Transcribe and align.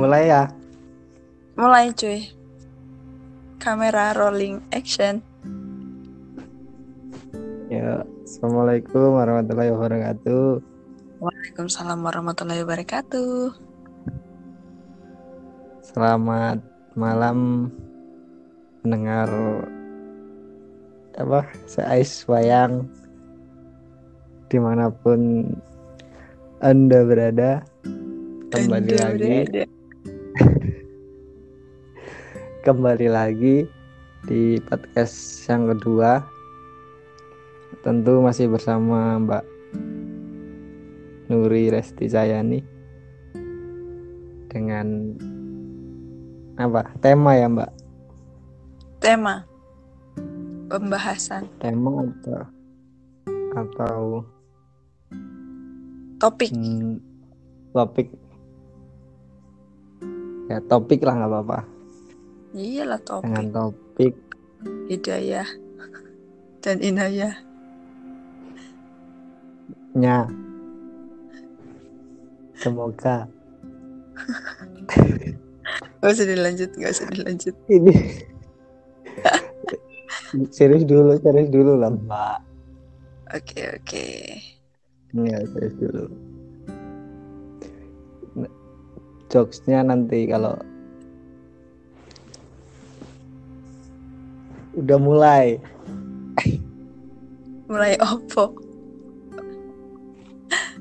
mulai 0.00 0.32
ya. 0.32 0.48
Mulai 1.60 1.92
cuy. 1.92 2.32
Kamera 3.60 4.16
rolling 4.16 4.64
action. 4.72 5.20
Ya, 7.68 8.00
assalamualaikum 8.24 9.20
warahmatullahi 9.20 9.68
wabarakatuh. 9.68 10.64
Waalaikumsalam 11.20 12.00
warahmatullahi 12.00 12.64
wabarakatuh. 12.64 13.52
Selamat 15.84 16.64
malam 16.96 17.68
mendengar 18.80 19.28
apa 21.20 21.44
seais 21.68 22.24
wayang 22.24 22.88
di 24.48 24.56
mana 24.56 24.88
pun 24.88 25.44
anda 26.64 27.04
berada 27.04 27.60
kembali 28.48 28.88
Anda 28.96 29.04
lagi 29.04 29.34
berada. 29.44 29.79
Kembali 32.60 33.08
lagi 33.08 33.64
di 34.28 34.60
podcast 34.68 35.48
yang 35.48 35.72
kedua. 35.72 36.20
Tentu 37.80 38.20
masih 38.20 38.52
bersama 38.52 39.16
Mbak 39.16 39.44
Nuri 41.32 41.72
Resti 41.72 42.04
Sayani 42.04 42.60
dengan 44.52 45.16
apa? 46.60 46.84
Tema 47.00 47.32
ya 47.32 47.48
Mbak? 47.48 47.70
Tema 49.00 49.48
pembahasan. 50.68 51.48
Tema 51.64 52.04
atau 52.04 52.44
atau 53.56 54.00
topik. 56.20 56.52
hmm, 56.52 57.00
topik. 57.72 58.12
Ya 60.52 60.60
topik 60.68 61.00
lah 61.00 61.24
nggak 61.24 61.32
apa-apa 61.32 61.79
Iyalah 62.50 63.00
topik. 63.02 63.26
dengan 63.30 63.46
topik 63.52 64.14
Hidayah 64.90 65.48
dan 66.60 66.76
inayah. 66.82 67.34
nya 69.90 70.22
semoga 72.54 73.26
Gak 76.00 76.10
usah 76.14 76.26
dilanjut, 76.26 76.70
gak 76.78 76.92
usah 76.94 77.06
dilanjut. 77.10 77.54
ini 77.66 77.94
serius 80.54 80.86
dulu 80.86 81.18
serius 81.18 81.50
dulu 81.50 81.74
lah 81.74 81.90
mbak 81.90 82.38
Oke 83.34 83.66
oke. 83.74 84.06
ya 85.12 85.38
serius 85.50 85.74
dulu 85.76 86.04
jokesnya 89.26 89.82
nanti 89.82 90.26
kalau 90.26 90.54
udah 94.80 94.98
mulai 94.98 95.46
Mulai 97.66 97.94
opo. 98.02 98.50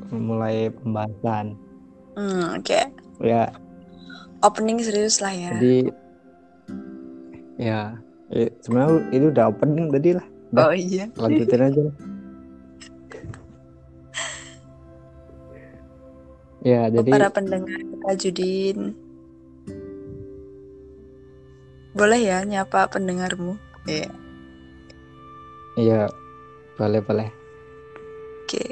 mulai 0.09 0.73
pembahasan 0.73 1.53
Hmm, 2.17 2.57
oke. 2.57 2.81
ya 3.21 3.53
Opening 4.41 4.81
serius 4.81 5.19
lah 5.19 5.29
ya. 5.29 5.53
jadi 5.53 5.77
ya 7.55 7.81
eh, 8.29 8.49
sebenarnya 8.59 9.05
itu 9.11 9.25
udah 9.29 9.45
opening 9.47 9.87
tadi 9.89 10.09
lah 10.15 10.25
Udah. 10.49 10.63
Oh 10.63 10.73
iya. 10.73 11.05
lanjutin 11.13 11.61
aja 11.61 11.81
lah. 11.83 11.95
ya 16.59 16.81
jadi 16.89 17.09
Para 17.09 17.29
pendengar 17.29 17.77
kita 17.77 18.11
Judin. 18.17 18.79
Boleh 21.91 22.19
ya 22.19 22.41
nyapa 22.41 22.87
pendengarmu? 22.87 23.55
Iya. 23.87 24.09
ya 25.79 26.01
boleh 26.75 26.99
boleh 27.03 27.29
Oke. 28.43 28.65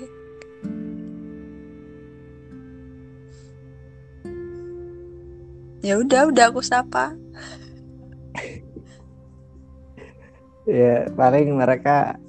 Ya 5.85 5.95
udah, 6.01 6.27
udah 6.33 6.45
aku 6.51 6.59
sapa. 6.65 7.13
ya 10.67 11.07
paling 11.15 11.55
mereka 11.55 12.19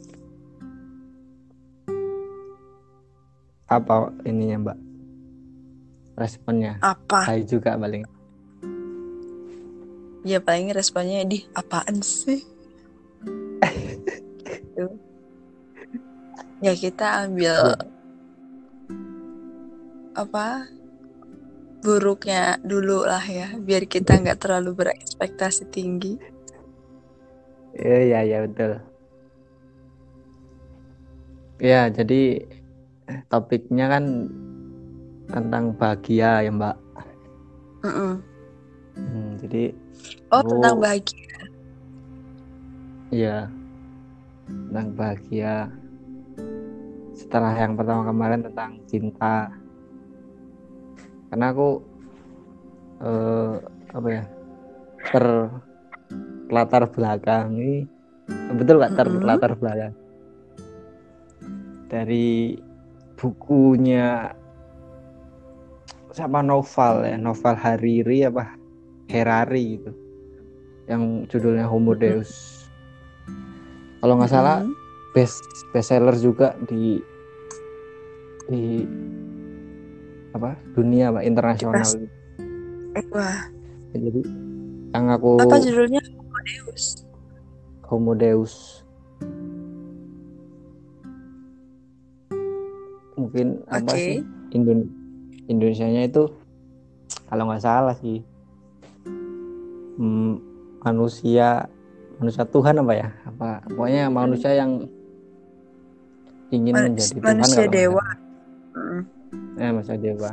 apa 3.66 4.14
ininya 4.22 4.70
mbak 4.70 4.78
responnya 6.14 6.78
Apa? 6.78 7.26
saya 7.26 7.42
juga 7.42 7.74
paling 7.74 8.06
Ya 10.22 10.38
paling 10.44 10.70
responnya 10.70 11.24
di 11.24 11.46
apaan 11.56 12.04
sih? 12.04 12.42
Ya 16.58 16.74
kita 16.74 17.26
ambil 17.26 17.78
apa 20.18 20.66
buruknya 21.78 22.58
dulu 22.66 23.06
lah 23.06 23.22
ya, 23.22 23.54
biar 23.54 23.86
kita 23.86 24.18
nggak 24.18 24.42
terlalu 24.42 24.74
berekspektasi 24.74 25.70
tinggi. 25.70 26.18
Iya, 27.78 27.98
iya, 28.02 28.18
iya, 28.26 28.38
betul. 28.42 28.72
Ya, 31.62 31.86
jadi 31.86 32.42
topiknya 33.30 33.86
kan 33.86 34.04
tentang 35.30 35.70
bahagia 35.78 36.42
ya, 36.42 36.50
Mbak. 36.50 36.76
Mm-mm. 37.86 38.12
Hmm, 38.98 39.28
jadi, 39.38 39.70
Oh 40.34 40.42
aku- 40.42 40.50
tentang 40.58 40.76
bahagia. 40.82 41.38
ya, 43.14 43.46
tentang 44.46 44.88
bahagia. 44.98 45.70
Setelah 47.18 47.50
yang 47.58 47.74
pertama 47.74 48.06
kemarin 48.06 48.46
tentang 48.46 48.78
cinta. 48.86 49.50
Karena 51.28 51.50
aku, 51.50 51.82
eh, 53.02 53.54
apa 53.90 54.08
ya, 54.08 54.24
ter 55.10 55.26
latar 56.48 56.86
belakang 56.86 57.58
ini, 57.58 57.84
betul 58.54 58.78
nggak 58.78 58.94
ter 58.94 59.08
Mm-mm. 59.10 59.26
latar 59.26 59.52
belakang? 59.58 59.94
Dari 61.90 62.54
bukunya 63.18 64.30
siapa 66.14 66.38
novel 66.42 67.06
ya 67.06 67.18
novel 67.18 67.54
Hariri 67.58 68.26
apa 68.26 68.54
Herari 69.10 69.78
gitu 69.78 69.92
yang 70.86 71.26
judulnya 71.26 71.66
Homo. 71.66 71.92
Deus 71.98 72.64
kalau 73.98 74.14
nggak 74.14 74.30
salah. 74.30 74.62
Best 75.18 75.42
bestseller 75.74 76.14
juga 76.14 76.54
di 76.70 77.02
di 78.46 78.86
apa? 80.30 80.54
Dunia 80.78 81.10
pak 81.10 81.26
internasional 81.26 81.82
Wah, 83.10 83.50
jadi 83.94 84.22
yang 84.94 85.06
aku 85.10 85.42
apa 85.42 85.58
judulnya? 85.58 85.98
Deus. 86.46 87.02
Homo 87.90 88.14
Deus. 88.14 88.86
Mungkin 93.18 93.66
apa 93.66 93.90
Oke. 93.90 93.98
sih? 93.98 94.18
Indon 94.54 94.86
Indonesianya 95.50 96.06
itu 96.06 96.30
kalau 97.26 97.50
nggak 97.50 97.64
salah 97.64 97.96
sih 97.98 98.22
hmm, 99.98 100.40
manusia 100.80 101.66
manusia 102.22 102.46
Tuhan 102.46 102.80
apa 102.80 102.92
ya? 102.94 103.08
Apa 103.26 103.66
pokoknya 103.66 104.08
manusia 104.08 104.54
yang 104.54 104.86
ingin 106.48 106.72
Man- 106.72 106.84
menjadi 106.92 107.12
Tuhan 107.20 107.36
manusia 107.36 107.64
kalau 107.64 107.72
dewa. 107.74 108.06
Mm. 108.78 109.02
ya 109.58 109.68
manusia 109.74 109.96
dewa 109.98 110.32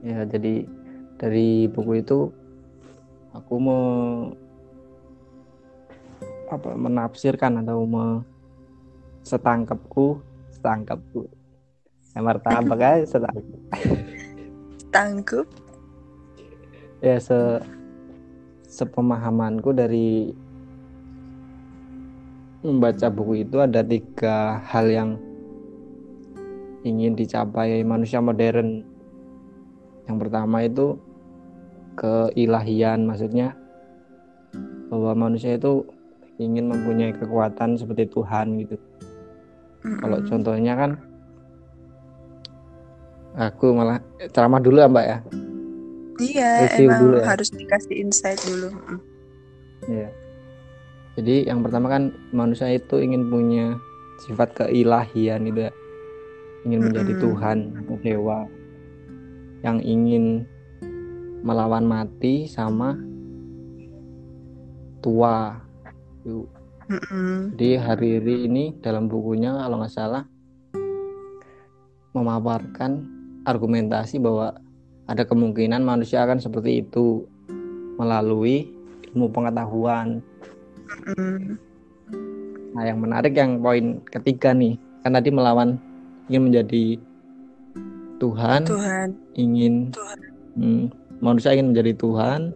ya 0.00 0.18
jadi 0.24 0.54
dari 1.18 1.66
buku 1.66 1.92
itu 1.98 2.30
aku 3.34 3.54
mau 3.58 3.84
apa 6.48 6.72
menafsirkan 6.72 7.60
atau 7.60 7.84
me, 7.84 8.24
setangkapku 9.20 10.22
setangkapku 10.54 11.28
ya 12.16 12.20
martabak 12.24 12.80
aja 12.80 13.04
setangkap 13.12 13.44
Tanggup. 14.88 15.44
ya 17.04 17.20
se 17.20 17.60
sepemahamanku 18.64 19.76
dari 19.76 20.32
membaca 22.68 23.08
buku 23.08 23.48
itu 23.48 23.56
ada 23.58 23.80
tiga 23.80 24.60
hal 24.68 24.86
yang 24.92 25.10
ingin 26.84 27.16
dicapai 27.16 27.80
manusia 27.82 28.20
modern 28.20 28.84
yang 30.06 30.16
pertama 30.20 30.62
itu 30.64 30.96
keilahian 31.98 33.08
maksudnya 33.08 33.56
bahwa 34.88 35.28
manusia 35.28 35.56
itu 35.56 35.84
ingin 36.38 36.70
mempunyai 36.70 37.12
kekuatan 37.12 37.74
seperti 37.74 38.06
Tuhan 38.08 38.62
gitu 38.62 38.76
kalau 39.98 40.18
Mm-mm. 40.22 40.28
contohnya 40.30 40.74
kan 40.78 40.90
aku 43.34 43.74
malah 43.74 43.98
ceramah 44.30 44.62
dulu 44.62 44.78
ya 44.80 44.88
mbak 44.88 45.06
ya 45.06 45.18
Iya, 46.18 46.66
Review 46.66 46.90
emang 46.90 46.98
dulu 46.98 47.16
ya. 47.22 47.26
harus 47.30 47.48
dikasih 47.54 47.94
insight 48.02 48.42
dulu. 48.42 48.74
Mm. 48.74 48.98
Iya. 49.86 50.08
Jadi 51.18 51.50
yang 51.50 51.66
pertama 51.66 51.90
kan 51.90 52.14
manusia 52.30 52.70
itu 52.70 53.02
ingin 53.02 53.26
punya 53.26 53.74
sifat 54.22 54.54
keilahian 54.54 55.50
itu 55.50 55.66
ya. 55.66 55.72
Ingin 56.62 56.86
menjadi 56.86 57.12
Mm-mm. 57.18 57.24
Tuhan 57.26 57.58
atau 57.74 57.96
dewa 57.98 58.38
yang 59.66 59.82
ingin 59.82 60.46
melawan 61.42 61.82
mati 61.82 62.46
sama 62.46 62.94
tua. 65.02 65.58
Mm-mm. 66.86 67.58
Jadi 67.58 67.70
Hariri 67.82 68.46
ini 68.46 68.78
dalam 68.78 69.10
bukunya 69.10 69.58
kalau 69.58 69.82
nggak 69.82 69.90
salah 69.90 70.22
memaparkan 72.14 73.06
argumentasi 73.42 74.22
bahwa 74.22 74.54
ada 75.10 75.26
kemungkinan 75.26 75.82
manusia 75.82 76.22
akan 76.22 76.38
seperti 76.38 76.86
itu 76.86 77.26
melalui 77.98 78.70
ilmu 79.10 79.34
pengetahuan. 79.34 80.22
Mm. 80.88 81.60
Nah, 82.76 82.82
yang 82.84 82.98
menarik 83.02 83.34
yang 83.34 83.58
poin 83.58 84.00
ketiga 84.08 84.54
nih, 84.54 84.78
kan 85.02 85.16
tadi 85.16 85.28
melawan 85.32 85.76
ingin 86.28 86.52
menjadi 86.52 86.84
Tuhan, 88.18 88.62
Tuhan. 88.66 89.08
ingin 89.38 89.94
Tuhan. 89.94 90.18
hmm, 90.58 90.84
manusia 91.22 91.54
ingin 91.54 91.74
menjadi 91.74 91.92
Tuhan, 91.96 92.54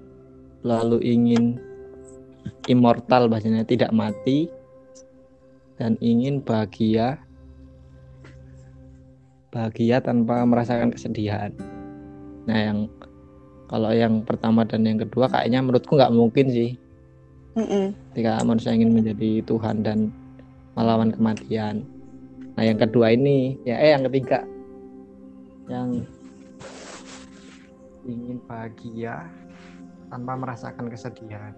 lalu 0.63 0.99
ingin 1.03 1.59
immortal 2.71 3.27
bahasanya 3.31 3.67
tidak 3.67 3.91
mati 3.95 4.51
dan 5.79 5.99
ingin 5.99 6.39
bahagia 6.43 7.19
bahagia 9.53 10.01
tanpa 10.01 10.47
merasakan 10.49 10.95
kesedihan. 10.95 11.53
Nah, 12.49 12.59
yang 12.59 12.79
kalau 13.69 13.93
yang 13.93 14.25
pertama 14.25 14.69
dan 14.69 14.85
yang 14.85 15.01
kedua 15.01 15.29
kayaknya 15.33 15.65
menurutku 15.65 15.97
nggak 15.97 16.13
mungkin 16.13 16.47
sih 16.53 16.77
Mm-mm. 17.53 17.93
ketika 18.13 18.41
manusia 18.49 18.73
ingin 18.73 18.97
menjadi 18.97 19.45
Tuhan 19.45 19.85
dan 19.85 20.09
melawan 20.73 21.13
kematian. 21.13 21.85
Nah, 22.57 22.65
yang 22.65 22.81
kedua 22.81 23.13
ini, 23.13 23.61
ya 23.65 23.77
eh 23.77 23.93
yang 23.93 24.05
ketiga, 24.09 24.45
yang 25.69 26.05
ingin 28.09 28.41
bahagia 28.49 29.29
tanpa 30.09 30.33
merasakan 30.37 30.89
kesedihan. 30.89 31.53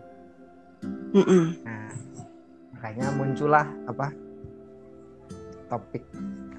Mm-mm. 1.14 1.62
Nah, 1.62 1.91
makanya 2.75 3.06
muncullah 3.14 3.67
apa 3.87 4.11
topik 5.70 6.05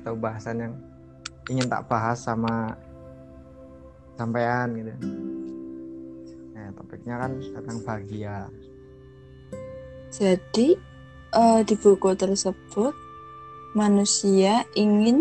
atau 0.02 0.16
bahasan 0.16 0.64
yang 0.64 0.74
ingin 1.52 1.68
tak 1.70 1.86
bahas 1.92 2.18
sama 2.24 2.74
sampean 4.16 4.80
gitu. 4.80 4.94
Nah, 6.56 6.72
topiknya 6.76 7.16
kan 7.20 7.32
tentang 7.40 7.78
bahagia. 7.84 8.48
Jadi 10.16 10.80
eh, 11.36 11.60
di 11.68 11.76
buku 11.76 12.16
tersebut 12.16 12.96
manusia 13.76 14.64
ingin 14.74 15.20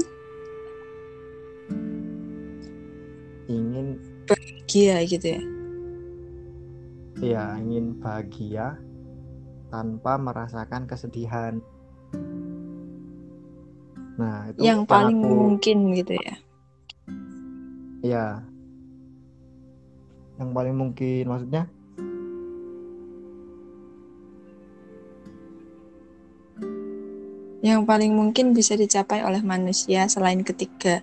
Ingin 3.44 3.99
bahagia 4.25 5.05
gitu 5.05 5.26
ya. 5.37 5.43
ya 7.23 7.44
ingin 7.56 7.99
bahagia 7.99 8.76
tanpa 9.69 10.17
merasakan 10.17 10.85
kesedihan. 10.85 11.58
Nah, 14.14 14.49
itu 14.49 14.58
Yang 14.62 14.81
paling 14.87 15.19
aku- 15.20 15.35
mungkin 15.35 15.76
gitu 15.93 16.14
ya. 16.14 16.35
ya 18.05 18.26
yang 20.35 20.50
paling 20.52 20.76
mungkin 20.76 21.25
maksudnya 21.25 21.64
Yang 27.64 27.88
paling 27.88 28.12
mungkin 28.12 28.52
bisa 28.52 28.76
dicapai 28.76 29.25
oleh 29.25 29.40
manusia 29.40 30.05
selain 30.05 30.44
ketiga, 30.44 31.00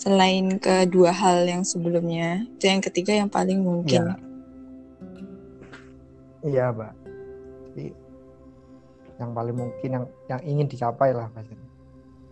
selain 0.00 0.56
kedua 0.56 1.12
hal 1.12 1.44
yang 1.44 1.68
sebelumnya, 1.68 2.48
itu 2.56 2.64
yang 2.64 2.80
ketiga 2.80 3.12
yang 3.12 3.28
paling 3.28 3.60
mungkin. 3.60 4.16
ya 6.40 6.48
iya, 6.48 6.64
Mbak. 6.72 6.92
Jadi 7.68 7.86
yang 9.20 9.30
paling 9.36 9.56
mungkin 9.58 9.88
yang 9.92 10.04
yang 10.32 10.40
ingin 10.48 10.66
dicapai 10.70 11.12
lah. 11.12 11.28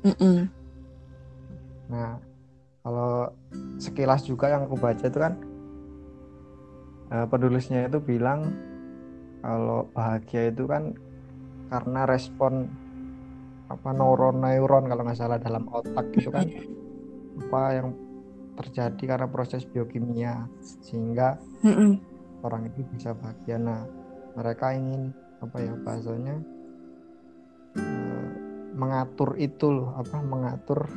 Mm-mm. 0.07 0.49
Nah, 1.93 2.17
kalau 2.81 3.29
sekilas 3.77 4.25
juga 4.25 4.49
yang 4.49 4.71
aku 4.71 4.79
baca 4.79 5.05
itu 5.05 5.19
kan 5.19 5.35
eh, 7.13 7.27
penulisnya 7.29 7.91
itu 7.91 7.99
bilang 8.01 8.55
kalau 9.45 9.85
bahagia 9.93 10.49
itu 10.49 10.65
kan 10.65 10.95
karena 11.67 12.07
respon 12.07 12.71
apa 13.67 13.89
neuron-neuron 13.91 14.87
kalau 14.87 15.03
nggak 15.03 15.19
salah 15.19 15.39
dalam 15.43 15.67
otak 15.71 16.07
itu 16.15 16.31
kan 16.31 16.47
apa 17.47 17.63
yang 17.75 17.89
terjadi 18.57 19.03
karena 19.17 19.29
proses 19.29 19.69
biokimia 19.69 20.49
sehingga 20.81 21.37
Mm-mm. 21.61 22.01
orang 22.41 22.73
itu 22.73 22.83
bisa 22.97 23.13
bahagia. 23.13 23.61
Nah, 23.61 23.85
mereka 24.35 24.73
ingin 24.73 25.13
apa 25.45 25.57
ya 25.61 25.77
bahasanya 25.85 26.37
eh, 27.77 28.29
mengatur 28.73 29.37
itu 29.37 29.69
loh, 29.69 29.93
apa 29.93 30.17
mengatur 30.25 30.89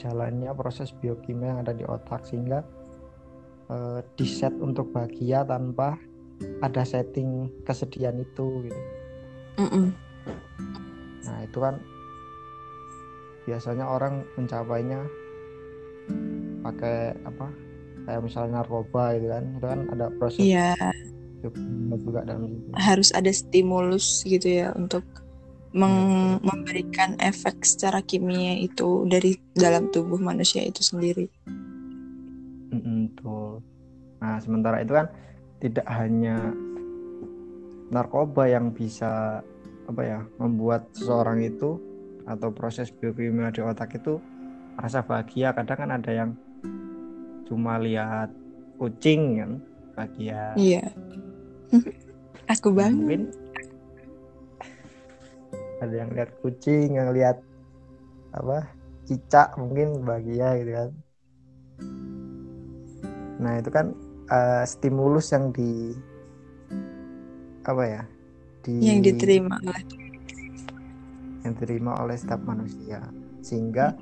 jalannya 0.00 0.48
proses 0.56 0.96
biokimia 0.96 1.52
yang 1.52 1.60
ada 1.60 1.76
di 1.76 1.84
otak 1.84 2.24
sehingga 2.24 2.64
eh, 3.68 4.00
diset 4.16 4.56
untuk 4.56 4.88
bahagia 4.96 5.44
tanpa 5.44 6.00
ada 6.64 6.82
setting 6.88 7.52
kesedihan 7.68 8.16
itu 8.16 8.64
gitu. 8.64 8.80
Mm-mm. 9.60 9.92
Nah, 11.20 11.38
itu 11.44 11.58
kan 11.58 11.74
biasanya 13.44 13.84
orang 13.84 14.24
mencapainya 14.34 15.00
pakai 16.60 17.16
apa? 17.24 17.46
Kayak 18.04 18.22
misalnya 18.24 18.50
narkoba 18.60 19.16
gitu 19.16 19.28
kan. 19.28 19.44
Itu 19.56 19.66
kan 19.66 19.80
ada 19.92 20.06
proses 20.16 20.40
Iya, 20.40 20.72
juga 22.00 22.20
dalam 22.24 22.48
situ. 22.48 22.68
harus 22.76 23.08
ada 23.12 23.30
stimulus 23.30 24.24
gitu 24.24 24.48
ya 24.64 24.72
untuk 24.72 25.04
meng- 25.70 26.40
memberikan 26.42 27.14
efek 27.20 27.62
secara 27.62 28.02
kimia 28.02 28.58
itu 28.58 29.06
dari 29.06 29.38
dalam 29.54 29.88
tubuh 29.88 30.18
manusia 30.18 30.64
itu 30.64 30.82
sendiri. 30.82 31.28
Betul. 32.70 33.62
Nah, 34.20 34.36
sementara 34.40 34.80
itu 34.80 34.92
kan 34.94 35.06
tidak 35.60 35.86
hanya 35.88 36.52
narkoba 37.90 38.46
yang 38.46 38.70
bisa 38.70 39.42
apa 39.90 40.02
ya 40.06 40.20
membuat 40.38 40.86
seseorang 40.94 41.42
itu 41.42 41.82
atau 42.22 42.54
proses 42.54 42.94
biokimia 42.94 43.50
di 43.50 43.58
otak 43.58 43.98
itu 43.98 44.22
merasa 44.78 45.02
bahagia. 45.02 45.50
Kadang 45.50 45.78
kan 45.82 45.90
ada 45.90 46.10
yang 46.14 46.30
cuma 47.50 47.82
lihat 47.82 48.30
kucing 48.78 49.42
kan 49.42 49.52
bahagia. 49.98 50.54
Iya. 50.54 50.84
Aku 52.54 52.70
banget. 52.70 52.94
mungkin 53.02 53.22
ada 55.82 55.94
yang 55.94 56.10
lihat 56.14 56.30
kucing, 56.38 56.94
yang 56.94 57.10
lihat 57.10 57.42
apa 58.30 58.70
cicak 59.10 59.58
mungkin 59.58 60.06
bahagia 60.06 60.54
gitu 60.62 60.72
kan. 60.78 60.90
Nah 63.42 63.52
itu 63.58 63.70
kan 63.74 63.86
eh, 64.30 64.64
stimulus 64.70 65.34
yang 65.34 65.50
di 65.50 65.98
apa 67.66 67.82
ya 67.84 68.02
di 68.60 68.74
Yang 68.80 69.00
diterima 69.14 69.56
oleh 69.60 69.84
yang 71.40 71.56
diterima 71.56 71.96
oleh 72.00 72.16
setiap 72.16 72.42
manusia. 72.44 73.00
Sehingga 73.40 73.96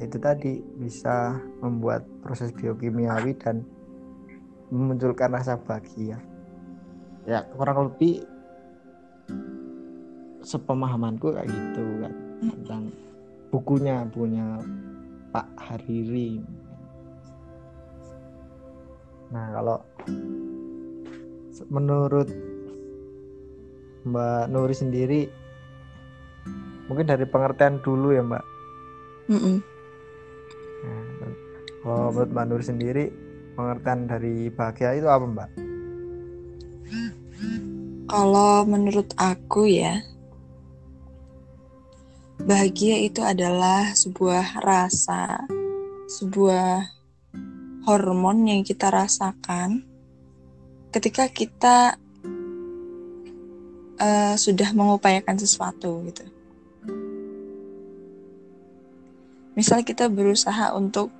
itu 0.00 0.16
tadi 0.20 0.60
bisa 0.76 1.40
membuat 1.64 2.04
proses 2.20 2.52
biokimiawi 2.52 3.32
dan 3.40 3.64
memunculkan 4.68 5.32
rasa 5.32 5.56
bahagia. 5.56 6.20
Ya 7.24 7.48
kurang 7.56 7.88
lebih 7.88 8.28
sepemahamanku 10.44 11.32
kayak 11.32 11.48
gitu 11.48 11.84
kan 12.04 12.14
tentang 12.44 12.82
bukunya 13.48 14.04
punya 14.12 14.60
Pak 15.32 15.48
Hariri. 15.56 16.44
Nah 19.32 19.46
kalau 19.56 19.78
menurut 21.72 22.28
Mbak 24.04 24.52
Nuri 24.52 24.74
sendiri 24.76 25.20
mungkin 26.88 27.08
dari 27.08 27.24
pengertian 27.24 27.80
dulu 27.80 28.12
ya 28.12 28.20
Mbak 28.20 28.44
Mm-mm. 29.24 29.56
Nah, 30.84 31.32
kalau 31.80 32.12
menurut 32.12 32.30
Mbak 32.36 32.46
Nur 32.48 32.60
sendiri 32.60 33.04
pengertian 33.56 34.00
dari 34.04 34.52
bahagia 34.52 34.92
itu 35.00 35.08
apa 35.08 35.24
Mbak? 35.24 35.50
Kalau 38.04 38.68
menurut 38.68 39.08
aku 39.16 39.64
ya, 39.64 40.04
bahagia 42.44 43.00
itu 43.00 43.24
adalah 43.24 43.96
sebuah 43.96 44.60
rasa, 44.60 45.48
sebuah 46.12 46.84
hormon 47.88 48.44
yang 48.44 48.60
kita 48.60 48.92
rasakan 48.92 49.88
ketika 50.92 51.32
kita 51.32 51.96
uh, 54.00 54.34
sudah 54.38 54.70
mengupayakan 54.72 55.36
sesuatu 55.38 56.02
gitu. 56.08 56.24
Misal 59.54 59.86
kita 59.86 60.10
berusaha 60.10 60.74
untuk, 60.74 61.14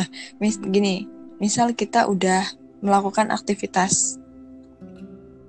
eh, 0.00 0.08
mis 0.40 0.56
gini, 0.56 1.04
misal 1.36 1.76
kita 1.76 2.08
udah 2.08 2.48
melakukan 2.80 3.28
aktivitas, 3.28 4.16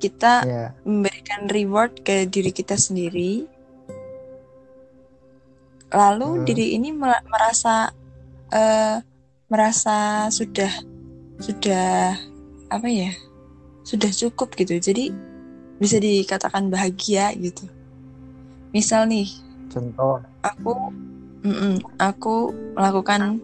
kita 0.04 0.44
yeah. 0.44 0.70
memberikan 0.84 1.48
reward 1.48 1.96
ke 2.04 2.28
diri 2.28 2.52
kita 2.52 2.76
sendiri, 2.76 3.48
lalu 5.94 6.42
hmm. 6.42 6.44
diri 6.44 6.76
ini 6.76 6.90
merasa 7.00 7.94
uh, 8.52 8.98
merasa 9.48 10.28
sudah 10.34 10.74
sudah 11.38 12.18
apa 12.74 12.88
ya 12.90 13.14
sudah 13.86 14.10
cukup 14.10 14.58
gitu 14.58 14.82
jadi 14.82 15.14
bisa 15.84 16.00
dikatakan 16.00 16.72
bahagia 16.72 17.36
gitu. 17.36 17.68
Misal 18.72 19.12
nih 19.12 19.28
contoh. 19.68 20.24
aku 20.40 20.72
mm 21.44 21.52
-mm, 21.52 21.74
aku 22.00 22.56
melakukan 22.80 23.44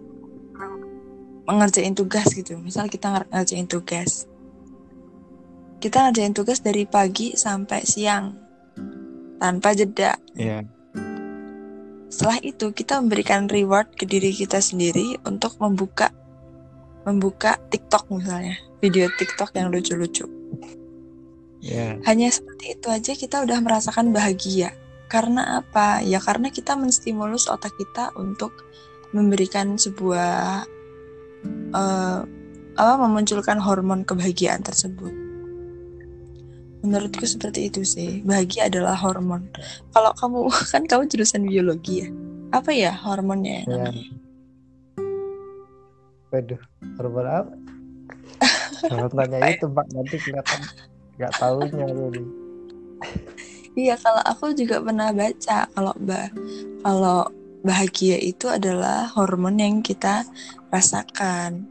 mengerjain 1.43 1.91
tugas 1.91 2.31
gitu. 2.31 2.55
Misal 2.63 2.88
kita 2.88 3.27
ngerjain 3.27 3.67
tugas. 3.67 4.24
Kita 5.84 6.08
ngerjain 6.08 6.31
tugas 6.31 6.63
dari 6.63 6.88
pagi 6.88 7.36
sampai 7.36 7.84
siang 7.84 8.31
tanpa 9.43 9.75
jeda. 9.75 10.15
Yeah 10.39 10.63
setelah 12.10 12.41
itu 12.41 12.74
kita 12.74 12.98
memberikan 12.98 13.46
reward 13.46 13.93
ke 13.93 14.10
diri 14.10 14.34
kita 14.34 14.58
sendiri 14.58 15.22
untuk 15.29 15.62
membuka 15.62 16.10
membuka 17.05 17.55
TikTok 17.69 18.10
misalnya, 18.12 18.58
video 18.81 19.08
TikTok 19.13 19.53
yang 19.55 19.69
lucu-lucu. 19.69 20.38
Yeah. 21.60 22.00
Hanya 22.08 22.32
seperti 22.32 22.80
itu 22.80 22.88
aja 22.88 23.12
kita 23.16 23.44
udah 23.44 23.60
merasakan 23.60 24.16
bahagia. 24.16 24.72
Karena 25.12 25.60
apa? 25.60 26.00
Ya 26.06 26.24
karena 26.24 26.54
kita 26.54 26.80
menstimulus 26.80 27.50
otak 27.51 27.75
kita 27.75 28.16
untuk 28.16 28.63
memberikan 29.12 29.75
sebuah 29.75 30.63
uh, 31.74 32.20
apa 32.80 32.94
memunculkan 32.96 33.60
hormon 33.60 34.08
kebahagiaan 34.08 34.63
tersebut. 34.63 35.12
Menurutku 36.80 37.28
seperti 37.28 37.68
itu 37.68 37.84
sih. 37.84 38.24
Bahagia 38.24 38.72
adalah 38.72 38.96
hormon. 38.96 39.51
Kalau 39.92 40.16
kamu 40.16 40.39
kan 40.72 40.84
kamu 40.88 41.12
jurusan 41.12 41.44
biologi 41.44 42.08
ya. 42.08 42.10
Apa 42.56 42.72
ya 42.72 42.96
hormonnya 42.96 43.68
ya. 43.68 43.68
namanya? 43.68 44.08
Waduh, 46.30 46.62
hormon 46.96 47.25
apa? 47.28 47.54
Jangan 48.88 49.12
tanya 49.12 49.38
itu, 49.51 49.68
Pak. 49.68 49.86
Nanti 49.92 50.16
kelihatan 50.24 50.60
nggak 51.20 51.34
tahunya 51.36 51.86
jadi. 51.92 52.24
Iya, 53.76 53.96
kalau 54.02 54.24
aku 54.26 54.56
juga 54.56 54.82
pernah 54.82 55.14
baca 55.14 55.70
kalau 55.72 55.94
bah 56.00 56.28
kalau 56.84 57.28
bahagia 57.64 58.18
itu 58.20 58.48
adalah 58.48 59.08
hormon 59.14 59.60
yang 59.60 59.76
kita 59.84 60.24
rasakan. 60.72 61.68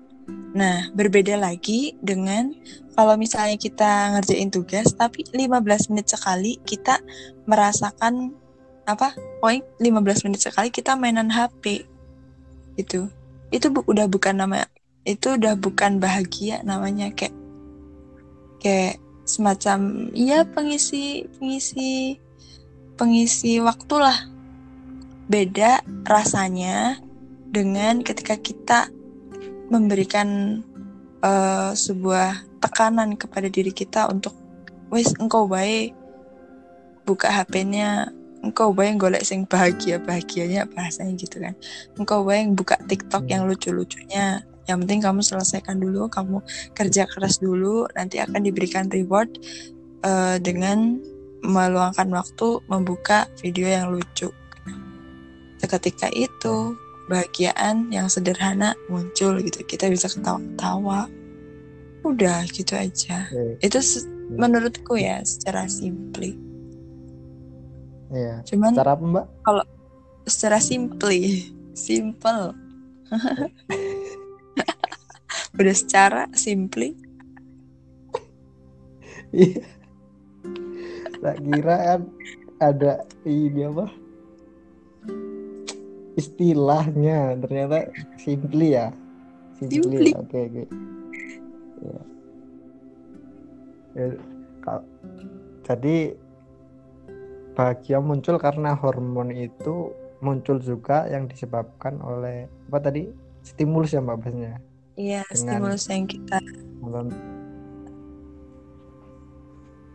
Nah, 0.53 0.93
berbeda 0.93 1.41
lagi 1.41 1.97
dengan 2.05 2.53
kalau 2.93 3.17
misalnya 3.17 3.57
kita 3.57 4.13
ngerjain 4.17 4.53
tugas 4.53 4.93
tapi 4.93 5.25
15 5.33 5.91
menit 5.93 6.07
sekali 6.13 6.61
kita 6.65 7.01
merasakan 7.49 8.37
apa? 8.85 9.13
Poin 9.41 9.65
15 9.81 10.29
menit 10.29 10.41
sekali 10.45 10.69
kita 10.69 10.97
mainan 10.97 11.33
HP. 11.33 11.89
Itu. 12.77 13.09
Itu 13.49 13.73
bu 13.73 13.81
udah 13.89 14.09
bukan 14.09 14.45
nama 14.45 14.69
itu 15.09 15.41
udah 15.41 15.57
bukan 15.57 15.97
bahagia 16.05 16.61
namanya 16.69 17.09
kayak 17.17 17.33
kayak 18.61 19.01
semacam 19.29 20.09
iya 20.17 20.49
pengisi 20.49 21.29
pengisi 21.37 22.17
pengisi 22.97 23.61
waktu 23.61 23.95
lah. 24.01 24.19
Beda 25.29 25.85
rasanya 26.09 26.97
dengan 27.53 28.01
ketika 28.01 28.41
kita 28.41 28.89
memberikan 29.69 30.61
uh, 31.21 31.77
sebuah 31.77 32.49
tekanan 32.65 33.15
kepada 33.21 33.53
diri 33.53 33.71
kita 33.71 34.09
untuk 34.09 34.33
wis 34.89 35.13
engkau 35.21 35.45
baik 35.45 35.93
buka 37.05 37.29
HP-nya 37.29 38.13
engkau 38.41 38.73
baik 38.73 39.01
golek 39.01 39.25
sing 39.27 39.45
bahagia 39.45 39.99
bahagianya 40.01 40.69
bahasanya 40.71 41.13
gitu 41.19 41.43
kan 41.43 41.55
engkau 41.99 42.23
baik 42.25 42.55
buka 42.55 42.77
TikTok 42.87 43.29
yang 43.29 43.45
hmm. 43.45 43.51
lucu-lucunya 43.55 44.45
yang 44.69 44.85
penting 44.85 45.01
kamu 45.01 45.25
selesaikan 45.25 45.81
dulu 45.81 46.07
kamu 46.13 46.45
kerja 46.77 47.09
keras 47.09 47.41
dulu 47.41 47.89
nanti 47.97 48.21
akan 48.21 48.45
diberikan 48.45 48.87
reward 48.93 49.33
uh, 50.05 50.37
dengan 50.39 51.01
meluangkan 51.41 52.13
waktu 52.13 52.61
membuka 52.69 53.27
video 53.41 53.67
yang 53.67 53.91
lucu. 53.91 54.29
Seketika 55.59 56.13
itu 56.13 56.77
kebahagiaan 57.09 57.89
yang 57.91 58.07
sederhana 58.13 58.77
muncul 58.93 59.41
gitu. 59.41 59.65
Kita 59.65 59.89
bisa 59.89 60.13
ketawa-ketawa. 60.13 61.09
Udah 62.07 62.47
gitu 62.53 62.79
aja. 62.79 63.27
Hmm. 63.33 63.59
itu 63.59 63.81
hmm. 63.81 64.39
menurutku 64.39 65.01
ya 65.01 65.25
secara 65.25 65.65
simply 65.67 66.37
iya. 68.13 68.41
Cuman 68.45 68.73
cara 68.77 68.97
apa 68.97 69.05
mbak? 69.05 69.25
kalau 69.45 69.65
secara 70.29 70.61
simply 70.61 71.49
simple 71.73 72.53
udah 75.59 75.75
secara 75.75 76.23
simply. 76.39 76.95
Iya. 79.35 79.61
Tak 81.19 81.37
kira 81.45 81.77
kan 81.77 82.01
ada 82.63 83.05
ini 83.29 83.67
apa? 83.67 83.87
Istilahnya 86.17 87.37
ternyata 87.43 87.91
simply 88.17 88.73
ya? 88.79 88.89
Simply, 89.59 90.15
oke 90.15 90.31
okay, 90.31 90.43
oke. 90.47 90.63
Okay 90.63 90.67
ya. 91.79 92.03
Ya, 93.99 94.07
jadi 95.67 95.97
bahagia 97.59 97.99
muncul 97.99 98.39
karena 98.39 98.79
hormon 98.79 99.35
itu 99.35 99.91
muncul 100.23 100.63
juga 100.63 101.05
yang 101.11 101.27
disebabkan 101.27 101.99
oleh 101.99 102.47
apa 102.71 102.79
tadi? 102.79 103.11
Stimulus 103.43 103.95
ya 103.95 104.03
mbak 104.03 104.23
bahasnya 104.23 104.61
iya 104.99 105.23
stimulus 105.31 105.87
yang 105.87 106.11
kita 106.11 106.43
nonton 106.83 107.15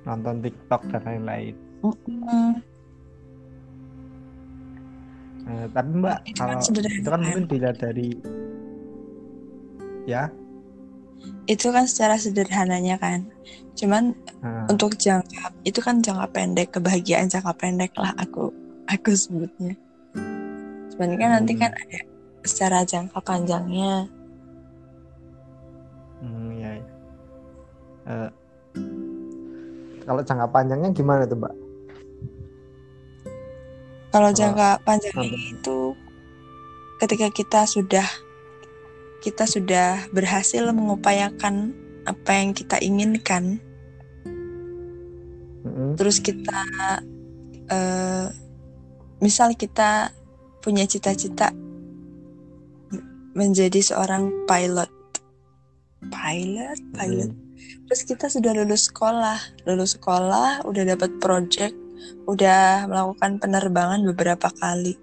nonton 0.03 0.35
TikTok 0.43 0.81
dan 0.91 1.01
lain-lain. 1.03 1.55
Mm 1.83 2.51
nah, 5.43 5.67
tapi 5.75 5.91
mbak 5.99 6.23
itu 6.23 6.39
kan 6.39 6.55
kalau 6.55 6.55
kan 6.55 6.95
itu 6.95 7.09
kan 7.11 7.19
mungkin 7.19 7.45
dilihat 7.51 7.77
dari 7.83 8.09
ya? 10.07 10.31
Itu 11.51 11.75
kan 11.75 11.83
secara 11.83 12.15
sederhananya 12.15 12.95
kan. 12.95 13.27
Cuman 13.75 14.15
hmm. 14.39 14.71
untuk 14.71 14.95
jangka 14.95 15.51
itu 15.67 15.83
kan 15.83 15.99
jangka 15.99 16.31
pendek 16.31 16.71
kebahagiaan 16.79 17.27
jangka 17.27 17.51
pendek 17.59 17.91
lah 17.99 18.15
aku 18.15 18.55
aku 18.87 19.11
sebutnya. 19.11 19.75
Sebenarnya 20.95 21.19
kan 21.19 21.27
hmm. 21.27 21.37
nanti 21.43 21.53
kan 21.59 21.71
ada 21.75 21.99
secara 22.47 22.87
jangka 22.87 23.19
panjangnya 23.19 24.07
hmm, 26.23 26.49
ya, 26.55 26.69
ya. 26.79 26.85
Uh, 28.03 28.29
kalau 30.07 30.21
jangka 30.23 30.47
panjangnya 30.47 30.89
gimana 30.95 31.27
tuh 31.27 31.39
mbak 31.39 31.53
kalau 34.15 34.29
jangka 34.31 34.79
panjangnya 34.87 35.39
itu 35.51 35.95
ketika 37.03 37.27
kita 37.35 37.61
sudah 37.67 38.07
kita 39.23 39.47
sudah 39.47 40.03
berhasil 40.11 40.67
mengupayakan 40.75 41.71
apa 42.03 42.31
yang 42.35 42.51
kita 42.51 42.75
inginkan, 42.83 43.63
mm-hmm. 45.63 45.95
terus 45.95 46.19
kita, 46.19 46.67
uh, 47.71 48.27
misal 49.23 49.55
kita 49.55 50.11
punya 50.59 50.83
cita-cita 50.83 51.55
menjadi 53.31 53.79
seorang 53.79 54.43
pilot, 54.43 54.91
pilot, 56.11 56.79
pilot. 56.95 57.31
Mm. 57.31 57.41
Terus 57.87 58.01
kita 58.03 58.27
sudah 58.27 58.51
lulus 58.51 58.91
sekolah, 58.91 59.39
lulus 59.67 59.95
sekolah, 59.95 60.67
udah 60.67 60.83
dapat 60.83 61.21
project, 61.21 61.75
udah 62.27 62.87
melakukan 62.87 63.39
penerbangan 63.39 64.03
beberapa 64.03 64.47
kali 64.51 64.95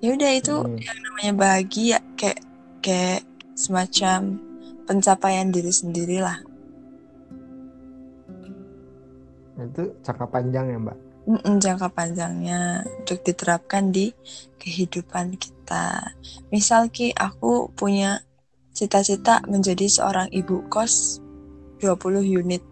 ya 0.00 0.16
udah 0.16 0.30
itu 0.32 0.54
hmm. 0.56 0.80
yang 0.80 0.98
namanya 1.04 1.32
bahagia 1.36 1.98
kayak 2.16 2.40
kayak 2.80 3.22
semacam 3.52 4.40
pencapaian 4.88 5.52
diri 5.52 5.72
sendiri 5.72 6.24
lah 6.24 6.40
itu 9.60 9.92
jangka 10.00 10.24
panjang 10.32 10.72
ya 10.72 10.80
mbak 10.80 10.98
Mm-mm, 11.28 11.60
jangka 11.60 11.92
panjangnya 11.92 12.80
untuk 13.04 13.20
diterapkan 13.22 13.92
di 13.92 14.08
kehidupan 14.56 15.36
kita. 15.36 16.16
Misal 16.48 16.88
Ki, 16.88 17.12
aku 17.12 17.68
punya 17.76 18.24
cita-cita 18.80 19.44
menjadi 19.44 19.84
seorang 19.84 20.32
ibu 20.32 20.64
kos 20.72 21.20
20 21.84 22.24
unit 22.24 22.64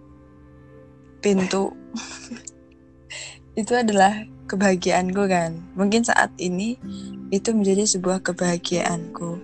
pintu. 1.20 1.76
itu 3.60 3.72
adalah 3.76 4.24
kebahagiaanku 4.48 5.28
kan. 5.28 5.60
Mungkin 5.76 6.08
saat 6.08 6.32
ini 6.40 6.80
itu 7.28 7.52
menjadi 7.52 7.84
sebuah 7.84 8.24
kebahagiaanku. 8.24 9.36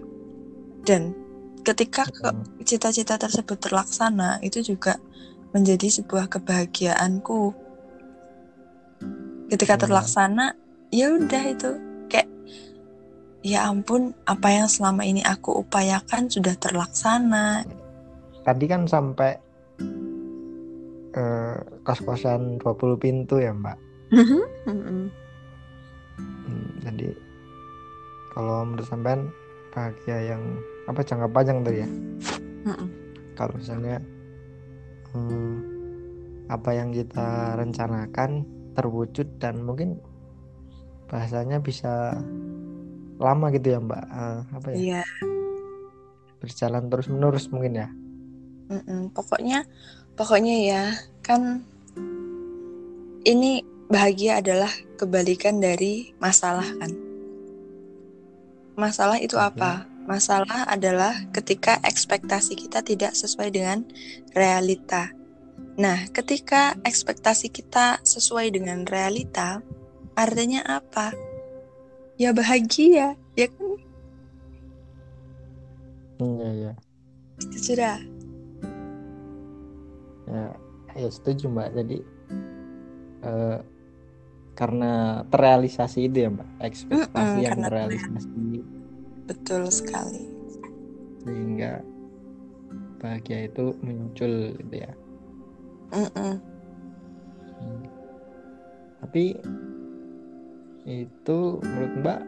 Dan 0.88 1.12
ketika 1.68 2.08
ke- 2.08 2.64
cita-cita 2.64 3.20
tersebut 3.20 3.60
terlaksana, 3.60 4.40
itu 4.40 4.64
juga 4.64 4.96
menjadi 5.52 6.00
sebuah 6.00 6.32
kebahagiaanku 6.32 7.52
ketika 9.52 9.76
Hmm. 9.76 9.82
terlaksana 9.86 10.46
ya 10.90 11.14
udah 11.14 11.44
itu 11.46 11.70
ya 13.44 13.68
ampun 13.68 14.16
apa 14.24 14.48
yang 14.48 14.68
selama 14.72 15.04
ini 15.04 15.20
aku 15.20 15.60
upayakan 15.60 16.32
sudah 16.32 16.56
terlaksana 16.56 17.68
Tadi 18.44 18.64
kan 18.68 18.84
sampai 18.84 19.32
eh, 21.16 21.56
kos-kosan 21.80 22.60
20 22.60 23.00
pintu 23.00 23.40
ya, 23.40 23.56
Mbak. 23.56 23.76
Mm-mm. 24.12 25.08
Hmm, 26.44 26.68
jadi 26.84 27.08
kalau 28.36 28.68
menurut 28.68 28.84
sampean 28.84 29.32
bahagia 29.72 30.36
yang 30.36 30.42
apa 30.84 31.00
jangka 31.00 31.28
panjang 31.32 31.64
tadi 31.64 31.78
ya? 31.80 31.88
Kalau 33.34 33.56
misalnya 33.56 33.96
hmm, 35.16 35.54
apa 36.52 36.70
yang 36.76 36.92
kita 36.92 37.56
rencanakan 37.56 38.44
terwujud 38.76 39.26
dan 39.40 39.64
mungkin 39.64 39.96
bahasanya 41.08 41.64
bisa 41.64 42.20
lama 43.24 43.48
gitu 43.50 43.72
ya 43.72 43.78
Mbak. 43.80 44.04
Eh, 44.04 44.38
apa 44.52 44.68
ya? 44.70 44.76
Iya. 44.76 45.02
Berjalan 46.44 46.84
terus 46.92 47.06
menerus 47.08 47.48
mungkin 47.48 47.74
ya. 47.80 47.88
Mm-mm. 48.64 49.12
pokoknya 49.12 49.68
pokoknya 50.16 50.56
ya 50.64 50.84
kan 51.20 51.60
ini 53.28 53.60
bahagia 53.92 54.40
adalah 54.40 54.72
kebalikan 54.96 55.60
dari 55.60 56.12
masalah 56.20 56.64
kan? 56.80 56.92
Masalah 58.74 59.20
itu 59.20 59.36
Oke. 59.36 59.48
apa? 59.54 59.86
Masalah 60.04 60.68
adalah 60.68 61.16
ketika 61.32 61.80
ekspektasi 61.80 62.60
kita 62.60 62.84
tidak 62.84 63.16
sesuai 63.16 63.48
dengan 63.48 63.88
realita. 64.36 65.08
Nah, 65.80 66.06
ketika 66.12 66.76
ekspektasi 66.84 67.48
kita 67.48 68.04
sesuai 68.04 68.52
dengan 68.52 68.84
realita, 68.84 69.64
artinya 70.12 70.60
apa? 70.68 71.16
Ya 72.14 72.30
bahagia, 72.30 73.18
ya 73.34 73.46
kan? 73.50 73.74
iya 76.22 76.48
iya 76.54 76.72
Sudah. 77.58 77.98
ya 80.24 80.44
ya 80.94 81.08
setuju 81.10 81.50
Mbak 81.52 81.68
jadi 81.74 81.98
eh, 83.26 83.58
karena 84.54 84.92
terrealisasi 85.28 86.06
itu 86.06 86.16
ya 86.24 86.30
Mbak 86.32 86.48
ekspektasi 86.62 87.36
Mm-mm, 87.36 87.44
yang 87.44 87.58
karena 87.58 87.66
terrealisasi 87.66 88.62
Betul 89.26 89.62
sekali. 89.72 90.22
sehingga 91.24 91.80
bahagia 93.00 93.48
itu 93.48 93.74
muncul 93.84 94.54
gitu 94.60 94.74
ya 94.80 94.92
Mm-mm. 95.92 96.34
Hmm. 97.60 97.84
Tapi 99.04 99.36
itu 100.84 101.58
menurut 101.64 101.92
Mbak 102.04 102.20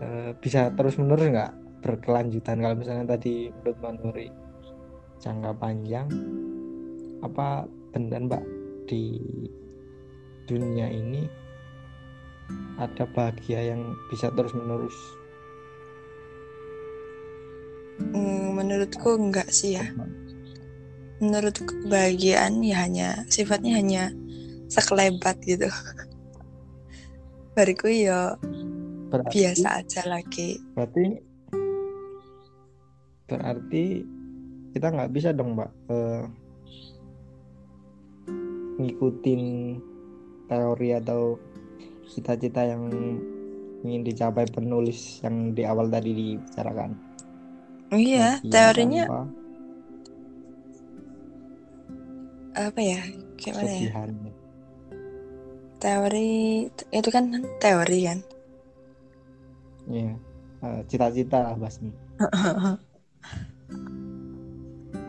eh, 0.00 0.30
bisa 0.40 0.72
terus 0.72 0.96
menerus 0.96 1.28
nggak 1.28 1.52
berkelanjutan 1.82 2.58
kalau 2.60 2.76
misalnya 2.78 3.06
tadi 3.16 3.52
menurut 3.52 3.76
Mbak 3.80 3.92
Nuri 4.00 4.28
jangka 5.22 5.52
panjang 5.60 6.08
apa 7.22 7.68
benar 7.92 8.20
Mbak 8.26 8.44
di 8.88 9.20
dunia 10.48 10.90
ini 10.90 11.28
ada 12.80 13.06
bahagia 13.14 13.72
yang 13.76 13.94
bisa 14.10 14.32
terus 14.34 14.56
menerus 14.56 14.96
Mm, 18.00 18.58
menurutku 18.58 19.14
enggak 19.14 19.52
sih 19.52 19.78
ya. 19.78 19.86
Menurutku 21.22 21.86
kebahagiaan 21.86 22.64
ya 22.64 22.82
hanya 22.82 23.08
sifatnya 23.30 23.78
hanya 23.78 24.10
sekelebat 24.66 25.38
gitu. 25.44 25.68
Bariku 27.52 27.88
ya 27.92 28.36
berarti 29.12 29.44
biasa 29.44 29.68
aja 29.84 30.02
lagi. 30.08 30.56
berarti 30.72 31.04
berarti 33.28 33.84
kita 34.72 34.86
nggak 34.88 35.12
bisa 35.12 35.36
dong 35.36 35.52
Mbak 35.52 35.70
eh, 35.92 36.24
ngikutin 38.80 39.42
teori 40.48 40.88
atau 40.96 41.36
cita-cita 42.08 42.64
yang 42.64 42.88
ingin 43.84 44.02
dicapai 44.04 44.48
penulis 44.48 45.20
yang 45.20 45.52
di 45.52 45.62
awal 45.68 45.92
tadi 45.92 46.10
dibicarakan. 46.12 46.96
Iya, 47.92 48.40
Bahagia 48.40 48.48
teorinya 48.48 49.04
tanpa 49.04 49.22
apa 52.52 52.80
ya? 52.80 53.00
Gimana 53.36 53.72
ya? 53.76 53.92
Teori 55.82 56.70
itu 56.70 57.08
kan 57.10 57.26
teori 57.58 58.06
kan. 58.06 58.18
Iya. 59.90 60.14
Eh, 60.62 60.80
cita-cita 60.86 61.42
lah 61.42 61.58
bahasnya. 61.58 61.90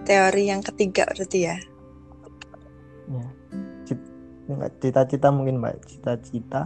Teori 0.09 0.43
yang 0.49 0.65
ketiga 0.65 1.05
berarti 1.13 1.39
ya. 1.45 1.61
Ya. 3.05 3.27
Cita-cita 4.81 5.29
mungkin 5.29 5.61
Mbak, 5.61 5.85
cita-cita 5.85 6.65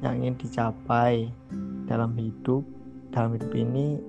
yang 0.00 0.24
ingin 0.24 0.40
dicapai 0.40 1.28
dalam 1.84 2.16
hidup, 2.16 2.64
dalam 3.12 3.36
hidup 3.36 3.52
ini 3.52 4.00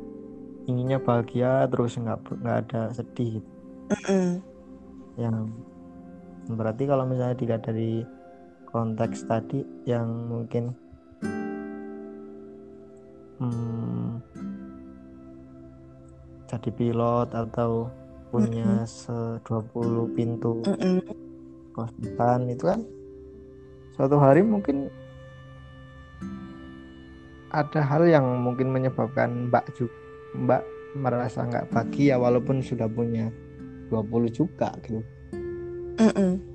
inginnya 0.71 1.03
bahagia 1.03 1.67
terus 1.67 1.99
nggak 1.99 2.19
nggak 2.31 2.57
ada 2.63 2.81
sedih 2.95 3.43
gitu. 3.43 3.51
Yang 5.19 5.51
berarti 6.47 6.83
kalau 6.87 7.03
misalnya 7.03 7.35
dilihat 7.35 7.67
dari 7.67 8.07
konteks 8.71 9.27
tadi 9.27 9.63
yang 9.83 10.07
mungkin 10.31 10.71
hmm, 13.39 14.23
jadi 16.47 16.69
pilot 16.71 17.29
atau 17.35 17.91
punya 18.31 18.87
se 18.87 19.11
20 19.43 20.15
pintu 20.15 20.63
Mm-mm. 20.63 21.03
kosan 21.75 22.47
itu 22.47 22.63
kan 22.63 22.79
suatu 23.99 24.15
hari 24.15 24.39
mungkin 24.39 24.87
ada 27.51 27.83
hal 27.83 28.07
yang 28.07 28.23
mungkin 28.39 28.71
menyebabkan 28.71 29.51
Mbak 29.51 29.65
juga 29.75 29.95
Mbak 30.31 30.63
merasa 30.95 31.43
nggak 31.43 31.75
bahagia 31.75 32.15
walaupun 32.15 32.63
sudah 32.63 32.87
punya 32.87 33.27
20 33.91 34.31
juga 34.31 34.71
gitu. 34.87 35.03
Mm-mm. 35.99 36.50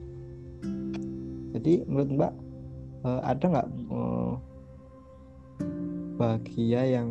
Jadi 1.56 1.88
menurut 1.88 2.10
Mbak 2.12 2.32
eh, 3.08 3.20
ada 3.24 3.44
nggak 3.48 3.68
eh, 3.72 4.32
bahagia 6.20 6.82
yang 7.00 7.08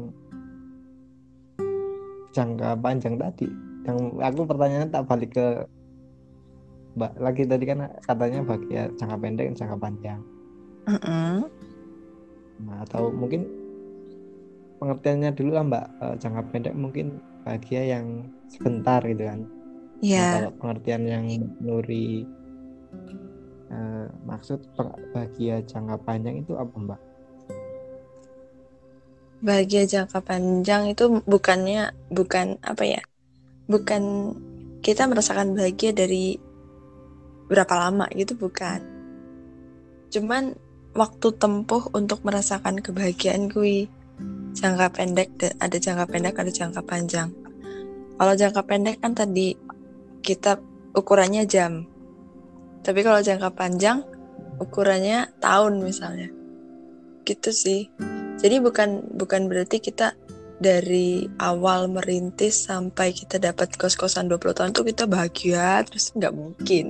jangka 2.29 2.77
panjang 2.77 3.17
tadi? 3.17 3.49
Yang 3.85 3.97
aku 4.21 4.41
pertanyaannya 4.45 4.89
tak 4.93 5.05
balik 5.09 5.31
ke 5.33 5.47
Mbak 6.95 7.11
lagi 7.19 7.43
tadi 7.49 7.63
kan 7.65 7.89
katanya 8.05 8.39
bahagia 8.45 8.81
jangka 8.95 9.17
pendek 9.17 9.45
dan 9.49 9.55
jangka 9.57 9.77
panjang. 9.81 10.21
Mm-mm. 10.85 11.49
Nah, 12.61 12.77
atau 12.85 13.09
mungkin 13.11 13.49
pengertiannya 14.77 15.33
dulu 15.33 15.51
lah 15.57 15.65
Mbak 15.65 15.85
Eh, 16.05 16.15
jangka 16.21 16.41
pendek 16.53 16.75
mungkin 16.77 17.17
bahagia 17.41 17.97
yang 17.97 18.29
sebentar 18.47 19.01
gitu 19.01 19.25
kan. 19.25 19.41
Nah, 19.41 20.05
Ya, 20.05 20.27
kalau 20.37 20.51
pengertian 20.59 21.03
yang 21.07 21.25
Nuri 21.63 22.27
eh, 23.71 24.07
maksud 24.27 24.61
bahagia 25.13 25.61
jangka 25.65 25.97
panjang 26.03 26.41
itu 26.43 26.53
apa 26.57 26.75
Mbak? 26.75 27.01
bahagia 29.45 29.85
jangka 29.85 30.25
panjang 30.25 30.89
itu 30.89 31.21
bukannya 31.21 31.93
bukan 32.09 32.57
apa 32.65 32.83
ya? 32.83 33.01
Bukan 33.69 34.33
kita 34.81 35.05
merasakan 35.05 35.53
bahagia 35.53 35.93
dari 35.93 36.41
berapa 37.45 37.73
lama 37.77 38.09
gitu 38.17 38.33
bukan. 38.33 38.81
Cuman 40.09 40.57
waktu 40.97 41.27
tempuh 41.37 41.93
untuk 41.93 42.25
merasakan 42.25 42.81
kebahagiaan 42.81 43.53
kui 43.53 43.85
jangka 44.57 44.87
pendek 44.97 45.29
ada 45.61 45.77
jangka 45.77 46.05
pendek 46.09 46.35
ada 46.41 46.51
jangka 46.51 46.81
panjang. 46.81 47.29
Kalau 48.17 48.33
jangka 48.33 48.61
pendek 48.65 48.97
kan 48.97 49.13
tadi 49.13 49.53
kita 50.25 50.57
ukurannya 50.97 51.45
jam. 51.45 51.85
Tapi 52.85 53.01
kalau 53.01 53.17
jangka 53.17 53.49
panjang 53.57 54.05
ukurannya 54.61 55.33
tahun 55.41 55.81
misalnya. 55.81 56.29
Gitu 57.25 57.49
sih. 57.49 57.89
Jadi 58.37 58.61
bukan 58.61 59.17
bukan 59.17 59.49
berarti 59.49 59.81
kita 59.81 60.13
dari 60.61 61.27
awal 61.41 61.91
merintis 61.91 62.69
sampai 62.69 63.11
kita 63.11 63.41
dapat 63.41 63.75
kos-kosan 63.75 64.31
20 64.31 64.55
tahun 64.55 64.71
tuh 64.71 64.85
kita 64.87 65.03
bahagia 65.09 65.81
terus 65.81 66.13
nggak 66.13 66.35
mungkin. 66.37 66.85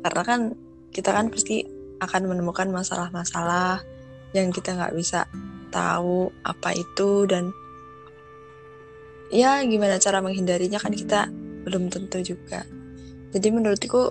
Karena 0.00 0.22
kan 0.24 0.40
kita 0.90 1.12
kan 1.12 1.28
pasti 1.28 1.68
akan 2.00 2.32
menemukan 2.32 2.72
masalah-masalah 2.72 3.84
yang 4.32 4.48
kita 4.50 4.72
nggak 4.72 4.96
bisa 4.96 5.28
tahu 5.70 6.32
apa 6.42 6.74
itu 6.74 7.28
dan 7.30 7.54
ya 9.30 9.62
gimana 9.62 10.02
cara 10.02 10.18
menghindarinya 10.18 10.80
kan 10.82 10.90
kita 10.90 11.30
belum 11.68 11.92
tentu 11.92 12.24
juga. 12.24 12.66
Jadi 13.30 13.48
menurutku 13.54 14.10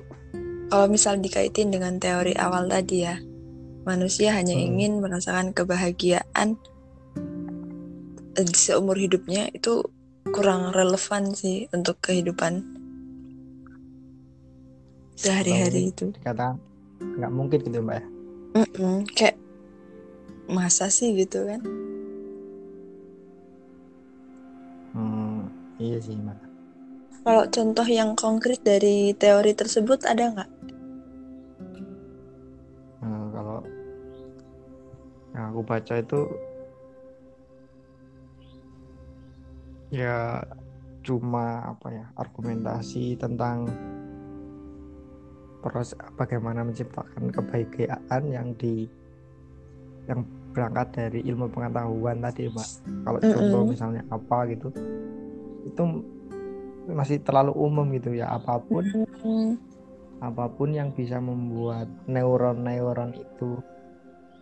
kalau 0.69 0.85
misal 0.85 1.17
dikaitin 1.17 1.73
dengan 1.73 1.97
teori 1.97 2.37
awal 2.37 2.69
tadi 2.69 3.03
ya 3.03 3.17
manusia 3.89 4.37
hanya 4.37 4.53
Hmm. 4.53 4.69
ingin 4.69 5.01
merasakan 5.01 5.49
kebahagiaan 5.51 6.61
eh, 8.37 8.47
seumur 8.53 8.95
hidupnya 9.01 9.49
itu 9.49 9.81
kurang 10.29 10.69
relevan 10.69 11.33
sih 11.33 11.65
untuk 11.73 11.97
kehidupan 12.05 12.61
sehari-hari 15.17 15.89
itu. 15.91 16.13
Dikata 16.15 16.55
nggak 17.01 17.31
mungkin 17.33 17.59
gitu 17.65 17.79
mbak 17.83 17.99
ya. 17.99 18.05
Mm-mm, 18.49 18.95
kayak 19.17 19.35
masa 20.47 20.87
sih 20.93 21.11
gitu 21.17 21.43
kan? 21.49 21.61
Hmm, 24.93 25.49
iya 25.81 25.97
sih 25.99 26.15
mbak. 26.15 26.37
Kalau 27.25 27.45
contoh 27.51 27.87
yang 27.89 28.15
konkret 28.15 28.63
dari 28.63 29.11
teori 29.13 29.51
tersebut 29.53 30.07
ada 30.07 30.23
nggak? 30.33 30.49
Baca 35.69 35.93
itu 36.01 36.25
ya 39.93 40.41
cuma 41.05 41.61
apa 41.69 41.87
ya 41.93 42.05
argumentasi 42.17 43.13
tentang 43.21 43.69
proses 45.61 45.93
bagaimana 46.17 46.65
menciptakan 46.65 47.29
kebahagiaan 47.29 48.23
yang 48.31 48.47
di 48.57 48.89
yang 50.09 50.25
berangkat 50.49 50.87
dari 50.97 51.19
ilmu 51.29 51.45
pengetahuan 51.53 52.17
tadi 52.17 52.49
mbak. 52.49 52.69
Kalau 53.05 53.19
contoh 53.21 53.61
Mm-mm. 53.61 53.69
misalnya 53.69 54.01
apa 54.09 54.37
gitu 54.49 54.73
itu 55.69 55.83
masih 56.89 57.21
terlalu 57.21 57.53
umum 57.53 57.85
gitu 57.93 58.17
ya. 58.17 58.33
Apa 58.33 58.57
pun 58.57 58.85
Hmm, 59.19 59.59
apa 60.23 60.47
pun 60.47 60.71
yang 60.71 60.95
bisa 60.95 61.19
membuat 61.19 61.91
neuron-neuron 62.07 63.19
itu 63.19 63.59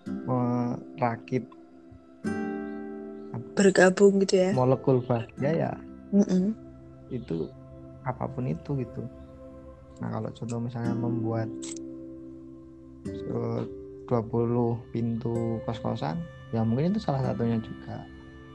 merakit 0.07 1.43
bergabung 3.57 4.21
gitu 4.21 4.35
ya? 4.37 4.51
molekul 4.53 5.01
bahagia 5.01 5.51
ya 5.67 5.71
Mm-mm. 6.13 6.53
itu 7.09 7.49
apa 8.05 8.29
pun 8.29 8.45
itu 8.45 8.77
gitu 8.77 9.01
nah 9.97 10.13
kalau 10.13 10.29
contoh 10.29 10.59
misalnya 10.61 10.93
membuat 10.93 11.49
eh, 13.09 13.61
20 14.07 14.93
pintu 14.93 15.59
kos-kosan 15.65 16.21
ya 16.53 16.61
mungkin 16.61 16.93
itu 16.95 17.01
salah 17.01 17.25
satunya 17.25 17.57
juga 17.59 18.05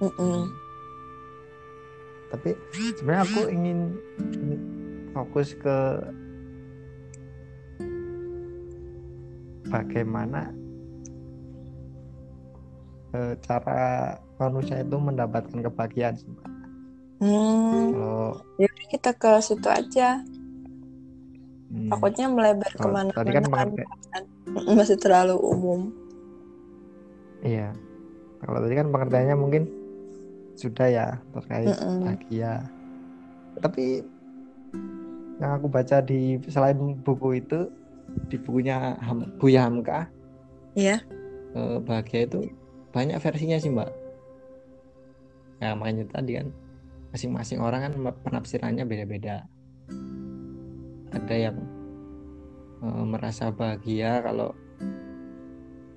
Mm-mm. 0.01 0.47
tapi 2.31 2.55
sebenarnya 2.97 3.23
aku 3.27 3.43
ingin 3.51 3.79
fokus 5.13 5.53
ke 5.59 5.79
bagaimana 9.69 10.62
eh, 13.13 13.35
cara 13.45 14.17
manusia 14.37 14.81
itu 14.81 14.97
mendapatkan 14.99 15.59
kebahagiaan 15.63 16.17
sih, 16.17 16.29
Mbak. 16.29 16.49
Hmm, 17.23 17.95
kalau 17.95 18.43
yaudah 18.59 18.87
kita 18.91 19.11
ke 19.15 19.31
situ 19.39 19.69
aja. 19.71 20.19
hmm, 21.71 21.89
Takutnya 21.95 22.27
melebar 22.27 22.71
ke 22.75 22.83
mana-mana 22.83 23.11
tadi 23.15 23.31
kan 23.31 23.45
kan, 23.47 24.25
masih 24.79 24.99
terlalu 24.99 25.37
umum. 25.39 25.81
iya 27.43 27.75
kalau 28.39 28.63
tadi 28.63 28.75
kan 28.79 28.87
pengertiannya 28.95 29.35
mungkin 29.35 29.63
sudah 30.55 30.87
ya 30.87 31.07
terkait 31.35 31.75
bahagia 31.75 32.71
tapi 33.59 34.07
yang 35.43 35.59
aku 35.59 35.67
baca 35.67 35.99
di 35.99 36.39
selain 36.47 36.79
buku 37.03 37.43
itu 37.43 37.67
di 38.31 38.39
bukunya 38.39 38.95
Ham, 39.03 39.27
Buya 39.43 39.67
Hamka 39.67 40.07
Iya. 40.79 41.03
eh, 41.59 41.77
bahagia 41.83 42.31
itu 42.31 42.47
banyak 42.93 43.19
versinya 43.19 43.57
sih 43.57 43.73
mbak. 43.73 43.91
Ya 45.59 45.73
makanya 45.73 46.05
tadi 46.13 46.37
kan 46.37 46.53
masing-masing 47.13 47.59
orang 47.65 47.81
kan 47.89 47.93
penafsirannya 48.29 48.85
beda-beda. 48.85 49.49
Ada 51.13 51.35
yang 51.49 51.57
eh, 52.85 53.05
merasa 53.09 53.49
bahagia 53.49 54.21
kalau 54.21 54.53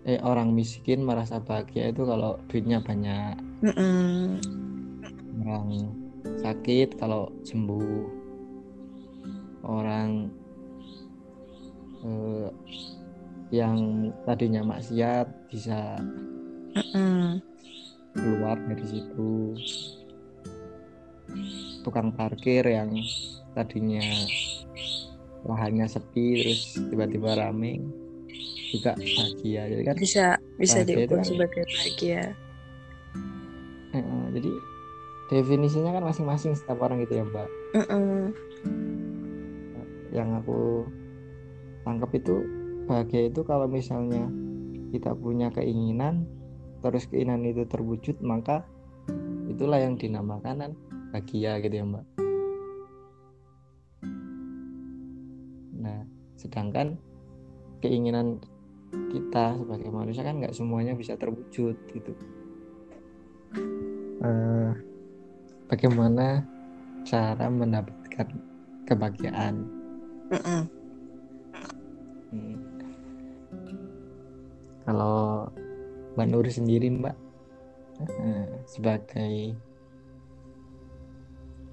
eh 0.05 0.21
orang 0.21 0.53
miskin 0.53 1.01
merasa 1.01 1.41
bahagia 1.41 1.91
itu 1.91 2.07
kalau 2.07 2.39
duitnya 2.47 2.79
banyak. 2.79 3.35
Orang 5.43 5.67
sakit 6.39 6.95
kalau 6.95 7.27
sembuh. 7.43 8.23
Orang 9.65 10.29
eh, 12.05 12.49
yang 13.53 14.09
tadinya 14.25 14.61
maksiat 14.65 15.27
bisa 15.49 16.01
Mm-mm. 16.75 17.39
keluar 18.11 18.55
dari 18.61 18.85
situ 18.85 19.55
tukang 21.81 22.11
parkir 22.11 22.63
yang 22.63 22.91
tadinya 23.51 24.03
lahannya 25.43 25.85
sepi 25.85 26.41
terus 26.41 26.61
tiba-tiba 26.89 27.37
rame 27.37 27.79
juga 28.71 28.91
bahagia 28.97 29.69
jadi 29.69 29.83
kan 29.85 29.95
Bisa 29.95 30.25
bisa 30.55 30.81
diukur 30.81 31.15
kan- 31.15 31.27
sebagai 31.27 31.63
bahagia. 31.65 32.23
eh, 33.91 33.97
eh, 33.97 34.23
jadi 34.33 34.51
definisinya 35.27 35.91
kan 35.91 36.03
masing-masing 36.03 36.53
setiap 36.53 36.79
orang 36.79 36.99
gitu 37.01 37.15
ya 37.15 37.23
mbak 37.23 37.47
Mm-mm. 37.73 38.33
yang 40.11 40.35
aku 40.35 40.87
tangkap 41.83 42.11
itu 42.11 42.35
bahagia 42.85 43.27
itu 43.27 43.41
kalau 43.41 43.67
misalnya 43.67 44.27
kita 44.89 45.11
punya 45.13 45.51
keinginan 45.51 46.23
terus 46.85 47.09
keinginan 47.09 47.41
itu 47.41 47.65
terwujud 47.65 48.21
maka 48.21 48.61
itulah 49.49 49.81
yang 49.81 49.97
dinamakan 49.97 50.69
kan 50.69 50.71
bahagia 51.09 51.57
gitu 51.65 51.81
ya 51.81 51.85
mbak 51.85 52.05
nah 55.81 56.05
sedangkan 56.37 57.01
keinginan 57.81 58.37
kita 59.09 59.57
sebagai 59.57 59.89
manusia 59.89 60.21
kan 60.21 60.37
nggak 60.37 60.53
semuanya 60.53 60.93
bisa 60.93 61.17
terwujud 61.17 61.73
gitu 61.89 62.13
Eh, 64.25 64.71
bagaimana 65.69 66.41
cara 67.05 67.45
mendapatkan 67.45 68.25
kebahagiaan 68.89 69.69
Mm-mm. 70.33 70.61
Hmm. 72.33 72.57
Kalau 74.81 75.45
Mbak 76.15 76.25
Nur 76.31 76.47
sendiri 76.47 76.87
Mbak 76.91 77.15
sebagai 78.65 79.55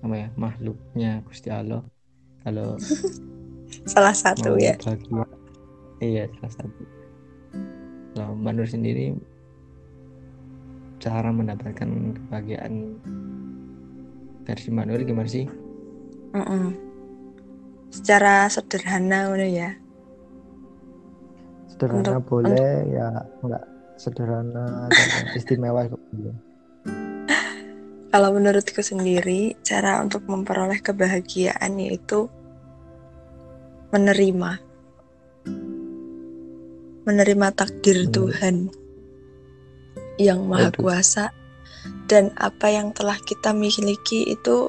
apa 0.02 0.14
ya 0.18 0.28
makhluknya 0.34 1.22
Gusti 1.26 1.48
Allah 1.50 1.82
kalau 2.42 2.74
Salah 3.92 4.12
satu 4.14 4.58
ya. 4.58 4.74
bahagia 4.82 5.24
iya 6.02 6.24
salah 6.38 6.52
satu 6.58 6.82
kalau 8.12 8.34
Mbak 8.36 8.52
Nur 8.58 8.68
sendiri 8.68 9.14
cara 10.98 11.30
mendapatkan 11.34 11.88
kebahagiaan 12.18 12.98
versi 14.42 14.68
Mbak 14.74 14.86
Nur 14.90 15.00
gimana 15.06 15.30
sih 15.30 15.46
Mm-mm. 16.34 16.74
Secara 17.92 18.48
sederhana 18.48 19.30
ya. 19.44 19.76
sederhana 21.68 22.18
Untuk- 22.18 22.26
boleh 22.26 22.74
ya 22.88 23.08
enggak 23.44 23.64
sederhana 24.02 24.90
dan 24.90 25.08
istimewa 25.38 25.86
itu. 25.86 25.98
Kalau 28.12 28.28
menurutku 28.34 28.82
sendiri, 28.82 29.56
cara 29.62 30.02
untuk 30.02 30.26
memperoleh 30.26 30.82
kebahagiaan 30.82 31.78
yaitu 31.78 32.26
menerima. 33.94 34.58
Menerima 37.06 37.46
takdir 37.54 38.04
Menerima. 38.04 38.12
Tuhan 38.12 38.56
yang 40.20 40.44
maha 40.44 40.68
Waduh. 40.68 40.76
kuasa 40.76 41.32
dan 42.04 42.36
apa 42.36 42.68
yang 42.68 42.92
telah 42.92 43.16
kita 43.16 43.56
miliki 43.56 44.28
itu 44.28 44.68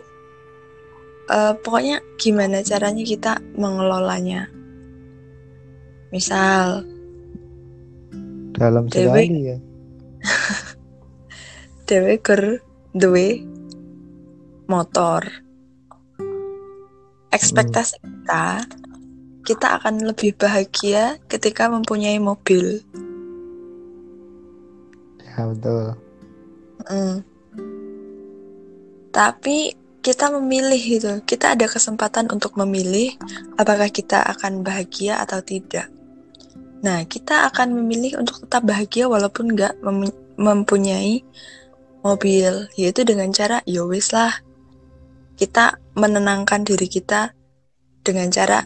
eh, 1.27 1.53
pokoknya 1.59 1.99
gimana 2.15 2.63
caranya 2.63 3.03
kita 3.03 3.43
mengelolanya. 3.59 4.47
Misal 6.15 6.92
dalam 8.55 8.87
Dewe. 8.87 9.09
sekali 9.09 9.41
ya 9.49 9.57
Dewe 11.89 12.15
ker 12.23 12.63
duwe 12.95 13.43
motor. 14.71 15.27
Ekspektasi 17.33 17.97
kita 17.99 18.63
kita 19.43 19.67
akan 19.81 20.07
lebih 20.07 20.37
bahagia 20.39 21.19
ketika 21.27 21.67
mempunyai 21.67 22.21
mobil. 22.21 22.79
ya 25.19 25.49
betul 25.49 25.97
Mm. 26.83 27.23
Tapi 29.15 29.71
kita 30.03 30.27
memilih 30.35 30.83
itu, 30.83 31.13
kita 31.23 31.55
ada 31.55 31.63
kesempatan 31.63 32.27
untuk 32.27 32.59
memilih 32.59 33.15
apakah 33.55 33.87
kita 33.87 34.19
akan 34.19 34.67
bahagia 34.67 35.23
atau 35.23 35.39
tidak. 35.39 35.87
Nah, 36.83 37.07
kita 37.07 37.47
akan 37.47 37.79
memilih 37.79 38.19
untuk 38.19 38.43
tetap 38.43 38.67
bahagia 38.67 39.07
walaupun 39.07 39.55
nggak 39.55 39.79
mem- 39.79 40.23
mempunyai 40.35 41.23
mobil, 42.03 42.67
yaitu 42.75 43.07
dengan 43.07 43.31
cara 43.31 43.63
ya 43.63 43.87
wis 43.87 44.11
lah. 44.11 44.35
Kita 45.39 45.79
menenangkan 45.95 46.67
diri 46.67 46.91
kita 46.91 47.31
dengan 48.03 48.27
cara 48.29 48.61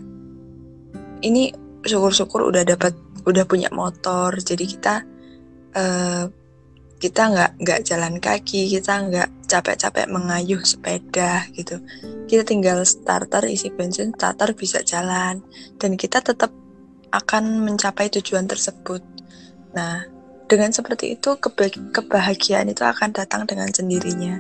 ini 1.22 1.54
syukur-syukur 1.86 2.50
udah 2.50 2.66
dapat 2.66 2.98
udah 3.24 3.46
punya 3.46 3.70
motor, 3.70 4.34
jadi 4.42 4.66
kita 4.66 4.96
eh, 5.78 6.26
kita 6.98 7.22
nggak 7.30 7.52
nggak 7.62 7.80
jalan 7.86 8.18
kaki 8.18 8.74
kita 8.74 9.06
nggak 9.06 9.30
capek-capek 9.46 10.10
mengayuh 10.10 10.62
sepeda 10.66 11.46
gitu 11.54 11.78
kita 12.26 12.42
tinggal 12.42 12.82
starter 12.82 13.46
isi 13.46 13.70
bensin 13.70 14.10
starter 14.18 14.58
bisa 14.58 14.82
jalan 14.82 15.46
dan 15.78 15.94
kita 15.94 16.26
tetap 16.26 16.50
akan 17.12 17.64
mencapai 17.64 18.12
tujuan 18.12 18.48
tersebut. 18.48 19.04
Nah 19.76 20.08
dengan 20.48 20.72
seperti 20.72 21.20
itu 21.20 21.36
keba- 21.38 21.92
kebahagiaan 21.92 22.72
itu 22.72 22.84
akan 22.88 23.12
datang 23.12 23.44
dengan 23.44 23.68
sendirinya. 23.68 24.40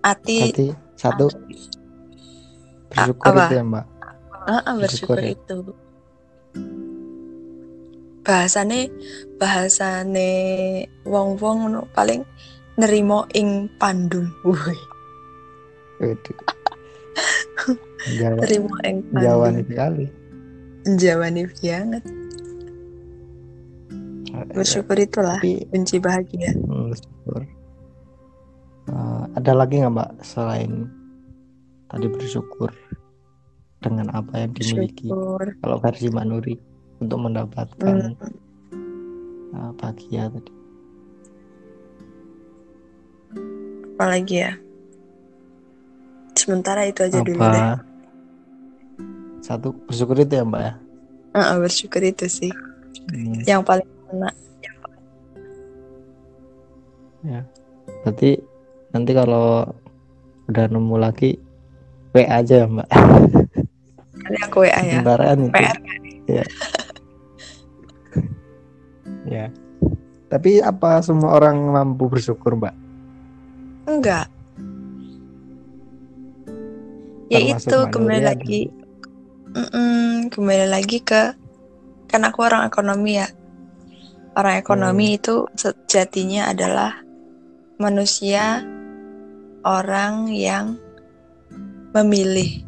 Hati 0.00 0.38
berarti 0.40 0.68
satu. 0.96 1.28
Bersyukur 2.88 3.32
apa? 3.36 3.44
itu 3.44 3.54
ya 3.60 3.64
mbak. 3.64 3.84
Ah, 4.48 4.64
ah, 4.64 4.74
bersyukur 4.80 5.20
bersyukur 5.20 5.20
ya. 5.20 5.36
itu. 5.36 5.58
Bahasane 8.24 8.88
bahasane 9.36 10.32
wong-wong 11.04 11.68
ngono 11.68 11.80
paling 11.92 12.24
nerimo 12.80 13.28
ing 13.36 13.68
pandum. 13.76 14.32
Jawa, 18.18 18.40
nerimo 18.40 18.72
ing 18.86 19.02
Jawa 19.12 19.50
pandum. 19.50 19.56
nih 19.58 19.64
sekali 19.66 20.06
Jawani 20.96 21.44
banget. 21.60 22.04
Bersyukur 24.56 24.96
itulah 24.96 25.36
tapi 25.36 25.68
kunci 25.68 26.00
bahagia. 26.00 26.56
Hmm, 26.56 26.88
bersyukur. 26.88 27.42
Eh, 28.88 29.22
ada 29.36 29.52
lagi 29.52 29.84
nggak 29.84 29.92
mbak 29.92 30.10
selain 30.24 30.88
tadi 31.92 32.06
bersyukur 32.08 32.72
dengan 33.84 34.08
apa 34.16 34.48
yang 34.48 34.52
dimiliki? 34.56 35.12
Bersyukur. 35.12 35.44
Kalau 35.60 35.76
versi 35.76 36.06
Mbak 36.08 36.24
Nuri 36.24 36.54
untuk 36.98 37.18
mendapatkan 37.20 37.96
uh, 39.54 39.70
bahagia 39.76 40.32
tadi. 40.32 40.52
Apalagi 43.94 44.36
ya? 44.40 44.52
Sementara 46.34 46.86
itu 46.86 47.02
aja 47.02 47.18
dulu 47.22 47.38
deh. 47.38 47.62
apa 47.62 47.97
satu 49.48 49.72
bersyukur 49.88 50.20
itu 50.20 50.36
ya 50.36 50.44
mbak 50.44 50.60
ya? 50.60 50.72
Ah, 51.32 51.40
ah, 51.40 51.56
bersyukur 51.56 52.04
itu 52.04 52.28
sih. 52.28 52.52
Hmm, 53.08 53.40
yang 53.48 53.64
paling 53.64 53.88
enak. 54.12 54.36
Berarti 58.04 58.36
nanti 58.92 59.12
kalau 59.16 59.64
udah 60.52 60.64
nemu 60.68 60.96
lagi 61.00 61.40
W 62.12 62.24
aja 62.28 62.64
ya 62.64 62.66
mbak? 62.68 62.88
Ini 64.28 64.38
aku 64.44 64.68
WA 64.68 64.80
ya. 64.84 65.00
Bentaraan 65.00 65.38
itu. 65.48 65.52
PR 65.56 65.78
ya. 66.28 66.44
Ya. 69.28 69.46
Tapi 70.28 70.60
apa 70.60 71.00
semua 71.00 71.40
orang 71.40 71.56
mampu 71.72 72.12
bersyukur 72.12 72.52
mbak? 72.52 72.76
Enggak. 73.88 74.28
Ya 77.28 77.44
Termasuk 77.44 77.68
itu 77.68 77.78
kembali 77.92 78.22
lagi 78.24 78.60
Mm-mm, 79.48 80.28
kembali 80.28 80.66
lagi 80.68 81.00
ke 81.00 81.32
kan 82.04 82.20
aku 82.24 82.44
orang 82.44 82.68
ekonomi 82.68 83.16
ya. 83.16 83.28
Orang 84.36 84.60
ekonomi 84.60 85.12
Hmm. 85.12 85.18
itu 85.18 85.34
sejatinya 85.56 86.52
adalah 86.52 87.00
manusia 87.80 88.60
orang 89.64 90.28
yang 90.28 90.76
memilih. 91.96 92.60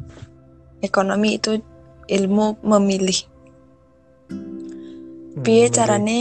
Ekonomi 0.81 1.37
itu 1.37 1.61
ilmu 2.09 2.65
memilih. 2.65 3.21
Hmm, 4.33 5.45
piye 5.45 5.69
jadi- 5.69 5.75
carane 5.77 6.21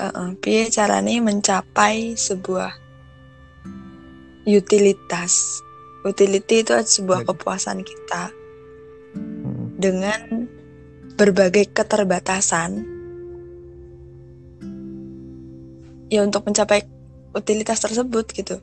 uh-uh, 0.00 0.40
piye 0.40 0.72
carane 0.72 1.20
mencapai 1.20 2.16
sebuah 2.16 2.72
utilitas? 4.48 5.60
Utility 6.06 6.62
itu 6.64 6.72
adalah 6.72 6.86
sebuah 6.86 7.20
kepuasan 7.26 7.82
kita. 7.82 8.30
Hmm, 8.30 8.35
dengan 9.76 10.48
berbagai 11.16 11.68
keterbatasan. 11.72 12.84
Ya 16.08 16.24
untuk 16.24 16.48
mencapai 16.48 16.86
utilitas 17.36 17.84
tersebut 17.84 18.24
gitu. 18.32 18.56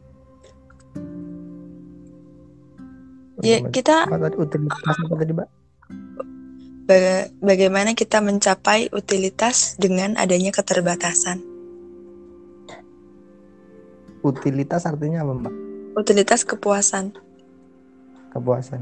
Ya 3.44 3.60
kita 3.60 4.08
apa 4.08 4.16
tadi 4.16 4.36
utilitas 4.40 4.96
apa 4.96 5.14
tadi 5.20 5.32
mbak? 5.36 5.50
Baga- 6.84 7.32
bagaimana 7.44 7.92
kita 7.92 8.24
mencapai 8.24 8.88
utilitas 8.96 9.76
dengan 9.76 10.16
adanya 10.16 10.56
keterbatasan? 10.56 11.44
Utilitas 14.24 14.88
artinya 14.88 15.28
apa 15.28 15.34
mbak? 15.36 15.54
Utilitas 16.00 16.48
kepuasan. 16.48 17.12
Kepuasan. 18.32 18.82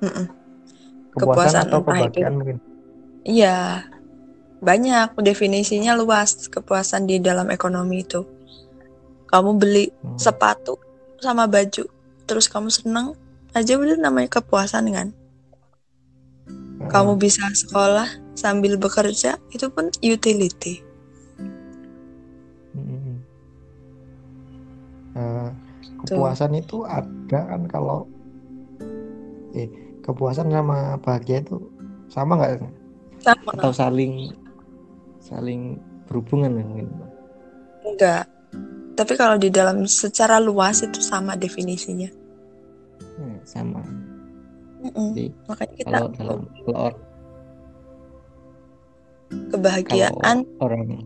Mm-mm. 0.00 0.37
Kepuasan, 1.18 1.34
Kepuasan 1.36 1.62
atau 1.66 1.78
entah 1.82 1.98
itu- 1.98 2.02
kebahagiaan 2.14 2.34
mungkin 2.38 2.56
Iya, 3.28 3.84
banyak 4.58 5.20
definisinya 5.20 5.92
luas 5.92 6.48
kepuasan 6.48 7.04
di 7.04 7.20
dalam 7.20 7.52
ekonomi 7.52 8.00
itu. 8.00 8.24
Kamu 9.28 9.60
beli 9.60 9.92
Hmm. 10.00 10.16
sepatu 10.16 10.80
sama 11.20 11.44
baju, 11.44 11.84
terus 12.24 12.48
kamu 12.48 12.72
seneng 12.72 13.12
aja 13.52 13.76
udah 13.76 14.00
namanya 14.00 14.40
kepuasan 14.40 14.88
kan. 14.94 15.08
Hmm. 16.48 16.88
Kamu 16.88 17.20
bisa 17.20 17.44
sekolah 17.52 18.08
sambil 18.32 18.80
bekerja, 18.80 19.36
itu 19.52 19.66
pun 19.68 19.92
utility. 20.00 20.80
Hmm. 22.72 23.20
Eh, 25.12 25.50
kepuasan 26.06 26.56
itu 26.56 26.86
ada 26.86 27.40
kan 27.44 27.68
kalau 27.68 28.08
eh 29.52 29.68
kepuasan 30.08 30.48
sama 30.48 30.96
bahagia 30.98 31.44
itu 31.44 31.60
sama 32.08 32.40
nggak 32.40 32.64
Sama 33.20 33.52
atau 33.52 33.70
saling 33.70 34.32
saling 35.20 35.76
berhubungan 36.08 36.56
ya 36.56 36.64
mungkin 36.64 36.88
enggak? 37.84 38.24
Tapi 38.96 39.12
kalau 39.14 39.36
di 39.36 39.52
dalam 39.52 39.84
secara 39.84 40.40
luas 40.40 40.80
itu 40.80 40.98
sama 40.98 41.36
definisinya. 41.36 42.08
Hmm, 43.20 43.38
sama 43.44 43.84
Mm-mm. 44.78 45.10
Jadi, 45.12 45.28
Makanya 45.44 45.74
kita 45.74 45.86
kalau 45.90 46.06
dalam 46.14 46.40
kalau, 46.64 46.86
or- 46.86 47.00
kebahagiaan 49.52 50.38
kalau 50.46 50.64
orang 50.64 50.82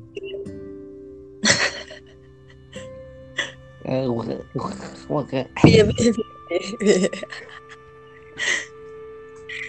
Eh, 3.82 4.06
kayak- 5.26 5.50
Iya, 5.66 5.82
iya, 5.90 6.22
iya. 6.78 7.10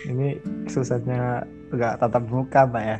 Ini 0.07 0.37
susahnya 0.67 1.43
nggak 1.73 1.99
tatap 2.01 2.23
muka 2.29 2.67
mbak 2.69 2.85
ya 2.85 2.99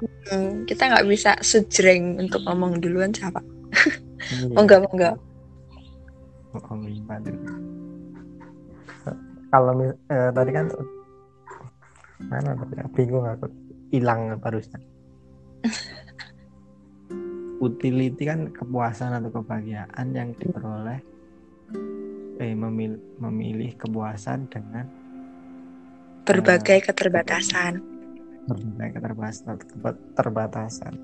Hmm, 0.00 0.64
kita 0.64 0.88
nggak 0.88 1.08
bisa 1.08 1.36
sejreng 1.44 2.16
untuk 2.16 2.40
ngomong 2.48 2.80
duluan 2.80 3.12
siapa? 3.12 3.44
Ini 4.32 4.56
Oh 4.56 4.62
enggak, 4.64 4.80
oh, 4.84 4.92
enggak. 4.96 5.16
Oh. 6.56 6.78
Kalau 9.50 9.72
eh, 9.82 10.30
tadi 10.30 10.50
kan 10.54 10.66
mana 12.30 12.54
tadi 12.54 12.74
bingung 12.96 13.26
aku 13.26 13.50
hilang 13.92 14.38
barusan. 14.40 14.80
Utility 17.64 18.24
kan 18.24 18.48
kepuasan 18.56 19.20
atau 19.20 19.28
kebahagiaan 19.34 20.06
yang 20.16 20.32
diperoleh 20.38 21.00
eh 22.40 22.56
memil- 22.56 23.04
memilih 23.20 23.76
kepuasan 23.76 24.48
dengan 24.48 24.88
Berbagai 26.30 26.78
keterbatasan. 26.86 27.82
berbagai 28.50 28.98
keterbatasan 28.98 29.54
keterbatasan. 29.62 30.94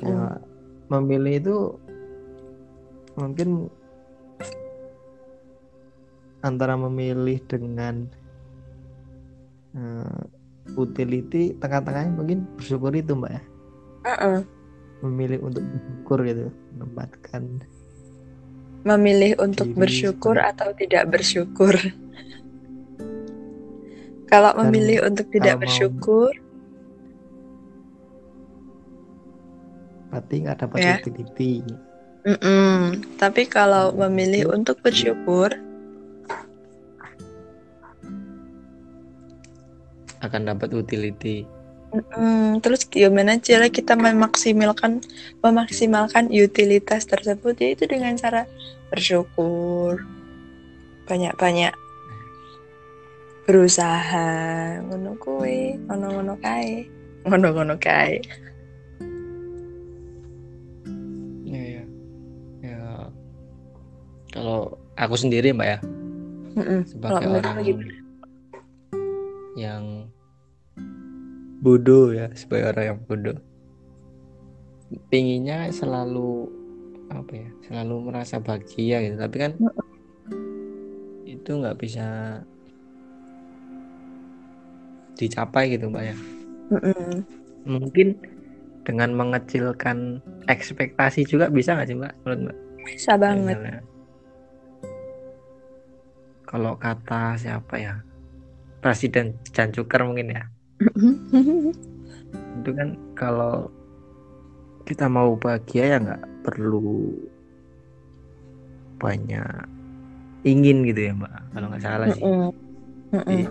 ya 0.00 0.40
memilih 0.88 1.34
itu 1.36 1.56
mungkin 3.20 3.68
antara 6.40 6.76
memilih 6.76 7.40
dengan 7.48 8.08
uh, 9.76 10.24
utility 10.76 11.52
tengah-tengahnya 11.60 12.12
mungkin 12.16 12.48
bersyukur 12.56 12.92
itu 12.96 13.12
mbak 13.12 13.36
ya 13.36 13.42
Mm-mm. 14.04 14.38
memilih 15.04 15.38
untuk 15.44 15.64
bersyukur 15.64 16.18
gitu 16.24 16.44
menempatkan 16.76 17.42
memilih 18.84 19.32
untuk 19.40 19.68
Diri 19.72 19.80
bersyukur 19.80 20.36
atau 20.36 20.72
tidak 20.76 21.08
bersyukur 21.08 21.76
kalau 24.26 24.52
Dan 24.52 24.60
memilih 24.68 25.04
untuk 25.04 25.26
tidak 25.30 25.56
mau- 25.56 25.62
bersyukur 25.62 26.30
berarti 30.08 30.34
nggak 30.40 30.58
dapat 30.60 30.78
Ya. 30.78 30.94
utility. 30.96 31.54
Mm-mm. 32.24 33.04
tapi 33.20 33.44
kalau 33.44 33.92
memilih 33.92 34.48
untuk 34.48 34.80
bersyukur 34.80 35.52
akan 40.20 40.40
dapat 40.48 40.72
utility. 40.72 41.44
Mm, 41.92 42.58
terus 42.58 42.88
gimana 42.88 43.38
cara 43.38 43.68
kita 43.68 43.94
memaksimalkan 43.94 44.98
memaksimalkan 45.38 46.32
utilitas 46.32 47.04
tersebut? 47.04 47.54
Yaitu 47.60 47.84
dengan 47.86 48.16
cara 48.16 48.48
bersyukur. 48.88 50.02
Banyak-banyak 51.04 51.76
berusaha. 53.44 54.28
Ngono 54.88 55.16
kuwi 55.20 55.76
ngono-ngono 55.88 56.34
kae. 56.40 56.88
Ngono-ngono 57.28 57.76
kae. 57.80 58.20
Ya 61.44 61.62
ya 61.80 61.84
ya 62.64 62.80
kalau 64.32 64.74
aku 64.96 65.14
sendiri 65.14 65.52
mbak 65.52 65.68
ya. 65.68 65.78
Mm-mm. 66.54 66.80
Kalau 66.82 66.90
sebagai 66.90 67.26
menurut 67.28 67.46
orang 67.46 67.66
yang 69.54 69.84
bodoh 71.60 72.10
ya. 72.10 72.26
Sebagai 72.32 72.72
orang 72.74 72.84
yang 72.84 73.00
bodoh. 73.04 73.38
Pinginnya 75.12 75.68
selalu 75.74 76.48
apa 77.12 77.32
ya 77.36 77.50
selalu 77.68 77.94
merasa 78.10 78.40
bahagia 78.40 79.04
gitu. 79.04 79.16
Tapi 79.20 79.36
kan 79.36 79.52
itu 81.28 81.50
nggak 81.50 81.76
bisa 81.76 82.40
dicapai 85.14 85.74
gitu 85.74 85.90
mbak 85.90 86.14
ya. 86.14 86.16
Mm-mm. 86.72 87.20
mungkin 87.64 88.16
dengan 88.84 89.16
mengecilkan 89.16 90.20
ekspektasi 90.48 91.24
juga 91.24 91.48
bisa 91.48 91.72
nggak 91.72 91.88
sih 91.88 91.96
mbak 91.96 92.12
menurut 92.24 92.40
mbak? 92.50 92.56
Bisa 92.84 93.12
banget. 93.16 93.56
Misalnya, 93.56 93.80
kalau 96.44 96.76
kata 96.76 97.40
siapa 97.40 97.74
ya? 97.80 97.94
Presiden 98.84 99.40
Jan 99.56 99.72
Cuker 99.72 100.04
mungkin 100.04 100.36
ya. 100.36 100.44
Itu 102.60 102.70
kan 102.76 103.00
kalau 103.16 103.72
kita 104.84 105.08
mau 105.08 105.32
bahagia 105.40 105.96
ya 105.96 105.98
nggak 106.04 106.44
perlu 106.44 107.16
banyak 109.00 109.64
ingin 110.44 110.84
gitu 110.84 111.00
ya 111.08 111.12
mbak 111.16 111.32
kalau 111.56 111.66
nggak 111.72 111.80
salah 111.80 112.06
sih. 112.12 112.20
Mm-mm. 112.20 112.52
Mm-mm. 113.16 113.24
Jadi, 113.24 113.44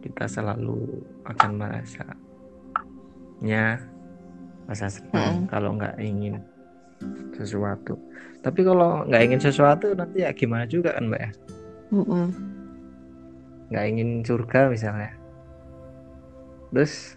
kita 0.00 0.24
selalu 0.26 1.04
akan 1.28 1.50
merasa 1.60 2.04
nya 3.40 3.80
rasa 4.68 4.88
senang 4.88 5.44
Mm-mm. 5.44 5.50
kalau 5.50 5.76
nggak 5.76 5.96
ingin 6.00 6.40
sesuatu 7.34 7.96
tapi 8.40 8.60
kalau 8.64 9.04
nggak 9.08 9.22
ingin 9.24 9.40
sesuatu 9.40 9.92
nanti 9.96 10.24
ya 10.24 10.30
gimana 10.32 10.64
juga 10.68 10.96
kan 10.96 11.08
mbak 11.08 11.20
ya 11.20 11.30
Mm-mm. 11.92 12.26
nggak 13.72 13.84
ingin 13.88 14.10
surga 14.24 14.68
misalnya 14.68 15.12
terus 16.70 17.16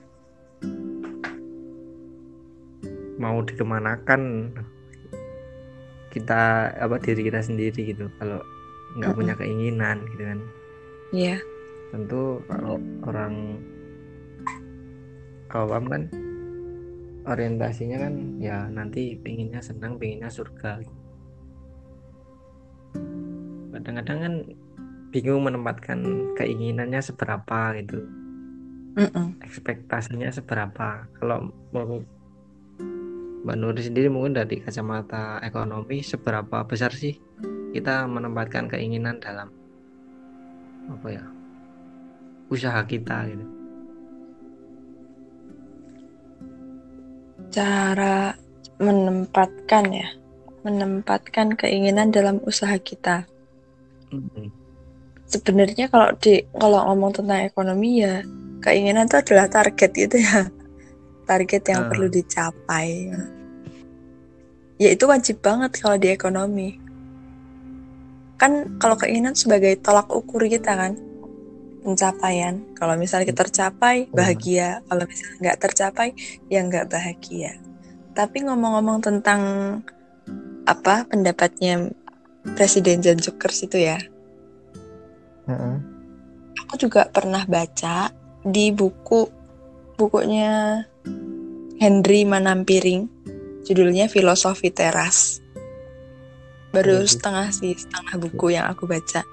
mau 3.22 3.40
dikemanakan 3.46 4.52
kita 6.10 6.74
apa 6.78 6.96
diri 7.02 7.26
kita 7.26 7.42
sendiri 7.42 7.94
gitu 7.94 8.10
kalau 8.18 8.42
nggak 8.98 9.10
Mm-mm. 9.14 9.20
punya 9.20 9.34
keinginan 9.38 10.04
gitu 10.14 10.24
kan 10.26 10.40
Iya. 11.14 11.38
Tentu 11.94 12.42
kalau 12.50 12.82
orang 13.06 13.62
awam 15.54 15.86
kan 15.86 16.04
orientasinya 17.30 18.02
kan 18.02 18.14
ya 18.42 18.66
nanti 18.74 19.14
pinginnya 19.14 19.62
senang 19.62 20.02
pinginnya 20.02 20.34
surga. 20.34 20.82
Kadang-kadang 23.78 24.20
kan 24.26 24.34
bingung 25.14 25.46
menempatkan 25.46 26.34
keinginannya 26.34 27.00
seberapa 27.00 27.78
gitu. 27.78 28.02
Mm-mm. 28.94 29.42
ekspektasinya 29.42 30.30
seberapa. 30.30 31.10
Kalau 31.18 31.50
menurut 31.74 32.06
Mbak 33.44 33.58
Nuri 33.58 33.82
sendiri 33.82 34.08
mungkin 34.08 34.38
dari 34.38 34.62
kacamata 34.62 35.42
ekonomi 35.42 36.06
seberapa 36.06 36.64
besar 36.64 36.94
sih 36.94 37.18
kita 37.74 38.06
menempatkan 38.06 38.70
keinginan 38.70 39.18
dalam 39.18 39.50
apa 40.88 41.08
ya 41.10 41.33
usaha 42.54 42.86
kita 42.86 43.26
gitu 43.34 43.46
Cara 47.54 48.34
menempatkan 48.82 49.86
ya, 49.94 50.10
menempatkan 50.66 51.54
keinginan 51.54 52.10
dalam 52.10 52.42
usaha 52.50 52.74
kita. 52.82 53.30
Mm-mm. 54.10 54.50
Sebenarnya 55.30 55.86
kalau 55.90 56.18
di 56.18 56.42
kalau 56.58 56.82
ngomong 56.90 57.14
tentang 57.14 57.46
ekonomi 57.46 58.02
ya, 58.02 58.26
keinginan 58.66 59.06
itu 59.06 59.22
adalah 59.22 59.46
target 59.50 59.92
gitu 59.94 60.18
ya. 60.18 60.50
Target 61.30 61.64
yang 61.70 61.82
Ah. 61.86 61.90
perlu 61.94 62.10
dicapai. 62.10 63.14
Ya 64.82 64.90
itu 64.90 65.06
wajib 65.06 65.40
banget 65.46 65.78
kalau 65.78 66.02
di 66.02 66.10
ekonomi. 66.10 66.82
Kan 68.42 68.82
kalau 68.82 68.98
keinginan 68.98 69.38
sebagai 69.38 69.78
tolak 69.78 70.10
ukur 70.10 70.42
kita 70.50 70.74
kan 70.74 70.98
pencapaian. 71.84 72.64
Kalau 72.80 72.96
misalnya 72.96 73.28
kita 73.28 73.44
tercapai, 73.46 74.08
bahagia. 74.10 74.80
Kalau 74.88 75.04
misalnya 75.04 75.38
nggak 75.44 75.60
tercapai, 75.60 76.10
ya 76.48 76.64
nggak 76.64 76.88
bahagia. 76.88 77.60
Tapi 78.16 78.48
ngomong-ngomong 78.48 79.04
tentang 79.04 79.42
apa 80.64 81.04
pendapatnya 81.12 81.92
Presiden 82.56 83.04
John 83.04 83.20
Jokers 83.20 83.68
itu 83.68 83.84
ya, 83.84 84.00
Heeh. 85.48 85.76
aku 86.64 86.76
juga 86.80 87.08
pernah 87.12 87.44
baca 87.44 88.12
di 88.44 88.72
buku 88.72 89.28
bukunya 89.96 90.84
Henry 91.80 92.24
Manampiring, 92.24 93.08
judulnya 93.68 94.08
Filosofi 94.08 94.72
Teras. 94.72 95.40
Baru 96.72 97.04
setengah 97.06 97.52
sih, 97.54 97.76
setengah 97.76 98.18
buku 98.18 98.56
yang 98.56 98.66
aku 98.72 98.88
baca. 98.88 99.24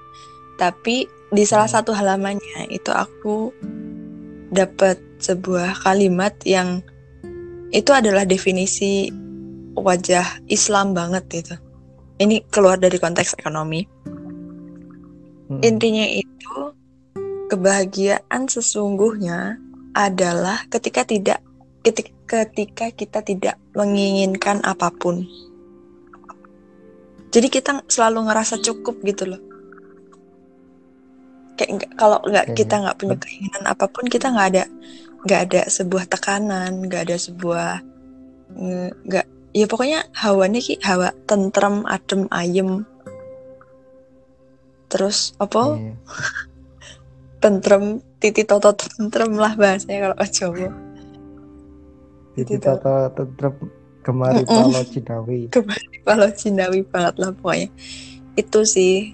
Tapi 0.59 1.09
di 1.31 1.43
salah 1.47 1.67
Hmm. 1.67 1.75
satu 1.79 1.91
halamannya 1.95 2.67
itu 2.67 2.91
aku 2.91 3.55
dapat 4.51 4.99
sebuah 5.23 5.79
kalimat 5.87 6.35
yang 6.43 6.83
itu 7.71 7.91
adalah 7.95 8.27
definisi 8.27 9.07
wajah 9.79 10.43
Islam 10.51 10.91
banget 10.91 11.23
itu. 11.31 11.55
Ini 12.19 12.43
keluar 12.51 12.75
dari 12.77 12.99
konteks 12.99 13.39
ekonomi. 13.39 13.87
Mm-mm. 15.47 15.63
Intinya 15.63 16.03
itu 16.03 16.75
kebahagiaan 17.47 18.51
sesungguhnya 18.51 19.55
adalah 19.95 20.67
ketika 20.67 21.07
tidak 21.07 21.39
ketik- 21.81 22.15
ketika 22.27 22.91
kita 22.91 23.19
tidak 23.23 23.55
menginginkan 23.75 24.59
apa 24.67 24.91
pun. 24.91 25.23
Jadi 27.31 27.47
kita 27.47 27.87
selalu 27.87 28.27
ngerasa 28.27 28.59
cukup 28.59 28.99
gitu 29.07 29.31
loh. 29.31 29.50
Kayak 31.61 31.77
nggak- 31.77 31.93
kalau 31.93 32.17
nggak 32.25 32.45
Oke. 32.49 32.57
kita 32.57 32.75
nggak 32.81 32.97
punya 32.97 33.15
keinginan 33.21 33.63
apa 33.69 33.85
pun 33.85 34.09
kita 34.09 34.33
nggak 34.33 34.47
ada 34.49 34.63
nggak 35.21 35.41
ada 35.45 35.61
sebuah 35.69 36.03
tekanan, 36.09 36.89
nggak 36.89 37.01
ada 37.05 37.17
sebuah 37.21 37.85
nggak 39.05 39.25
ya 39.53 39.65
pokoknya 39.69 40.09
hawanya 40.17 40.57
ki 40.57 40.81
hawa 40.81 41.13
tentrem, 41.29 41.85
adem, 41.85 42.25
ayem. 42.33 42.81
Terus 44.89 45.37
apa? 45.37 45.77
Iya. 45.77 45.93
tentrem 47.45 48.01
titi 48.17 48.41
toto 48.41 48.73
tentrem 48.73 49.37
lah 49.37 49.53
bahasanya 49.53 50.09
kalau 50.09 50.17
Jawa 50.25 50.69
Titi 52.33 52.57
Gitu. 52.57 52.61
Toto 52.61 53.09
tetep 53.13 53.53
gemari 54.01 54.45
Mm-mm. 54.45 54.69
Palo 54.73 54.81
Cidawi 54.85 55.49
kalau 56.05 56.29
Cinawi 56.33 56.81
banget 56.85 57.15
lah 57.21 57.29
pokoknya 57.37 57.69
itu 58.33 58.59
sih 58.65 59.13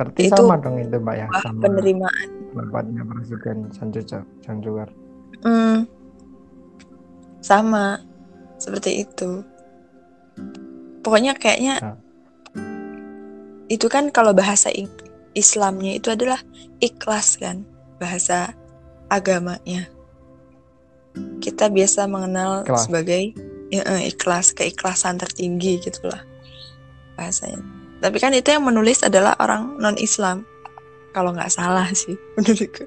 berarti 0.00 0.32
Itu 0.32 0.40
sama 0.40 0.56
dong 0.56 0.80
itu 0.80 0.96
mbak 0.96 1.12
ya 1.14 1.26
sama 1.44 1.60
penerimaan. 1.60 2.26
pendapatnya 2.56 3.02
Presiden 3.04 3.56
Sanjugar 4.40 4.88
Hmm, 5.40 5.84
sama 7.40 8.00
seperti 8.56 9.04
itu. 9.04 9.40
Pokoknya 11.00 11.32
kayaknya 11.32 11.80
Ah. 11.80 11.96
itu 13.68 13.88
kan 13.88 14.08
kalau 14.08 14.32
bahasa 14.32 14.68
Islamnya 15.32 15.96
itu 15.96 16.12
adalah 16.12 16.40
ikhlas 16.80 17.36
kan 17.36 17.64
bahasa 17.96 18.52
agamanya. 19.08 19.88
Kita 21.40 21.68
biasa 21.68 22.04
mengenal 22.04 22.64
Ikhlas. 22.64 22.84
sebagai 22.84 23.32
ya, 23.72 23.80
eh, 23.86 24.12
ikhlas 24.12 24.52
keikhlasan 24.52 25.16
tertinggi 25.16 25.80
gitulah 25.80 26.20
bahasanya 27.16 27.64
tapi 28.00 28.16
kan 28.16 28.32
itu 28.32 28.48
yang 28.48 28.64
menulis 28.64 29.04
adalah 29.04 29.36
orang 29.38 29.76
non 29.76 29.96
Islam 29.96 30.42
kalau 31.12 31.30
nggak 31.30 31.52
salah 31.52 31.86
sih 31.92 32.16
menurutku. 32.36 32.84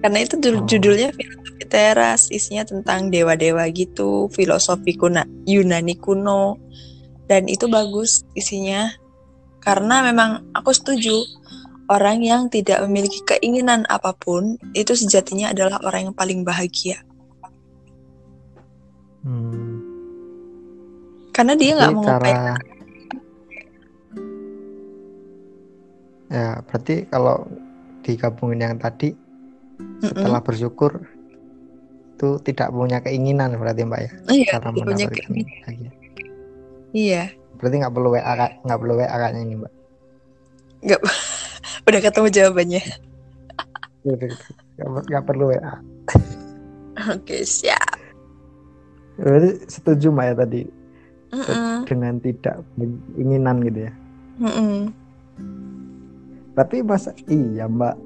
Karena 0.00 0.18
itu 0.20 0.40
judul- 0.40 0.64
Oh. 0.64 0.68
judulnya 0.68 1.08
filosofi 1.12 1.64
teras 1.68 2.32
isinya 2.32 2.64
tentang 2.64 3.12
dewa-dewa 3.12 3.68
gitu 3.68 4.28
filosofi 4.32 4.96
kuna 4.96 5.24
Yunani 5.44 5.96
kuno. 5.96 6.56
Dan 7.28 7.46
itu 7.46 7.68
bagus 7.68 8.24
isinya. 8.32 8.90
Karena 9.60 10.00
memang 10.00 10.50
aku 10.56 10.72
setuju 10.72 11.20
orang 11.86 12.24
yang 12.24 12.48
tidak 12.48 12.80
memiliki 12.88 13.20
keinginan 13.22 13.84
apa 13.86 14.16
pun 14.16 14.56
itu 14.72 14.96
sejatinya 14.96 15.52
adalah 15.52 15.78
orang 15.84 16.10
yang 16.10 16.16
paling 16.16 16.42
bahagia. 16.42 17.04
Hmm. 19.20 19.84
karena 21.30 21.52
dia 21.52 21.76
nggak 21.76 21.92
mau 21.92 22.04
cara 22.08 22.56
ya 26.30 26.62
berarti 26.62 27.10
kalau 27.10 27.44
digabungin 28.06 28.62
yang 28.62 28.76
tadi 28.78 29.12
Mm-mm. 29.80 30.08
setelah 30.08 30.40
bersyukur 30.40 31.04
itu 32.16 32.28
tidak 32.44 32.68
punya 32.70 33.00
keinginan 33.00 33.56
berarti 33.56 33.82
mbak 33.82 34.00
ya? 34.04 34.10
Iya 34.28 34.46
cara 34.60 34.68
mendapatkan 34.70 35.32
iya. 36.92 37.22
Berarti 37.56 37.74
nggak 37.80 37.94
perlu 37.96 38.08
WA 38.12 38.32
nggak 38.64 38.78
perlu 38.80 38.94
WA 39.00 39.08
kayaknya 39.08 39.40
ini 39.40 39.54
mbak? 39.56 39.72
Nggak 40.84 41.00
udah 41.88 42.00
ketemu 42.00 42.28
jawabannya. 42.28 42.82
Nggak 44.04 44.88
nggak 45.08 45.24
perlu 45.24 45.44
WA 45.52 45.74
oke 47.16 47.36
siap. 47.42 47.96
Berarti 49.16 49.50
setuju 49.68 50.12
mbak 50.12 50.26
ya 50.28 50.34
tadi? 50.44 50.62
Mm-mm. 51.30 51.86
dengan 51.86 52.18
tidak 52.18 52.58
keinginan 53.14 53.62
gitu 53.62 53.86
ya? 53.86 53.92
Mm-mm. 54.42 54.90
Tapi 56.60 56.84
masa 56.84 57.16
iya 57.24 57.64
mbak? 57.64 57.96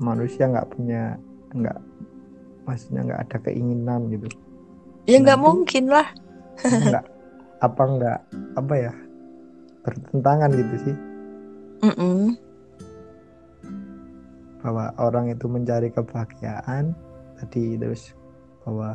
Manusia 0.00 0.48
nggak 0.48 0.72
punya 0.72 1.20
nggak 1.52 1.76
maksudnya 2.64 3.04
nggak 3.04 3.20
ada 3.28 3.36
keinginan 3.44 4.08
gitu. 4.08 4.32
Ya 5.04 5.20
nggak 5.20 5.36
mungkin 5.36 5.92
lah. 5.92 6.08
nggak 6.64 7.04
apa 7.60 7.82
nggak 7.84 8.18
apa 8.56 8.74
ya 8.80 8.92
bertentangan 9.84 10.50
gitu 10.56 10.74
sih. 10.88 10.96
Mm-mm. 11.84 12.38
bahwa 14.62 14.94
orang 15.02 15.34
itu 15.34 15.50
mencari 15.50 15.90
kebahagiaan 15.90 16.94
tadi 17.34 17.74
terus 17.74 18.14
bahwa 18.62 18.94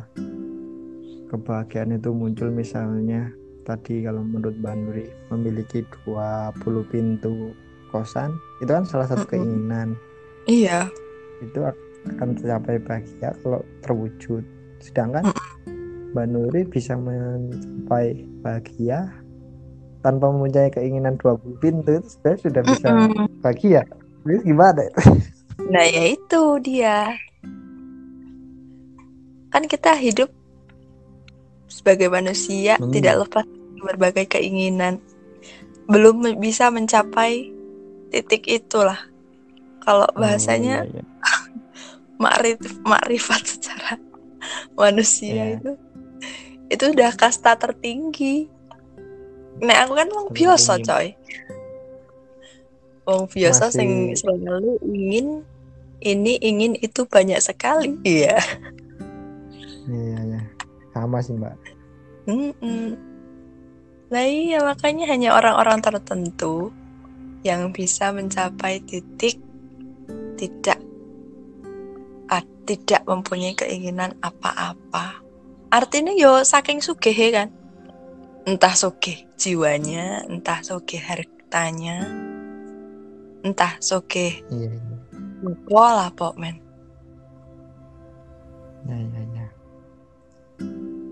kebahagiaan 1.28 2.00
itu 2.00 2.08
muncul 2.16 2.48
misalnya 2.48 3.28
tadi 3.68 4.00
kalau 4.00 4.24
menurut 4.24 4.56
Mbak 4.56 4.74
Nuri 4.80 5.06
memiliki 5.28 5.84
20 6.08 6.56
pintu 6.88 7.52
kosan 7.90 8.36
itu 8.60 8.70
kan 8.70 8.84
salah 8.86 9.06
satu 9.08 9.24
Mm-mm. 9.24 9.32
keinginan 9.32 9.88
iya 10.46 10.88
itu 11.40 11.60
akan 12.16 12.34
tercapai 12.38 12.78
bahagia 12.82 13.34
kalau 13.42 13.60
terwujud 13.84 14.42
sedangkan 14.78 15.28
Mbak 16.16 16.26
Nuri 16.32 16.62
bisa 16.64 16.96
mencapai 16.96 18.24
bahagia 18.40 19.12
tanpa 20.00 20.30
mempunyai 20.32 20.72
keinginan 20.72 21.20
20 21.20 21.60
pintu 21.60 22.00
itu 22.00 22.08
sebenarnya 22.08 22.40
sudah 22.40 22.62
bisa 22.64 22.88
Mm-mm. 22.94 23.26
bahagia 23.44 23.82
Terus 24.28 24.44
gimana 24.44 24.84
itu? 24.84 25.02
Nah, 25.72 25.84
ya 25.88 26.04
itu 26.12 26.42
dia. 26.60 27.16
Kan 29.48 29.64
kita 29.64 29.96
hidup 29.96 30.28
sebagai 31.72 32.12
manusia 32.12 32.76
Hmm. 32.76 32.92
tidak 32.92 33.24
lepas 33.24 33.44
dari 33.48 33.80
berbagai 33.80 34.26
keinginan. 34.28 35.00
Belum 35.88 36.20
bisa 36.36 36.68
mencapai 36.68 37.48
titik 38.10 38.48
itulah. 38.48 38.98
Kalau 39.84 40.08
bahasanya 40.12 40.84
Oh, 40.84 40.88
iya, 40.88 41.00
iya. 41.00 41.04
makrif 42.22 42.58
makrifat 42.82 43.42
secara 43.46 43.94
manusia 44.74 45.32
Iya. 45.32 45.44
itu 45.60 45.72
itu 46.68 46.84
udah 46.92 47.10
kasta 47.16 47.56
tertinggi. 47.56 48.50
Nah, 49.58 49.88
aku 49.88 49.92
kan 49.98 50.08
wong 50.12 50.28
biasa, 50.30 50.78
coy. 50.84 51.16
Wong 53.08 53.24
biasa 53.32 53.72
sing 53.72 54.12
selalu 54.14 54.76
ingin 54.84 55.26
ini 56.04 56.36
ingin 56.38 56.76
itu 56.78 57.08
banyak 57.08 57.40
sekali. 57.40 57.96
Iya. 58.04 58.36
Iya, 59.88 60.18
iya. 60.28 60.42
Sama 60.92 61.18
sih, 61.24 61.34
Mbak. 61.34 61.56
Mm-mm. 62.28 63.00
Nah 64.08 64.24
iya 64.24 64.64
makanya 64.64 65.04
hanya 65.08 65.36
orang-orang 65.36 65.80
tertentu 65.84 66.72
yang 67.46 67.70
bisa 67.70 68.10
mencapai 68.10 68.82
titik 68.82 69.38
tidak 70.38 70.78
ah, 72.30 72.42
tidak 72.66 73.02
mempunyai 73.06 73.54
keinginan 73.54 74.14
apa-apa. 74.22 75.22
Artinya 75.68 76.14
yo 76.14 76.42
saking 76.42 76.80
sugih 76.80 77.14
kan. 77.34 77.48
Entah 78.48 78.72
sugih 78.72 79.28
jiwanya, 79.36 80.24
entah 80.24 80.64
sugih 80.64 81.04
hartanya, 81.04 82.08
entah 83.44 83.76
sugih 83.76 84.40
Iya, 84.48 84.72
iya. 84.72 84.96
apa 85.44 85.84
lah 85.92 86.08
pok 86.16 86.34
men. 86.40 86.56
Iya, 88.88 88.96
iya, 88.96 89.20
iya. 89.28 89.46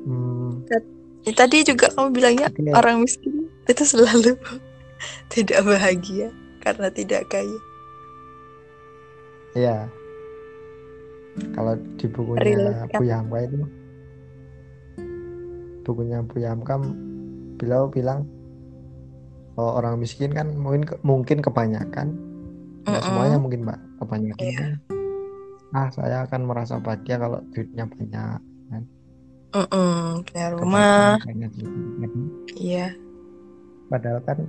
Hmm, 0.07 0.65
Ya, 1.27 1.35
tadi 1.35 1.67
juga 1.67 1.91
kamu 1.91 2.15
bilangnya 2.15 2.49
orang 2.71 3.03
miskin 3.03 3.51
itu 3.67 3.83
selalu 3.83 4.39
tidak 5.33 5.61
bahagia 5.65 6.29
karena 6.63 6.89
tidak 6.91 7.23
kaya. 7.31 7.59
iya. 9.57 9.79
Kalau 11.53 11.77
di 12.01 12.07
bukunya 12.09 12.41
Relate 12.41 12.89
kan? 12.89 13.01
Bu 13.01 13.05
Hamka 13.13 13.39
itu 13.45 13.59
bukunya 15.85 16.19
Bu 16.25 16.37
Hamka 16.41 16.75
beliau 17.61 17.89
bilang 17.93 18.25
oh, 19.57 19.73
orang 19.81 20.01
miskin 20.01 20.33
kan 20.33 20.53
mungkin 20.57 20.85
mungkin 21.05 21.39
kebanyakan 21.41 22.17
nggak 22.87 23.03
Mm-mm. 23.03 23.09
semuanya 23.09 23.39
mungkin 23.41 23.61
mbak 23.67 23.81
kebanyakan 23.99 24.47
kan 24.55 24.71
ah 25.75 25.89
saya 25.91 26.17
akan 26.25 26.41
merasa 26.47 26.79
bahagia 26.79 27.19
kalau 27.19 27.43
duitnya 27.51 27.85
banyak 27.91 28.41
Mm-mm, 29.57 30.21
punya 30.29 30.47
rumah, 30.53 31.17
kebahagiaan 31.17 31.25
banyak 31.25 31.51
gitu. 31.57 32.21
iya, 32.61 32.93
padahal 33.89 34.21
kan 34.29 34.45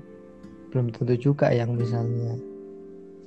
belum 0.77 0.93
tentu 0.93 1.17
juga 1.17 1.49
yang 1.49 1.73
misalnya 1.73 2.37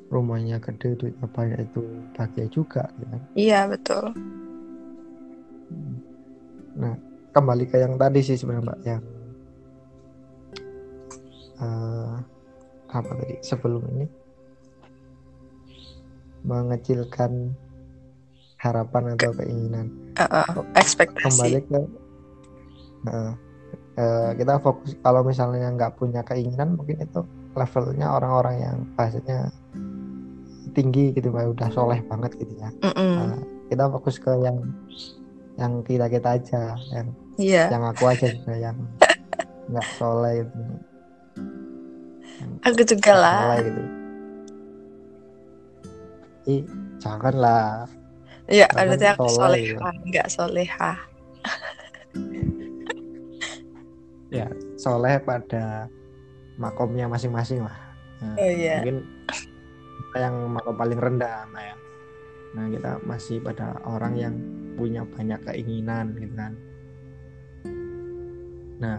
rumahnya 0.07 0.63
gede 0.63 0.95
duitnya 0.95 1.27
banyak 1.35 1.67
itu 1.67 1.83
bahagia 2.15 2.47
juga 2.47 2.87
ya 3.03 3.07
kan? 3.11 3.23
iya 3.35 3.61
betul. 3.67 4.05
nah 6.79 6.95
kembali 7.35 7.67
ke 7.67 7.83
yang 7.83 7.99
tadi 7.99 8.23
sih 8.23 8.39
sebenarnya 8.39 8.71
mbak 8.71 8.79
yang 8.87 9.03
eh, 11.59 12.15
apa 12.95 13.11
tadi 13.19 13.35
sebelum 13.43 13.83
ini 13.99 14.07
mengecilkan 16.47 17.51
harapan 18.63 19.19
atau 19.19 19.35
keinginan 19.35 19.91
Uh, 20.21 20.47
uh, 20.47 20.63
ekspektasi. 20.77 21.33
kembali 21.33 21.59
ke 21.65 21.81
eh, 23.09 23.33
eh, 23.97 24.31
kita 24.37 24.61
fokus 24.61 24.93
kalau 25.01 25.25
misalnya 25.25 25.73
nggak 25.73 25.97
punya 25.97 26.21
keinginan 26.27 26.77
mungkin 26.77 27.01
itu 27.01 27.25
levelnya 27.55 28.07
orang-orang 28.15 28.57
yang 28.63 28.77
bahasanya 28.95 29.51
tinggi 30.71 31.11
gitu 31.15 31.35
mbak 31.35 31.51
udah 31.51 31.69
soleh 31.75 31.99
banget 32.07 32.39
gitu 32.39 32.55
ya. 32.59 32.71
Mm-mm, 32.87 33.15
Nah, 33.19 33.39
kita 33.67 33.85
fokus 33.91 34.17
ke 34.23 34.33
yang 34.39 34.59
yang 35.59 35.73
kita 35.83 36.07
kita 36.07 36.29
aja 36.39 36.63
yang 36.95 37.09
Iya, 37.41 37.73
yang 37.73 37.83
aku 37.89 38.05
aja 38.07 38.27
juga 38.31 38.55
yang 38.55 38.77
nggak 39.71 39.89
soleh 39.99 40.45
gitu. 40.45 40.59
Aku 42.65 42.83
juga 42.87 43.13
lah. 43.17 43.41
soleh 43.43 43.59
gitu. 43.67 43.83
Ih 46.49 46.63
janganlah. 47.03 47.87
Iya, 48.51 48.67
Bahkan 48.71 48.87
berarti 48.91 49.07
aku 49.15 49.27
soleh, 49.31 49.63
soleha, 49.79 49.89
nggak 50.07 50.29
soleha. 50.31 50.93
soleh 54.81 55.21
pada 55.21 55.93
makomnya 56.61 57.09
masing-masing 57.09 57.65
lah 57.65 57.77
Nah, 58.21 58.37
Oh 58.37 58.45
iya. 58.53 58.85
mungkin 58.85 59.09
kita 60.13 60.19
yang 60.29 60.37
makom 60.53 60.77
paling 60.77 61.01
rendah 61.01 61.49
nah 61.49 61.63
ya 61.65 61.77
nah 62.53 62.65
kita 62.69 62.91
masih 63.09 63.41
pada 63.41 63.81
orang 63.89 64.13
yang 64.13 64.35
punya 64.77 65.09
banyak 65.09 65.41
keinginan 65.41 66.13
gitu 66.21 66.37
kan 66.37 66.53
Nah, 68.81 68.97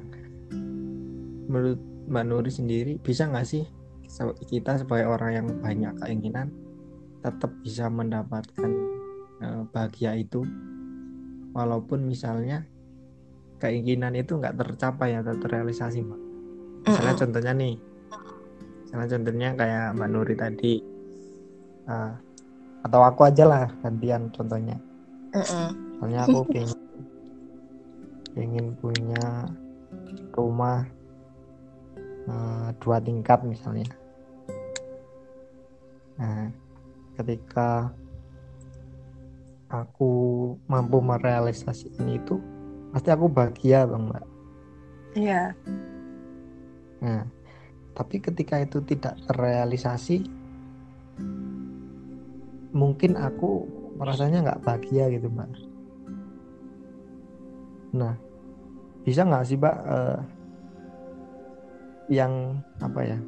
menurut 1.50 1.82
Mbak 2.06 2.26
Nuri 2.30 2.52
sendiri 2.54 2.94
bisa 3.02 3.26
nggak 3.26 3.50
sih 3.50 3.66
kita 4.46 4.78
sebagai 4.78 5.10
orang 5.10 5.32
yang 5.34 5.48
banyak 5.58 5.94
keinginan 6.06 6.54
tetap 7.26 7.50
bisa 7.66 7.90
mendapatkan 7.90 8.70
eh, 9.42 9.62
bahagia 9.74 10.14
itu 10.22 10.46
walaupun 11.58 12.06
misalnya 12.06 12.62
keinginan 13.58 14.14
itu 14.14 14.38
nggak 14.38 14.54
tercapai 14.54 15.18
atau 15.18 15.34
terrealisasi 15.38 16.06
Mbak. 16.06 16.22
Misalnya 16.82 17.14
Mm-mm. 17.14 17.22
contohnya 17.22 17.54
nih, 17.54 17.76
misalnya 18.84 19.08
contohnya 19.14 19.50
kayak 19.54 19.86
Mbak 19.96 20.10
Nuri 20.10 20.36
tadi, 20.36 20.74
eh, 21.86 22.14
atau 22.82 23.02
aku 23.06 23.22
aja 23.30 23.44
lah 23.46 23.66
gantian 23.86 24.34
contohnya. 24.34 24.78
Mm-mm. 25.38 25.68
Soalnya 26.02 26.26
aku 26.26 26.40
pengen, 26.50 26.82
pengen 28.34 28.68
punya 28.82 29.46
rumah 30.34 30.90
eh, 32.26 32.68
dua 32.82 32.98
tingkat 32.98 33.46
misalnya. 33.46 33.86
Nah, 36.18 36.50
ketika 37.18 37.90
aku 39.72 40.12
mampu 40.68 41.00
merealisasikan 41.00 42.10
itu, 42.12 42.38
pasti 42.92 43.10
aku 43.10 43.26
bahagia, 43.32 43.88
Bang 43.88 44.12
Mbak. 44.12 44.26
Iya. 45.16 45.56
Nah, 47.02 47.26
tapi 47.98 48.22
ketika 48.22 48.62
itu 48.62 48.80
tidak 48.86 49.18
terrealisasi, 49.26 50.22
mungkin 52.72 53.18
aku 53.18 53.66
merasanya 53.98 54.46
nggak 54.46 54.62
bahagia 54.64 55.10
gitu, 55.12 55.28
Mbak. 55.28 55.50
Nah, 57.98 58.16
bisa 59.04 59.26
nggak 59.26 59.46
sih, 59.50 59.58
Mbak, 59.58 59.78
eh, 59.82 60.20
yang 62.12 62.62
apa 62.80 63.02
ya, 63.02 63.20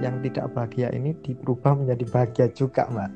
yang 0.00 0.20
tidak 0.20 0.46
bahagia 0.52 0.88
ini 0.92 1.16
diubah 1.24 1.74
menjadi 1.80 2.04
bahagia 2.12 2.46
juga, 2.52 2.86
Mbak. 2.92 3.12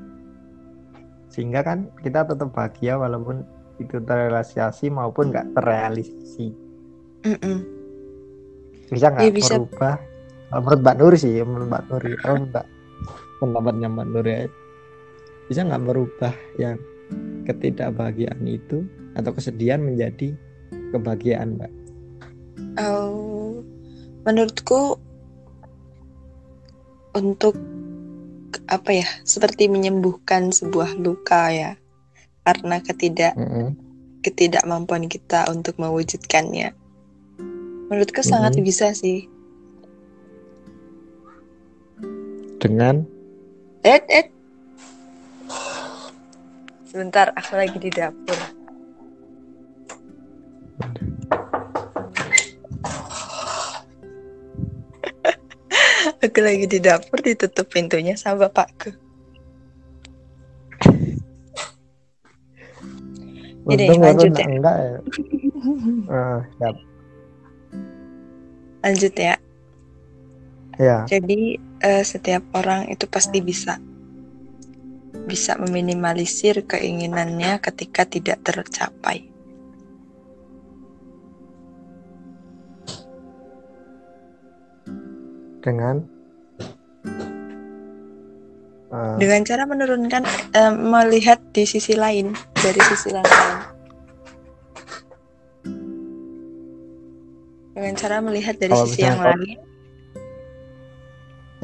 Sehingga 1.30 1.60
kan 1.66 1.90
kita 2.00 2.24
tetap 2.24 2.48
bahagia 2.54 2.94
walaupun 2.96 3.42
itu 3.82 3.98
terrealisasi 3.98 4.86
maupun 4.90 5.34
nggak 5.34 5.50
terrealisasi. 5.58 6.54
Mm-mm. 7.26 7.73
Bisa 8.94 9.10
nggak 9.10 9.24
Iya, 9.26 9.34
bisa. 9.34 9.54
merubah? 9.58 9.94
Kalau 10.48 10.60
menurut 10.62 10.80
Mbak 10.86 10.96
Nur 11.02 11.14
sih 11.18 11.34
menurut 11.42 11.66
Mbak 11.66 11.82
Nur 11.90 12.02
kalau 12.22 12.36
Mbak 12.46 12.66
pendapatnya 13.42 13.88
Mbak 13.90 14.06
Nur 14.08 14.26
ya 14.26 14.40
bisa 15.44 15.60
nggak 15.66 15.82
merubah 15.82 16.34
yang 16.56 16.76
ketidakbahagiaan 17.44 18.44
itu 18.48 18.86
atau 19.18 19.30
kesedihan 19.34 19.82
menjadi 19.82 20.32
kebahagiaan 20.94 21.58
Mbak? 21.58 21.72
Oh, 22.80 23.60
menurutku 24.24 24.98
untuk 27.14 27.54
apa 28.70 28.90
ya 28.90 29.08
seperti 29.26 29.66
menyembuhkan 29.68 30.50
sebuah 30.54 30.96
luka 30.98 31.50
ya 31.52 31.70
karena 32.46 32.78
ketidak 32.80 33.34
ketidakmampuan 34.24 35.10
kita 35.10 35.44
untuk 35.52 35.76
mewujudkannya. 35.76 36.83
Menurutku 37.88 38.24
sangat 38.24 38.56
Mhm. 38.56 38.64
bisa 38.64 38.92
sih. 38.96 39.28
dengan 42.58 43.04
Eh, 43.84 44.00
eh. 44.08 44.26
Sebentar, 46.88 47.28
aku 47.36 47.60
lagi 47.60 47.76
di 47.76 47.92
dapur. 47.92 48.34
aku 56.24 56.38
lagi 56.40 56.66
di 56.68 56.78
dapur 56.80 57.18
ditutup 57.20 57.68
pintunya 57.68 58.16
sama 58.16 58.48
bapakku. 58.48 58.92
Jadi, 63.64 63.88
untung 63.88 64.00
lanjut 64.04 64.32
ya. 64.36 64.44
enggak 64.44 64.76
ya 64.76 64.92
siap. 66.60 66.76
Lanjut 68.84 69.14
ya. 69.16 69.40
ya 70.76 71.08
Jadi 71.08 71.56
eh, 71.80 72.04
setiap 72.04 72.44
orang 72.52 72.92
itu 72.92 73.08
pasti 73.08 73.40
bisa 73.40 73.80
bisa 75.24 75.56
meminimalisir 75.56 76.68
keinginannya 76.68 77.56
ketika 77.64 78.04
tidak 78.04 78.44
tercapai. 78.44 79.34
dengan 85.64 85.96
eh, 88.92 89.16
Dengan 89.16 89.40
cara 89.48 89.64
menurunkan 89.64 90.22
eh, 90.52 90.74
melihat 90.76 91.40
di 91.56 91.64
sisi 91.64 91.96
lain 91.96 92.36
dari 92.52 92.80
sisi 92.92 93.08
lain. 93.08 93.73
Dengan 97.74 97.94
cara 97.98 98.22
melihat 98.22 98.54
dari 98.56 98.70
Kalau 98.70 98.86
sisi 98.86 99.02
yang 99.02 99.18
misalnya- 99.18 99.34
lain. 99.34 99.58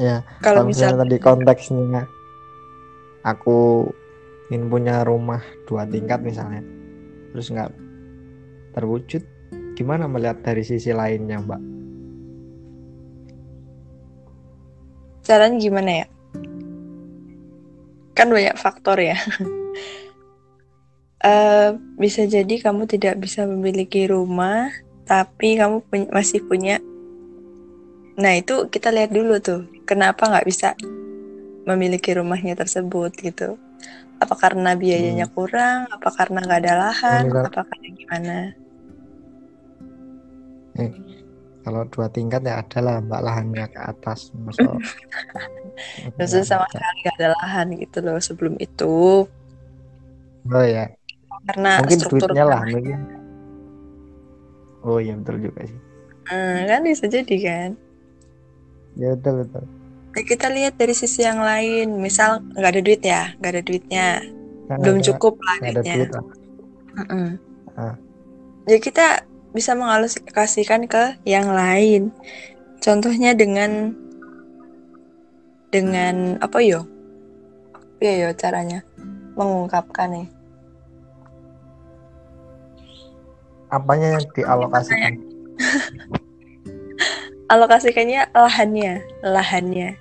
ya 0.01 0.17
Kalau 0.41 0.41
kalau 0.41 0.61
misal 0.65 0.97
misalnya 0.97 1.01
tadi 1.05 1.17
konteksnya 1.21 2.03
aku 3.21 3.85
ingin 4.49 4.65
punya 4.67 5.05
rumah 5.05 5.39
dua 5.69 5.85
tingkat 5.85 6.25
misalnya 6.25 6.65
terus 7.31 7.53
nggak 7.53 7.69
terwujud 8.73 9.21
gimana 9.77 10.09
melihat 10.09 10.41
dari 10.41 10.65
sisi 10.65 10.89
lainnya 10.89 11.37
Mbak 11.39 11.61
caranya 15.21 15.57
gimana 15.61 15.91
ya? 16.01 16.05
Kan 18.11 18.27
banyak 18.33 18.57
faktor 18.57 18.97
ya. 18.99 19.15
Eh, 21.21 21.69
bisa 22.01 22.25
jadi 22.25 22.49
kamu 22.49 22.89
tidak 22.89 23.21
bisa 23.21 23.45
memiliki 23.45 24.09
rumah, 24.09 24.73
tapi 25.09 25.59
kamu 25.59 25.77
pun- 25.87 26.11
masih 26.13 26.39
punya. 26.45 26.77
Nah 28.21 28.33
itu 28.37 28.67
kita 28.69 28.89
lihat 28.93 29.11
dulu 29.13 29.39
tuh, 29.41 29.65
kenapa 29.89 30.27
nggak 30.29 30.47
bisa 30.47 30.67
memiliki 31.65 32.11
rumahnya 32.17 32.57
tersebut 32.57 33.11
gitu? 33.17 33.57
Apa 34.21 34.35
karena 34.37 34.77
biayanya 34.77 35.25
kurang? 35.31 35.89
Apa 35.89 36.09
karena 36.13 36.37
nggak 36.45 36.59
ada 36.65 36.73
lahan? 36.89 37.23
misal- 37.25 37.45
Apa 37.49 37.61
karena 37.65 37.87
gimana? 37.97 38.37
kalau 41.61 41.85
dua 41.93 42.09
tingkat 42.09 42.41
ya 42.41 42.57
ada 42.61 42.79
lah 42.81 42.95
Mbak 43.05 43.21
lahannya 43.21 43.65
ke 43.69 43.79
atas 43.79 44.33
masuk 44.33 44.81
Maksudnya 46.17 46.45
sama 46.45 46.65
sekali 46.69 46.97
nggak 47.05 47.15
ada 47.21 47.29
lahan 47.37 47.67
gitu 47.77 47.97
loh 48.01 48.17
sebelum 48.17 48.55
itu, 48.57 49.25
oh 50.49 50.65
ya 50.65 50.85
karena 51.47 51.71
mungkin 51.81 51.97
struktur 51.97 52.29
duitnya 52.29 52.45
lah 52.45 52.61
mungkin 52.65 52.99
oh 54.81 54.97
iya 54.97 55.13
betul 55.15 55.37
juga 55.43 55.61
sih 55.63 55.79
Hmm, 56.23 56.63
kan 56.63 56.79
bisa 56.81 57.05
jadi 57.05 57.35
kan? 57.39 57.69
ya 58.93 59.13
betul 59.13 59.43
betul 59.43 59.65
Ya, 60.11 60.21
kita 60.21 60.47
lihat 60.47 60.75
dari 60.75 60.91
sisi 60.91 61.23
yang 61.23 61.39
lain, 61.39 61.95
misal 61.97 62.43
nggak 62.51 62.67
ada 62.69 62.81
duit 62.83 62.99
ya, 62.99 63.31
nggak 63.39 63.47
ada 63.49 63.63
duitnya, 63.63 64.07
Kan 64.67 64.77
belum 64.79 64.97
ada- 64.97 65.07
cukup 65.07 65.33
lah 65.39 65.55
duitnya. 65.63 65.95
duit 65.95 66.09
lah. 66.11 66.25
Ah. 67.73 67.95
Ya 68.67 68.77
kita 68.77 69.23
bisa 69.51 69.71
mengalokasikan 69.71 70.83
ke 70.85 71.15
yang 71.23 71.47
lain. 71.47 72.11
Contohnya 72.77 73.31
dengan 73.31 73.95
dengan 75.71 76.35
apa 76.43 76.59
yo? 76.59 76.83
Iya 77.97 78.27
yo 78.27 78.29
caranya 78.35 78.83
mengungkapkan 79.33 80.11
nih. 80.11 80.27
Apanya 83.71 84.19
yang 84.19 84.25
dialokasikan 84.35 85.13
Alokasikannya 87.51 88.31
lahannya, 88.31 89.03
lahannya. 89.27 89.99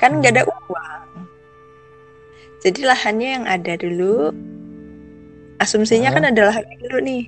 Kan 0.00 0.24
nggak 0.24 0.40
ada 0.40 0.48
uang. 0.48 1.28
Jadi 2.64 2.80
lahannya 2.88 3.28
yang 3.36 3.44
ada 3.44 3.76
dulu. 3.76 4.32
Asumsinya 5.60 6.16
kan 6.16 6.24
ada 6.32 6.48
lahannya 6.48 6.76
dulu 6.80 6.98
nih. 7.04 7.24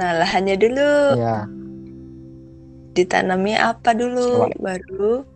Nah, 0.00 0.16
lahannya 0.16 0.56
dulu 0.56 1.20
ya 1.20 1.44
ditanami 2.94 3.58
apa 3.58 3.90
dulu, 3.90 4.48
baru 4.62 5.26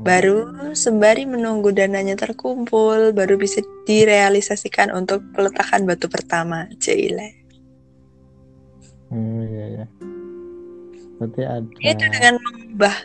baru 0.00 0.72
sembari 0.72 1.28
menunggu 1.28 1.70
dananya 1.70 2.16
terkumpul, 2.16 3.12
baru 3.12 3.36
bisa 3.36 3.60
direalisasikan 3.84 4.92
untuk 4.96 5.22
peletakan 5.36 5.84
batu 5.84 6.08
pertama. 6.08 6.66
Cile. 6.80 7.36
hmm, 9.10 9.40
iya 9.50 9.66
ya 9.82 9.86
berarti 11.20 11.42
ada 11.44 11.68
Itu 11.84 12.04
dengan 12.08 12.34
mengubah 12.40 12.96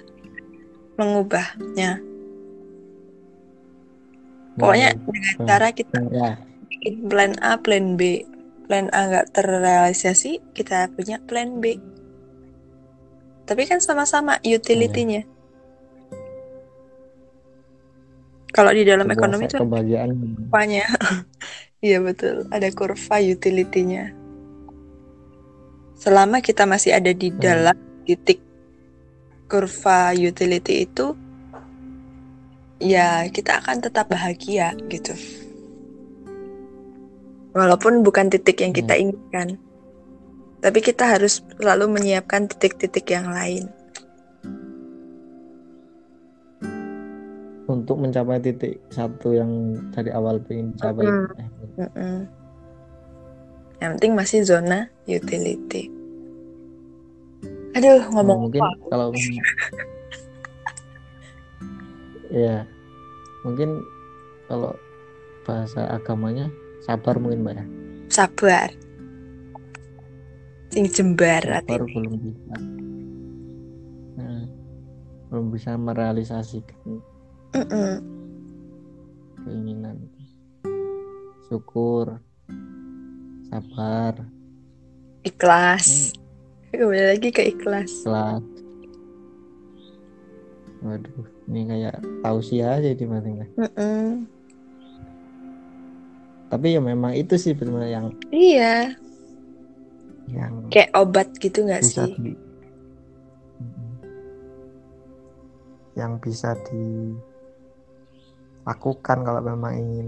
mengubahnya. 0.95 1.99
Pokoknya 4.55 4.95
Nah, 4.95 5.03
dengan 5.03 5.35
cara 5.43 5.67
kita 5.75 5.99
ya 6.15 6.39
bikin 6.71 7.11
plan 7.11 7.33
A, 7.43 7.59
plan 7.59 7.99
B. 7.99 8.23
plan 8.65 8.89
A 8.97 9.05
nggak 9.05 9.29
terrealisasi, 9.37 10.41
kita 10.57 10.89
punya 10.95 11.21
plan 11.21 11.61
B. 11.61 11.77
Tapi 13.45 13.61
kan 13.69 13.77
sama-sama 13.77 14.41
utility-nya. 14.41 15.21
Kalau 18.55 18.71
di 18.71 18.87
dalam 18.87 19.03
Sebuah 19.03 19.19
ekonomi 19.19 19.43
itu 19.45 19.57
kebahagiaan 19.59 20.09
kurvanya. 20.15 20.85
Iya 21.85 22.01
betul, 22.01 22.49
ada 22.49 22.65
kurva 22.73 23.21
utility-nya. 23.21 24.09
Selama 25.93 26.41
kita 26.41 26.65
masih 26.65 26.97
ada 26.97 27.13
di 27.13 27.29
Hmm. 27.29 27.37
dalam 27.37 27.77
titik 28.09 28.41
kurva 29.45 30.09
utility 30.17 30.89
itu, 30.89 31.13
ya 32.81 33.29
kita 33.29 33.61
akan 33.61 33.85
tetap 33.85 34.09
bahagia 34.09 34.73
gitu. 34.89 35.13
Walaupun 37.53 38.01
bukan 38.01 38.33
titik 38.33 38.65
yang 38.65 38.73
kita 38.73 38.97
inginkan, 38.97 39.61
tapi 40.65 40.81
kita 40.81 41.05
harus 41.05 41.45
selalu 41.61 41.85
menyiapkan 42.01 42.49
titik-titik 42.49 43.13
yang 43.13 43.29
lain. 43.29 43.69
Untuk 47.65 47.97
mencapai 47.97 48.37
titik 48.41 48.77
satu 48.93 49.33
yang 49.33 49.77
dari 49.89 50.13
awal 50.13 50.37
pengen 50.45 50.73
dicapai 50.73 51.05
Mm. 51.05 51.27
Mm-mm. 51.75 52.17
Yang 53.83 53.91
penting 53.99 54.13
masih 54.15 54.39
zona 54.47 54.87
utility. 55.03 55.91
Aduh, 57.75 58.07
ngomong 58.15 58.47
mungkin 58.47 58.63
apa? 58.63 58.87
kalau 58.87 59.07
ya 62.31 62.63
mungkin 63.43 63.83
kalau 64.47 64.71
bahasa 65.43 65.83
agamanya 65.91 66.47
sabar 66.87 67.19
mungkin 67.19 67.43
mbak 67.43 67.55
ya 67.59 67.65
Sabar. 68.07 68.69
Sing 70.71 70.87
jembar 70.87 71.43
sabar 71.43 71.83
belum 71.83 72.15
bisa 72.15 72.55
Nah, 74.15 74.47
belum 75.27 75.51
bisa 75.51 75.75
merealisasikan 75.75 77.03
Keinginan. 79.45 79.97
Syukur. 81.47 82.19
Sabar. 83.47 84.27
Ikhlas. 85.23 86.11
Kembali 86.75 87.03
lagi 87.15 87.29
ke 87.31 87.55
ikhlas. 87.55 88.03
kelas 88.03 88.55
waduh 90.85 91.25
ini 91.49 91.65
kayak 91.65 91.97
tausiah 92.21 92.77
aja 92.77 92.93
di 92.93 93.05
mana 93.09 93.41
tapi 96.45 96.77
ya 96.77 96.79
memang 96.79 97.17
itu 97.17 97.41
sih 97.41 97.57
benar 97.57 97.89
yang 97.89 98.13
Iya, 98.29 98.93
yang 100.29 100.69
kayak 100.69 100.93
obat 100.93 101.33
gitu 101.41 101.65
nggak 101.65 101.81
sih? 101.81 102.05
di 102.21 102.37
yang 105.97 106.21
bisa 106.21 106.53
dilakukan 108.65 109.21
kalau 109.21 109.41
memang 109.45 109.77
ingin 109.77 110.07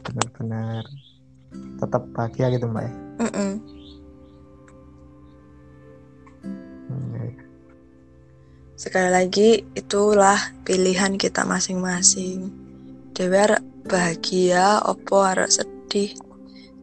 benar-benar 0.00 0.88
tetap 1.76 2.08
bahagia 2.16 2.48
gitu 2.56 2.64
mbak 2.64 2.88
ya. 2.88 2.92
Hmm, 3.20 3.54
ya, 7.12 7.20
ya. 7.28 7.44
Sekali 8.80 9.08
lagi, 9.12 9.68
itulah 9.76 10.40
pilihan 10.64 11.20
kita 11.20 11.44
masing-masing. 11.44 12.48
Dewe 13.12 13.60
bahagia, 13.84 14.80
opo 14.88 15.20
arek 15.20 15.52
sedih. 15.52 16.16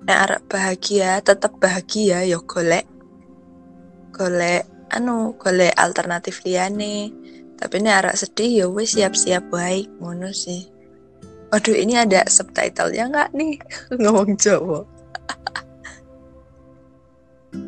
Nek 0.06 0.18
arek 0.30 0.42
bahagia, 0.46 1.18
tetap 1.26 1.58
bahagia 1.58 2.22
ya 2.30 2.38
golek. 2.46 2.86
Golek 4.14 4.70
anu, 4.94 5.34
golek 5.42 5.74
alternatif 5.74 6.46
liyane. 6.46 7.23
Tapi 7.60 7.76
nek 7.80 7.98
arek 8.04 8.20
sedih 8.20 8.52
ya 8.54 8.66
wis 8.68 8.94
siap-siap 8.94 9.48
baik 9.48 9.88
ngono 10.00 10.30
sih. 10.30 10.68
Waduh, 11.50 11.78
ini 11.78 11.94
ada 11.96 12.26
subtitle-nya 12.26 13.14
nggak 13.14 13.30
nih? 13.38 13.54
Ngomong 14.02 14.36
Jawa. 14.38 14.82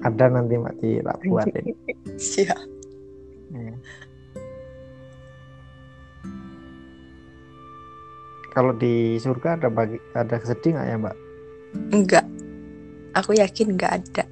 ada 0.01 0.25
nanti 0.33 0.57
mbak 0.57 0.73
di 0.81 0.97
tak 0.97 1.17
buatin 1.29 1.65
Siap. 2.17 2.57
Ya. 3.53 3.73
kalau 8.49 8.73
di 8.73 9.21
surga 9.21 9.61
ada 9.61 9.69
bagi 9.69 10.01
ada 10.15 10.41
sedih 10.41 10.73
nggak 10.73 10.87
ya 10.89 10.97
mbak 10.97 11.15
Enggak. 11.91 12.25
Aku 13.13 13.35
yakin 13.35 13.75
nggak 13.75 13.93
ada. 13.99 14.25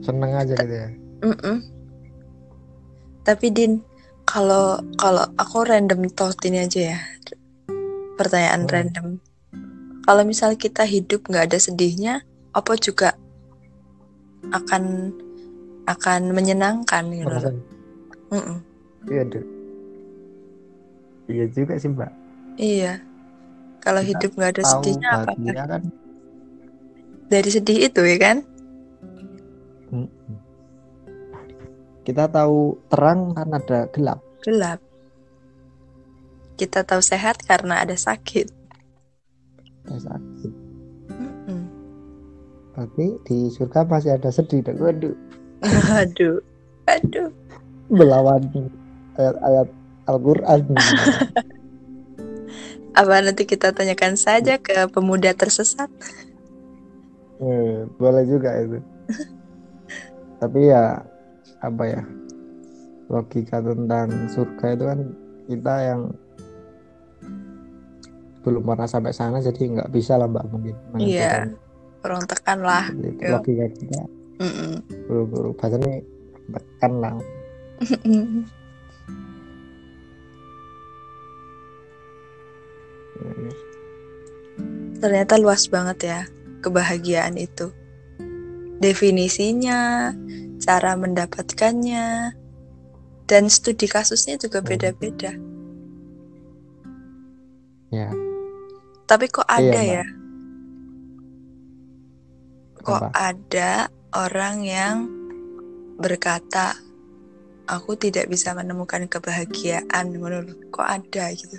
seneng 0.00 0.32
aja 0.38 0.54
gitu 0.54 0.74
ya 0.74 0.88
Mm-mm. 1.20 1.56
Tapi 3.26 3.50
Din, 3.50 3.82
kalau 4.22 4.78
kalau 4.94 5.26
aku 5.34 5.66
random 5.66 6.06
thought 6.14 6.38
ini 6.46 6.62
aja 6.62 6.94
ya, 6.94 6.98
pertanyaan 8.14 8.64
Hmm. 8.64 8.72
random. 8.72 9.06
Kalau 10.06 10.22
misal 10.22 10.54
kita 10.54 10.86
hidup 10.86 11.26
nggak 11.26 11.50
ada 11.50 11.58
sedihnya, 11.58 12.22
apa 12.54 12.78
juga 12.78 13.18
akan 14.54 15.10
akan 15.86 16.20
menyenangkan 16.34 17.04
gitu 17.14 17.38
Mm-mm. 18.30 18.58
iya 19.06 19.22
deh 19.22 19.44
iya 21.30 21.44
juga 21.50 21.78
sih 21.78 21.90
mbak 21.90 22.10
Iya. 22.56 23.04
Kalau 23.84 24.00
hidup 24.02 24.32
nggak 24.34 24.50
ada 24.56 24.64
sedihnya 24.64 25.08
apa 25.12 25.32
kan 25.36 25.82
Dari 27.28 27.50
sedih 27.52 27.78
itu 27.90 28.00
ya 28.00 28.16
kan? 28.18 28.36
Kita 32.06 32.30
tahu 32.30 32.78
terang 32.88 33.34
kan 33.34 33.48
ada 33.50 33.90
gelap 33.90 34.20
Gelap. 34.40 34.78
Kita 36.56 36.86
tahu 36.86 37.02
sehat 37.02 37.42
karena 37.44 37.82
ada 37.84 37.98
sakit. 37.98 38.46
ada 39.86 39.98
sakit 40.02 40.52
Mm-mm. 41.10 41.62
tapi 42.74 43.16
di 43.22 43.48
surga 43.48 43.86
masih 43.86 44.18
ada 44.18 44.30
sedih 44.30 44.60
dan 44.60 44.76
waduh 44.78 45.14
Aduh, 45.64 46.38
aduh. 46.86 47.30
melawan 47.88 48.42
ayat-ayat 49.16 49.68
Al-Quran 50.06 50.60
Apa 52.96 53.20
nanti 53.20 53.44
kita 53.44 53.76
tanyakan 53.76 54.16
saja 54.16 54.56
ke 54.56 54.88
pemuda 54.88 55.36
tersesat? 55.36 55.92
Eh, 57.36 57.84
boleh 58.00 58.24
juga 58.24 58.50
itu 58.56 58.80
tapi 60.40 60.68
ya 60.68 61.04
apa 61.60 61.82
ya 61.84 62.02
logika 63.06 63.62
tentang 63.62 64.08
surga 64.28 64.66
itu 64.74 64.84
kan 64.84 64.98
kita 65.46 65.74
yang 65.82 66.00
belum 68.42 68.62
pernah 68.62 68.86
sampai 68.86 69.10
sana 69.10 69.42
jadi 69.42 69.58
nggak 69.58 69.90
bisa 69.90 70.14
lah 70.18 70.26
mbak 70.30 70.46
mungkin 70.50 70.74
Iya. 70.98 71.50
Orang 72.06 72.22
tekan 72.30 72.62
lah. 72.62 72.86
logika 72.94 73.66
kita 73.74 74.02
Mm-mm. 74.38 74.78
buru-buru 75.10 75.50
bahasanya 75.58 76.02
tekan 76.54 76.92
lah 77.02 77.14
Ternyata 84.96 85.34
luas 85.36 85.68
banget 85.68 85.98
ya 86.08 86.20
kebahagiaan 86.64 87.36
itu. 87.36 87.70
Definisinya, 88.80 90.12
cara 90.62 90.96
mendapatkannya, 90.96 92.32
dan 93.26 93.44
studi 93.50 93.86
kasusnya 93.86 94.38
juga 94.38 94.62
Hmm. 94.62 94.68
beda-beda. 94.68 95.32
ya 97.90 98.10
Tapi 99.06 99.26
kok 99.30 99.46
ada 99.46 99.80
Mbak. 99.82 100.02
ya? 100.02 100.04
Kok 102.82 103.02
apa 103.02 103.08
ada 103.14 103.70
orang 104.14 104.56
yang 104.62 104.96
berkata, 105.96 106.74
aku 107.66 107.98
tidak 107.98 108.30
bisa 108.30 108.54
menemukan 108.54 109.06
kebahagiaan 109.10 110.14
menurut 110.14 110.54
kok 110.70 110.86
ada 110.86 111.30
gitu. 111.34 111.58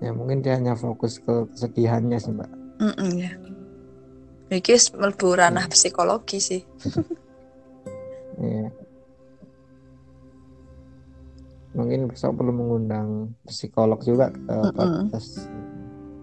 ya 0.00 0.10
mungkin 0.16 0.40
dia 0.40 0.56
hanya 0.56 0.72
fokus 0.72 1.20
ke 1.20 1.44
kesedihannya 1.52 2.16
sih 2.16 2.32
mbak 2.32 2.48
Mm-mm, 2.80 3.10
ya. 3.20 3.32
Iki 4.50 4.70
wis 4.74 4.90
mlebu 4.90 5.38
ranah 5.38 5.66
psikologi 5.70 6.38
sih. 6.42 6.62
Iya. 8.40 8.72
mungkin 11.76 12.08
besok 12.08 12.40
perlu 12.40 12.56
mengundang 12.56 13.36
psikolog 13.44 14.00
juga 14.00 14.32
ke 14.32 14.40
Mm-mm. 14.48 14.72
podcast 14.72 15.44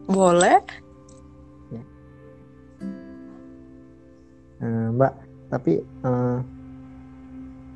Boleh? 0.09 0.57
Eh, 4.57 4.88
mbak 4.97 5.13
tapi 5.53 5.78
eh, 5.86 6.38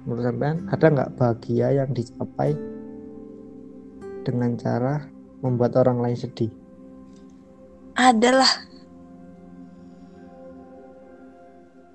menurut 0.01 0.23
sampean 0.25 0.65
ada 0.73 0.85
nggak 0.89 1.13
bahagia 1.13 1.67
yang 1.77 1.89
dicapai 1.93 2.57
dengan 4.25 4.57
cara 4.57 5.05
membuat 5.45 5.77
orang 5.77 6.01
lain 6.01 6.17
sedih? 6.17 6.49
Adalah 7.93 8.49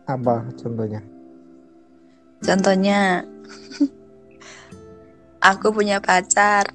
Apa 0.07 0.46
contohnya? 0.54 1.02
contohnya 2.38 3.24
aku 5.50 5.72
punya 5.72 5.98
pacar. 5.98 6.68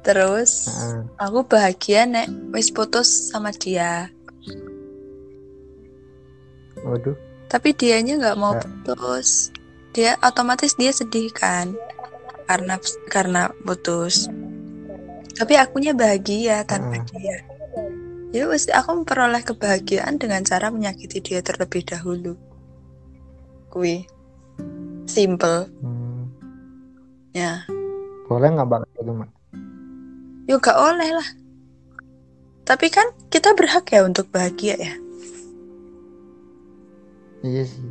Terus 0.00 0.64
Ah, 0.66 1.28
aku 1.28 1.44
bahagia 1.44 2.08
nek 2.08 2.26
wis 2.50 2.72
putus 2.72 3.30
sama 3.30 3.52
dia. 3.52 4.08
waduh, 6.80 7.12
Tapi 7.46 7.76
dianya 7.76 8.16
nggak 8.16 8.38
mau 8.40 8.56
Ya. 8.56 8.64
putus. 8.64 9.52
Dia 9.92 10.16
otomatis 10.24 10.72
dia 10.74 10.88
sedih 10.90 11.28
kan 11.30 11.76
karena 12.48 12.80
karena 13.06 13.42
putus. 13.60 14.26
Tapi 15.36 15.54
akunya 15.54 15.92
bahagia 15.92 16.64
tanpa 16.64 16.96
Ah. 16.96 17.04
dia. 17.06 17.36
Ya 18.30 18.46
wis 18.46 18.70
aku 18.70 19.02
memperoleh 19.02 19.42
kebahagiaan 19.42 20.14
dengan 20.22 20.46
cara 20.46 20.70
menyakiti 20.70 21.18
dia 21.18 21.42
terlebih 21.42 21.82
dahulu. 21.82 22.38
Kui. 23.66 24.06
Simple. 25.10 25.66
hmm, 25.82 26.22
Ya. 27.34 27.66
boleh 28.30 28.46
nggak 28.54 28.66
mbak 28.70 28.86
itu 28.94 29.10
mbak? 29.10 29.30
Yuk 30.46 30.62
gak 30.62 30.78
oleh 30.78 31.10
lah. 31.10 31.28
Tapi 32.62 32.86
kan 32.86 33.10
kita 33.26 33.54
berhak 33.58 33.90
ya 33.90 34.06
untuk 34.06 34.30
bahagia 34.30 34.78
ya. 34.78 34.94
Iya 37.42 37.66
sih. 37.66 37.90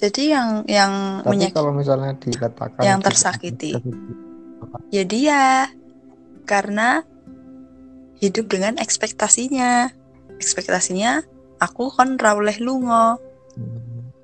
Jadi 0.00 0.32
yang 0.32 0.64
yang 0.64 1.20
Tapi 1.20 1.36
menyakiti 1.36 1.56
kalau 1.56 1.72
misalnya 1.76 2.16
dikatakan 2.16 2.80
yang 2.80 3.04
tersakiti. 3.04 3.76
tersakiti, 3.76 4.88
ya 4.88 5.04
dia 5.04 5.68
karena 6.48 7.04
hidup 8.22 8.46
dengan 8.46 8.78
ekspektasinya 8.78 9.90
ekspektasinya 10.38 11.26
aku 11.58 11.90
kon 11.90 12.14
rawleh 12.22 12.54
lungo 12.62 13.18
hmm, 13.58 14.14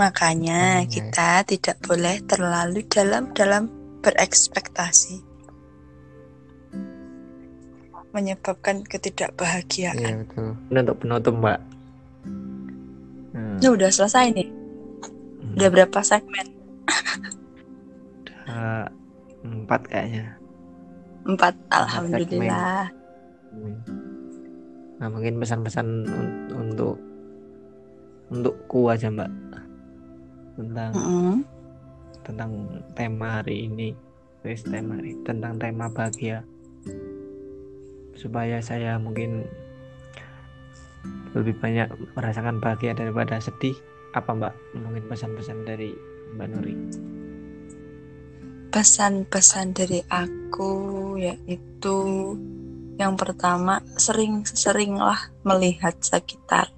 makanya 0.00 0.80
Hmm, 0.80 0.88
ya. 0.88 0.92
kita 0.92 1.30
tidak 1.44 1.76
boleh 1.84 2.16
terlalu 2.24 2.80
dalam 2.88 3.28
dalam 3.36 3.68
berekspektasi 4.00 5.20
menyebabkan 8.16 8.80
ketidakbahagiaan 8.88 10.00
iya 10.00 10.16
betul. 10.24 10.56
Ini 10.72 10.78
untuk 10.88 10.96
penutup 11.04 11.34
mbak. 11.36 11.60
Hmm, 13.36 13.56
ya 13.60 13.68
udah 13.76 13.92
selesai 13.92 14.32
nih 14.32 14.48
hmm, 14.48 15.60
udah 15.60 15.68
berapa 15.68 15.98
segmen 16.00 16.46
udah 18.24 18.88
empat 19.44 19.80
kayaknya. 19.92 20.40
Empat 21.26 21.54
alhamdulillah. 21.74 22.90
Hmm. 23.50 23.76
Nah 25.02 25.08
mungkin 25.10 25.42
pesan-pesan 25.42 25.86
un- 26.06 26.50
untuk 26.54 26.96
untukku 28.30 28.88
aja 28.88 29.10
mbak. 29.10 29.30
Tentang 30.56 30.92
Mm-mm. 30.96 31.34
tentang 32.24 32.50
tema 32.96 33.42
hari 33.42 33.68
ini 33.68 33.92
Wes, 34.46 34.62
tema 34.62 34.96
hari 34.96 35.18
tentang 35.26 35.58
tema 35.58 35.90
bahagia. 35.90 36.46
Supaya 38.16 38.62
saya 38.62 38.96
mungkin 38.96 39.44
lebih 41.36 41.58
banyak 41.60 41.92
merasakan 42.16 42.62
bahagia 42.62 42.96
daripada 42.96 43.36
sedih. 43.42 43.76
Apa 44.16 44.32
mbak? 44.32 44.54
Mungkin 44.72 45.10
pesan-pesan 45.12 45.68
dari 45.68 45.92
mbak 46.38 46.48
Nuri 46.48 46.74
pesan-pesan 48.70 49.72
dari 49.76 50.00
aku 50.06 51.14
yaitu 51.16 51.96
yang 52.96 53.14
pertama 53.14 53.84
sering-seringlah 54.00 55.32
melihat 55.44 55.94
sekitar. 56.00 56.72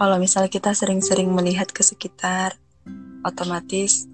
Kalau 0.00 0.16
misalnya 0.16 0.48
kita 0.48 0.72
sering-sering 0.72 1.28
melihat 1.28 1.68
ke 1.68 1.84
sekitar, 1.84 2.56
otomatis 3.20 4.08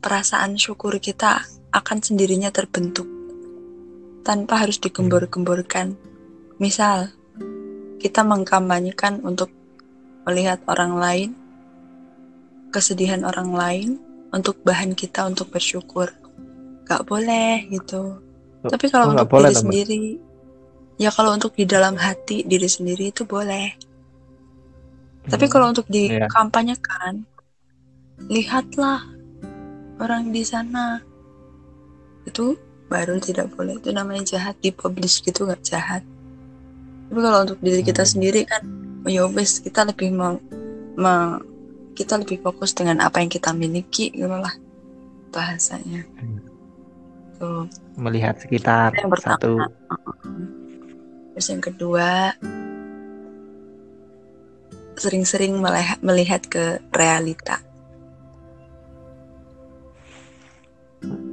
perasaan 0.00 0.60
syukur 0.60 1.00
kita 1.00 1.40
akan 1.72 1.98
sendirinya 2.04 2.52
terbentuk 2.52 3.08
tanpa 4.26 4.60
harus 4.60 4.76
digembor-gemborkan. 4.82 5.96
Misal, 6.60 7.08
kita 7.96 8.20
mengkampanyekan 8.26 9.24
untuk 9.24 9.48
melihat 10.28 10.60
orang 10.68 10.92
lain, 11.00 11.30
kesedihan 12.68 13.24
orang 13.24 13.56
lain, 13.56 13.88
untuk 14.30 14.62
bahan 14.62 14.94
kita 14.94 15.26
untuk 15.26 15.50
bersyukur. 15.50 16.10
Gak 16.86 17.02
boleh 17.06 17.66
gitu. 17.70 18.18
Oh, 18.62 18.70
Tapi 18.70 18.86
kalau 18.90 19.08
oh, 19.08 19.12
nggak 19.14 19.26
untuk 19.26 19.30
boleh 19.30 19.50
diri 19.50 19.54
Mbak? 19.56 19.62
sendiri, 19.62 20.02
ya 20.98 21.10
kalau 21.10 21.32
untuk 21.32 21.52
di 21.56 21.64
dalam 21.64 21.96
hati 21.96 22.44
diri 22.44 22.68
sendiri 22.68 23.10
itu 23.10 23.24
boleh. 23.24 23.72
Tapi 25.26 25.44
Hmm, 25.44 25.52
kalau 25.52 25.66
untuk 25.72 25.86
iya. 26.06 26.28
dikampanyekan, 26.28 27.24
lihatlah 28.28 29.04
orang 30.00 30.32
di 30.32 30.42
sana. 30.44 31.00
Itu 32.24 32.56
baru 32.88 33.16
tidak 33.20 33.54
boleh. 33.56 33.78
Itu 33.80 33.90
namanya 33.92 34.36
jahat. 34.36 34.56
Dipublish 34.60 35.22
gitu 35.22 35.46
nggak 35.46 35.62
jahat. 35.64 36.02
Tapi 37.08 37.20
kalau 37.20 37.38
untuk 37.44 37.58
diri 37.60 37.80
kita 37.82 38.04
Hmm. 38.04 38.12
sendiri 38.12 38.40
kan, 38.46 38.62
oh 39.04 39.10
ya 39.10 39.24
wes 39.26 39.58
kita 39.60 39.82
lebih 39.88 40.12
mau, 40.14 40.36
kita 42.00 42.16
lebih 42.16 42.40
fokus 42.40 42.72
dengan 42.72 43.04
apa 43.04 43.20
yang 43.20 43.28
kita 43.28 43.52
miliki, 43.52 44.08
gitu 44.16 44.32
lah 44.32 44.56
bahasanya. 45.30 46.08
Hmm. 46.18 46.40
Tuh. 47.40 47.64
melihat 47.96 48.36
sekitar 48.36 48.92
Yang 48.92 49.16
pertama. 49.16 49.40
satu 49.40 49.52
Terus 51.32 51.46
yang 51.56 51.64
kedua, 51.64 52.36
sering-sering 55.00 55.56
melihat, 55.56 55.98
melihat 56.04 56.42
ke 56.44 56.64
realita. 56.92 57.64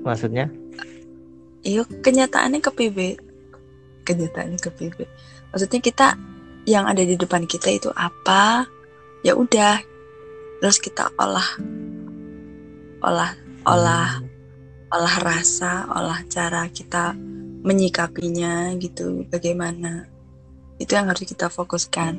maksudnya 0.08 0.48
Iyo, 1.68 1.84
kenyataannya 1.84 2.64
ke 2.64 2.72
PB. 2.72 2.98
Kenyataannya 4.08 4.56
ke 4.56 4.72
PB. 4.72 5.04
Maksudnya 5.52 5.84
kita 5.84 6.16
yang 6.64 6.88
ada 6.88 7.04
di 7.04 7.20
depan 7.20 7.44
kita 7.44 7.68
itu 7.68 7.92
apa? 7.92 8.64
Ya 9.28 9.36
udah. 9.36 9.84
Terus 10.58 10.78
kita 10.82 11.14
olah 11.18 11.50
olah 13.04 13.32
olah 13.68 14.10
olah 14.90 15.16
rasa, 15.22 15.86
olah 15.92 16.24
cara 16.32 16.66
kita 16.72 17.14
menyikapinya 17.68 18.72
gitu, 18.80 19.28
bagaimana. 19.28 20.08
Itu 20.80 20.96
yang 20.96 21.12
harus 21.12 21.28
kita 21.28 21.52
fokuskan. 21.52 22.14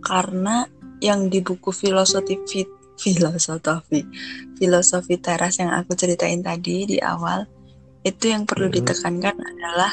Karena 0.00 0.64
yang 1.02 1.28
di 1.28 1.44
buku 1.44 1.70
filosofi 1.74 2.40
fit- 2.48 2.72
filosofi 2.94 4.06
filosofi 4.54 5.18
teras 5.18 5.58
yang 5.58 5.74
aku 5.74 5.98
ceritain 5.98 6.38
tadi 6.38 6.86
di 6.86 6.98
awal 7.02 7.42
itu 8.06 8.30
yang 8.30 8.46
perlu 8.46 8.70
Mhm. 8.70 8.74
ditekankan 8.78 9.36
adalah 9.36 9.92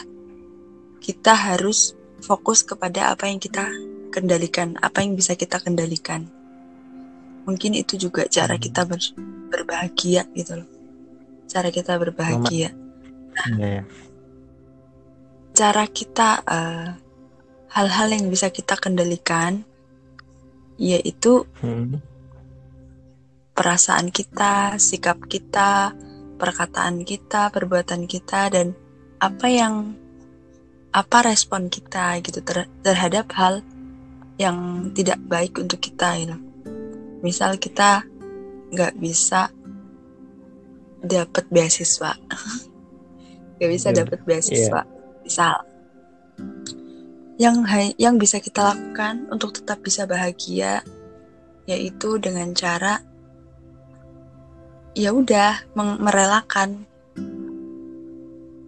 kita 1.01 1.33
harus 1.33 1.97
fokus 2.21 2.61
kepada 2.61 3.09
apa 3.09 3.25
yang 3.25 3.41
kita 3.41 3.65
kendalikan, 4.13 4.77
apa 4.77 5.01
yang 5.01 5.17
bisa 5.17 5.33
kita 5.33 5.57
kendalikan. 5.57 6.29
Mungkin 7.43 7.73
itu 7.73 7.97
juga 7.97 8.25
cara 8.27 8.55
Mhm. 8.55 8.61
kita 8.61 8.81
ber- 8.85 9.15
berbahagia 9.49 10.23
gitu 10.31 10.61
loh. 10.61 10.69
Cara 11.45 11.67
kita 11.69 11.97
berbahagia. 11.97 12.71
ya, 13.57 13.67
ya. 13.79 13.83
cara 15.51 15.83
kita 15.83 16.43
eh, 16.43 16.87
hal-hal 17.71 18.07
yang 18.11 18.27
bisa 18.27 18.47
kita 18.47 18.75
kendalikan 18.75 19.63
yaitu 20.75 21.47
Hmm. 21.59 21.99
perasaan 23.53 24.09
kita, 24.09 24.75
sikap 24.75 25.21
kita, 25.27 25.93
perkataan 26.35 27.03
kita, 27.03 27.51
perbuatan 27.51 28.03
kita 28.03 28.49
dan 28.49 28.73
apa 29.21 29.47
yang 29.47 29.93
apa 30.91 31.23
respon 31.23 31.69
kita 31.69 32.19
gitu 32.19 32.41
ter- 32.41 32.67
terhadap 32.81 33.31
hal 33.37 33.63
yang 34.35 34.89
tidak 34.91 35.21
baik 35.23 35.55
untuk 35.55 35.79
kita 35.79 36.17
gitu. 36.17 36.35
Misal 37.21 37.57
kita 37.61 38.05
nggak 38.71 38.97
bisa 38.97 39.49
dapat 41.01 41.45
beasiswa, 41.49 42.13
nggak 43.57 43.71
bisa 43.71 43.89
Iya. 43.93 43.97
dapat 44.05 44.19
beasiswa, 44.25 44.81
misal. 45.25 45.55
Yang 47.41 47.55
yang 47.97 48.15
bisa 48.21 48.37
kita 48.37 48.73
lakukan 48.73 49.25
untuk 49.33 49.53
tetap 49.57 49.81
bisa 49.81 50.05
bahagia 50.05 50.85
yaitu 51.65 52.17
dengan 52.21 52.53
cara 52.53 53.01
ya 54.93 55.09
udah 55.13 55.65
merelakan. 55.77 56.85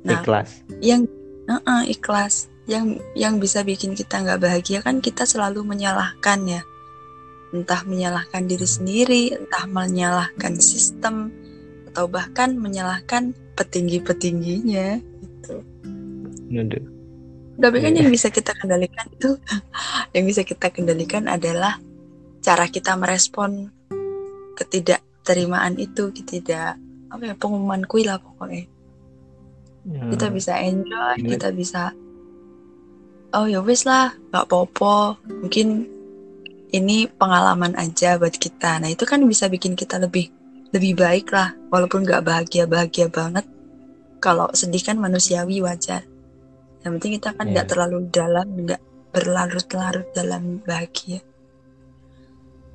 Nah 0.04 0.20
ikhlas. 0.20 0.62
yang 0.82 1.06
uh-uh, 1.48 1.86
ikhlas. 1.86 2.50
Yang 2.64 3.04
yang 3.14 3.44
bisa 3.44 3.62
bikin 3.62 3.92
kita 3.92 4.24
nggak 4.24 4.40
bahagia 4.40 4.80
kan 4.80 5.04
kita 5.04 5.28
selalu 5.28 5.68
menyalahkan 5.68 6.40
ya 6.48 6.62
entah 7.54 7.86
menyalahkan 7.86 8.50
diri 8.50 8.66
sendiri, 8.66 9.24
entah 9.38 9.70
menyalahkan 9.70 10.58
sistem, 10.58 11.30
atau 11.94 12.10
bahkan 12.10 12.58
menyalahkan 12.58 13.38
petinggi-petingginya 13.54 14.98
gitu. 14.98 15.62
Aduh. 16.58 16.84
Tapi 17.54 17.78
kan 17.86 17.94
Iya. 17.94 18.02
yang 18.02 18.10
bisa 18.10 18.34
kita 18.34 18.58
kendalikan 18.58 19.06
itu, 19.14 19.38
yang 20.18 20.26
bisa 20.26 20.42
kita 20.42 20.74
kendalikan 20.74 21.30
adalah 21.30 21.78
cara 22.42 22.66
kita 22.66 22.98
merespon 22.98 23.70
ketidakterimaan 24.58 25.78
itu, 25.78 26.10
ketidak 26.12 26.82
apa 27.14 27.22
ya 27.30 27.34
pengumuman 27.38 27.86
kuil 27.86 28.10
lah 28.10 28.18
pokoknya. 28.18 28.66
Kita 29.86 30.32
Hmm. 30.32 30.36
bisa 30.36 30.58
enjoy, 30.58 31.14
Iya. 31.22 31.30
kita 31.38 31.48
bisa 31.54 31.94
oh 33.34 33.46
ya 33.46 33.62
wis 33.62 33.86
lah, 33.86 34.18
nggak 34.34 34.46
apa-apa. 34.50 35.22
Mungkin 35.46 35.93
ini 36.74 37.06
pengalaman 37.06 37.78
aja 37.78 38.18
buat 38.18 38.34
kita. 38.34 38.82
Nah 38.82 38.90
itu 38.90 39.06
kan 39.06 39.22
bisa 39.30 39.46
bikin 39.46 39.78
kita 39.78 40.02
lebih 40.02 40.34
lebih 40.74 40.98
baik 40.98 41.30
lah, 41.30 41.54
walaupun 41.70 42.02
nggak 42.02 42.26
bahagia 42.26 42.66
bahagia 42.66 43.06
banget. 43.14 43.46
Kalau 44.18 44.50
sedih 44.58 44.82
kan 44.82 44.98
manusiawi 44.98 45.62
wajar. 45.62 46.02
Yang 46.82 46.92
penting 46.98 47.14
kita 47.22 47.30
kan 47.38 47.46
nggak 47.54 47.66
Iya. 47.70 47.72
terlalu 47.72 47.98
dalam, 48.10 48.48
nggak 48.58 48.82
berlarut-larut 49.14 50.10
dalam 50.18 50.66
bahagia. 50.66 51.22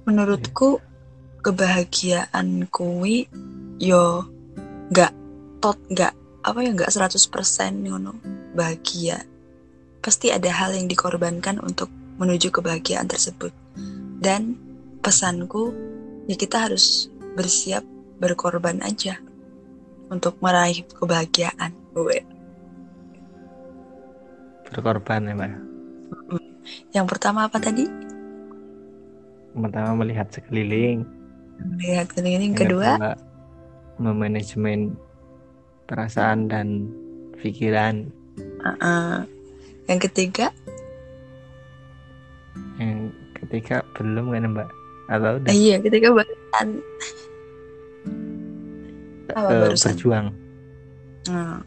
Menurutku 0.07 0.79
kebahagiaan 1.43 2.71
kui 2.71 3.27
yo 3.83 4.25
nggak 4.95 5.13
tot 5.59 5.79
nggak 5.91 6.15
apa 6.47 6.59
ya 6.63 6.71
nggak 6.71 6.91
100% 6.95 7.83
ngono 7.83 8.15
bahagia. 8.55 9.27
Pasti 9.99 10.31
ada 10.31 10.49
hal 10.55 10.79
yang 10.79 10.87
dikorbankan 10.87 11.59
untuk 11.59 11.91
menuju 12.23 12.55
kebahagiaan 12.55 13.11
tersebut. 13.11 13.51
Dan 14.19 14.59
pesanku 15.01 15.73
ya 16.27 16.35
kita 16.35 16.69
harus 16.69 17.09
bersiap 17.39 17.87
berkorban 18.19 18.83
aja 18.83 19.23
untuk 20.11 20.37
meraih 20.43 20.83
kebahagiaan. 20.89 21.73
Weh. 21.95 22.25
Berkorban 24.69 25.29
ya, 25.29 25.35
Mbak. 25.35 25.53
Yang 26.93 27.07
pertama 27.09 27.49
apa 27.49 27.57
tadi? 27.57 27.89
Pertama 29.57 30.05
melihat 30.05 30.29
sekeliling. 30.29 31.09
Lihat 31.81 32.13
keliling. 32.13 32.53
Yang 32.53 32.61
Yang 32.61 32.63
kedua, 32.69 32.91
memanajemen 33.99 34.95
perasaan 35.89 36.47
dan 36.47 36.87
pikiran. 37.41 38.13
uh-uh. 38.39 39.27
yang 39.89 40.01
ketiga, 40.05 40.53
Yang 42.79 43.11
ketiga 43.45 43.77
belum 43.97 44.35
kan 44.35 44.45
Mbak? 44.53 44.71
Atau 45.09 45.31
udah 45.41 45.51
eh, 45.51 45.57
iya 45.57 45.77
ketiga 45.81 46.13
barusan 46.13 46.69
apa 49.29 49.51
Eh, 49.53 49.61
barusan? 49.61 49.89
berjuang? 49.93 50.27
Hmm. 51.29 51.61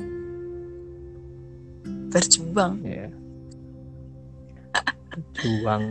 Berjuang. 2.11 2.73
Ya. 2.83 3.07
Berjuang, 5.11 5.83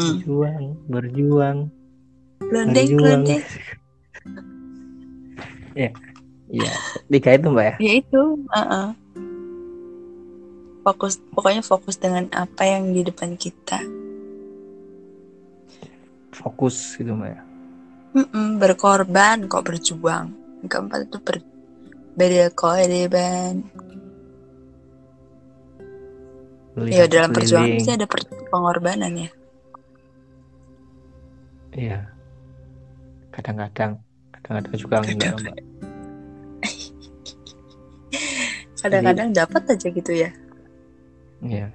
berjuang, 0.00 0.64
berjuang, 0.88 1.58
glondeng. 2.96 3.42
ya, 5.80 5.90
iya. 6.48 6.72
Tiga 7.06 7.30
itu 7.36 7.46
Mbak 7.52 7.64
ya. 7.64 7.74
Ya 7.78 7.92
itu, 8.00 8.22
uh-uh. 8.48 8.88
fokus 10.80 11.20
pokoknya 11.36 11.60
fokus 11.60 12.00
dengan 12.00 12.26
apa 12.32 12.64
yang 12.64 12.90
di 12.96 13.04
depan 13.04 13.36
kita. 13.36 13.99
Fokus 16.40 16.96
gitu 16.96 17.12
Mbak 17.12 17.28
ya. 17.28 17.40
Mm-mm, 18.10 18.58
berkorban 18.58 19.44
kok 19.46 19.62
berjuang. 19.62 20.32
Yang 20.64 20.70
keempat 20.72 21.00
itu 21.06 21.18
ber 21.20 21.36
berkorban. 22.16 23.54
Ya 26.80 27.04
Melihat 27.04 27.08
dalam 27.12 27.30
perjuangan 27.36 27.76
pasti 27.76 27.92
ada 27.92 28.06
per- 28.08 28.48
pengorbanan 28.48 29.12
ya. 29.14 29.30
Iya. 31.70 31.98
Kadang-kadang, 33.30 34.00
kadang-kadang 34.34 34.74
juga 34.74 34.96
enggak 35.04 35.34
Mbak. 35.38 35.56
Kadang-kadang 38.80 39.28
dapat 39.38 39.62
aja 39.76 39.88
gitu 39.92 40.12
ya. 40.14 40.30
Iya. 41.44 41.68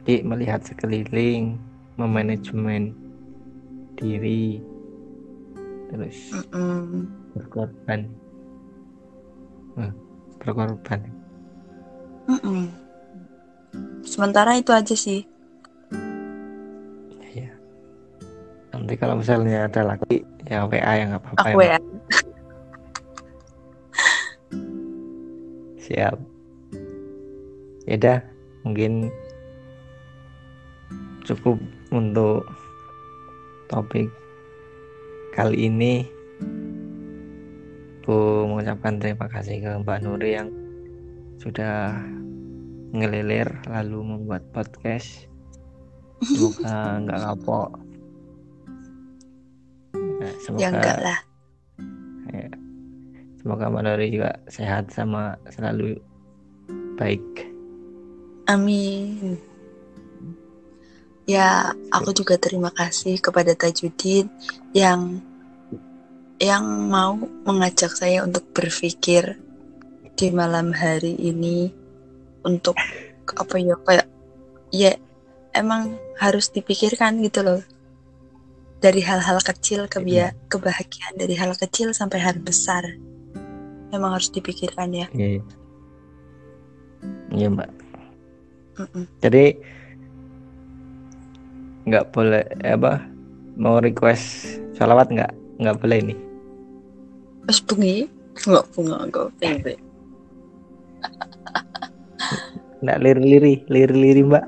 Jadi 0.00 0.14
melihat 0.24 0.64
sekeliling, 0.64 1.60
memanajemen 2.00 2.96
diri, 4.00 4.64
terus 5.92 6.32
Mm-mm. 6.32 7.04
berkorban. 7.36 8.08
Hmm, 9.76 9.92
berkorban. 10.40 11.00
Mm-mm. 12.26 12.72
Sementara 14.02 14.56
itu 14.56 14.72
aja 14.72 14.96
sih. 14.96 15.28
Iya. 17.30 17.52
Nanti 18.72 18.96
kalau 18.96 19.20
misalnya 19.20 19.68
ada 19.68 19.94
lagi, 19.94 20.24
ya 20.48 20.64
WA 20.64 20.92
yang 20.96 21.12
nggak 21.14 21.22
apa-apa 21.22 21.48
ya, 21.52 21.76
ya. 21.76 21.78
Siap. 25.84 26.16
Ya 27.84 27.94
udah, 27.98 28.18
mungkin 28.64 29.12
cukup 31.26 31.58
untuk 31.90 32.46
topik 33.70 34.10
kali 35.30 35.70
ini. 35.70 36.02
Aku 38.02 38.50
mengucapkan 38.50 38.98
terima 38.98 39.30
kasih 39.30 39.62
ke 39.62 39.70
Mbak 39.86 40.02
Nuri 40.02 40.34
yang 40.34 40.50
sudah 41.38 41.94
ngelilir 42.90 43.46
lalu 43.70 44.02
membuat 44.02 44.42
podcast. 44.50 45.30
Semoga 46.26 46.98
nggak 47.06 47.20
kapok. 47.22 47.70
Ya, 49.94 50.30
semoga 50.42 50.60
Ya 50.60 50.68
enggak 50.74 50.98
lah. 50.98 51.18
Ya. 52.34 52.50
Semoga 53.38 53.70
Mbak 53.70 53.82
Nuri 53.86 54.06
juga 54.10 54.34
sehat 54.50 54.90
sama 54.90 55.38
selalu 55.54 55.94
baik. 56.98 57.22
Amin. 58.50 59.49
Ya, 61.30 61.50
aku 61.94 62.10
juga 62.10 62.34
terima 62.42 62.74
kasih 62.74 63.22
kepada 63.22 63.54
Tajudin 63.54 64.26
yang 64.74 65.22
yang 66.42 66.64
mau 66.90 67.14
mengajak 67.46 67.94
saya 67.94 68.26
untuk 68.26 68.50
berpikir 68.50 69.38
di 70.18 70.26
malam 70.34 70.74
hari 70.74 71.14
ini 71.14 71.70
untuk 72.42 72.74
apa 73.36 73.54
ya 73.60 73.76
kayak 73.86 74.08
ya 74.74 74.92
emang 75.54 75.94
harus 76.18 76.50
dipikirkan 76.50 77.20
gitu 77.22 77.44
loh 77.46 77.62
dari 78.80 79.04
hal-hal 79.04 79.38
kecil 79.44 79.86
ke 79.86 80.00
Iya. 80.02 80.32
kebahagiaan 80.48 81.14
dari 81.20 81.36
hal 81.36 81.52
kecil 81.54 81.92
sampai 81.92 82.18
hal 82.24 82.40
besar 82.40 82.88
memang 83.92 84.16
harus 84.16 84.32
dipikirkan 84.32 84.88
ya 84.96 85.06
Iya. 85.12 85.44
Iya 87.30 87.46
Mbak. 87.52 87.70
Mm-mm. 88.80 89.04
Jadi 89.20 89.44
nggak 91.90 92.14
boleh 92.14 92.46
eh, 92.62 92.72
apa 92.72 93.02
mau 93.58 93.82
request 93.82 94.46
sholawat 94.72 95.10
nggak 95.10 95.32
nggak 95.58 95.76
boleh 95.76 95.98
ini. 96.00 96.14
Wes 97.44 97.58
bengi 97.60 98.06
nggak 98.46 98.66
bunga 98.72 99.04
kok 99.10 99.34
pembe. 99.36 99.74
Nggak 102.80 102.98
liri-liri 103.02 103.54
liri-liri 103.68 104.22
Mbak. 104.24 104.44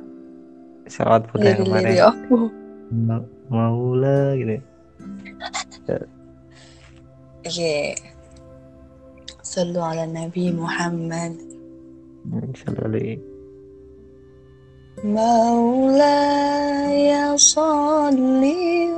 Sholawat 0.89 1.23
Buddha 1.29 1.53
yang 1.53 1.61
Liri-liri 1.65 1.97
kemarin. 1.99 2.11
aku. 2.15 2.39
Ma- 2.93 3.29
Maula 3.53 4.33
gitu. 4.37 4.57
Oke. 7.45 7.77
Sallu 9.45 9.81
ala 9.85 10.09
Nabi 10.09 10.49
Muhammad. 10.49 11.37
Selalu 12.57 13.21
مولاي 15.04 16.58
صل 17.38 18.44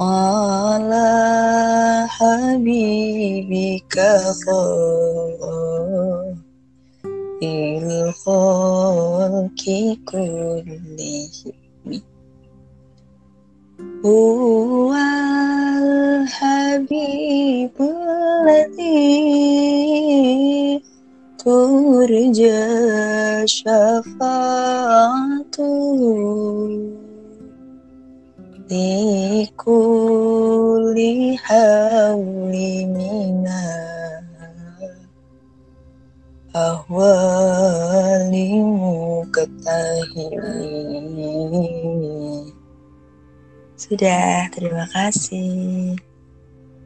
على 0.00 1.08
حبيبك 2.08 3.94
خير 4.44 5.02
الخلق 8.22 9.64
كلهم 10.08 10.96
هو 13.96 14.92
الحبيب 16.22 17.76
الذي 18.44 19.02
ترجى 21.38 22.66
شفاعته 23.46 24.12
لكل 28.70 30.98
حول 31.36 32.54
من 32.86 33.46
الأهوال 36.54 38.34
مكتهل 38.64 40.32
sudah, 43.77 44.49
terima 44.49 44.89
kasih. 44.89 46.01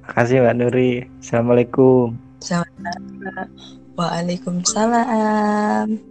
Makasih 0.04 0.44
Mbak 0.44 0.56
Nuri. 0.60 1.08
Assalamualaikum. 1.24 2.20
Waalaikumsalam. 3.96 6.11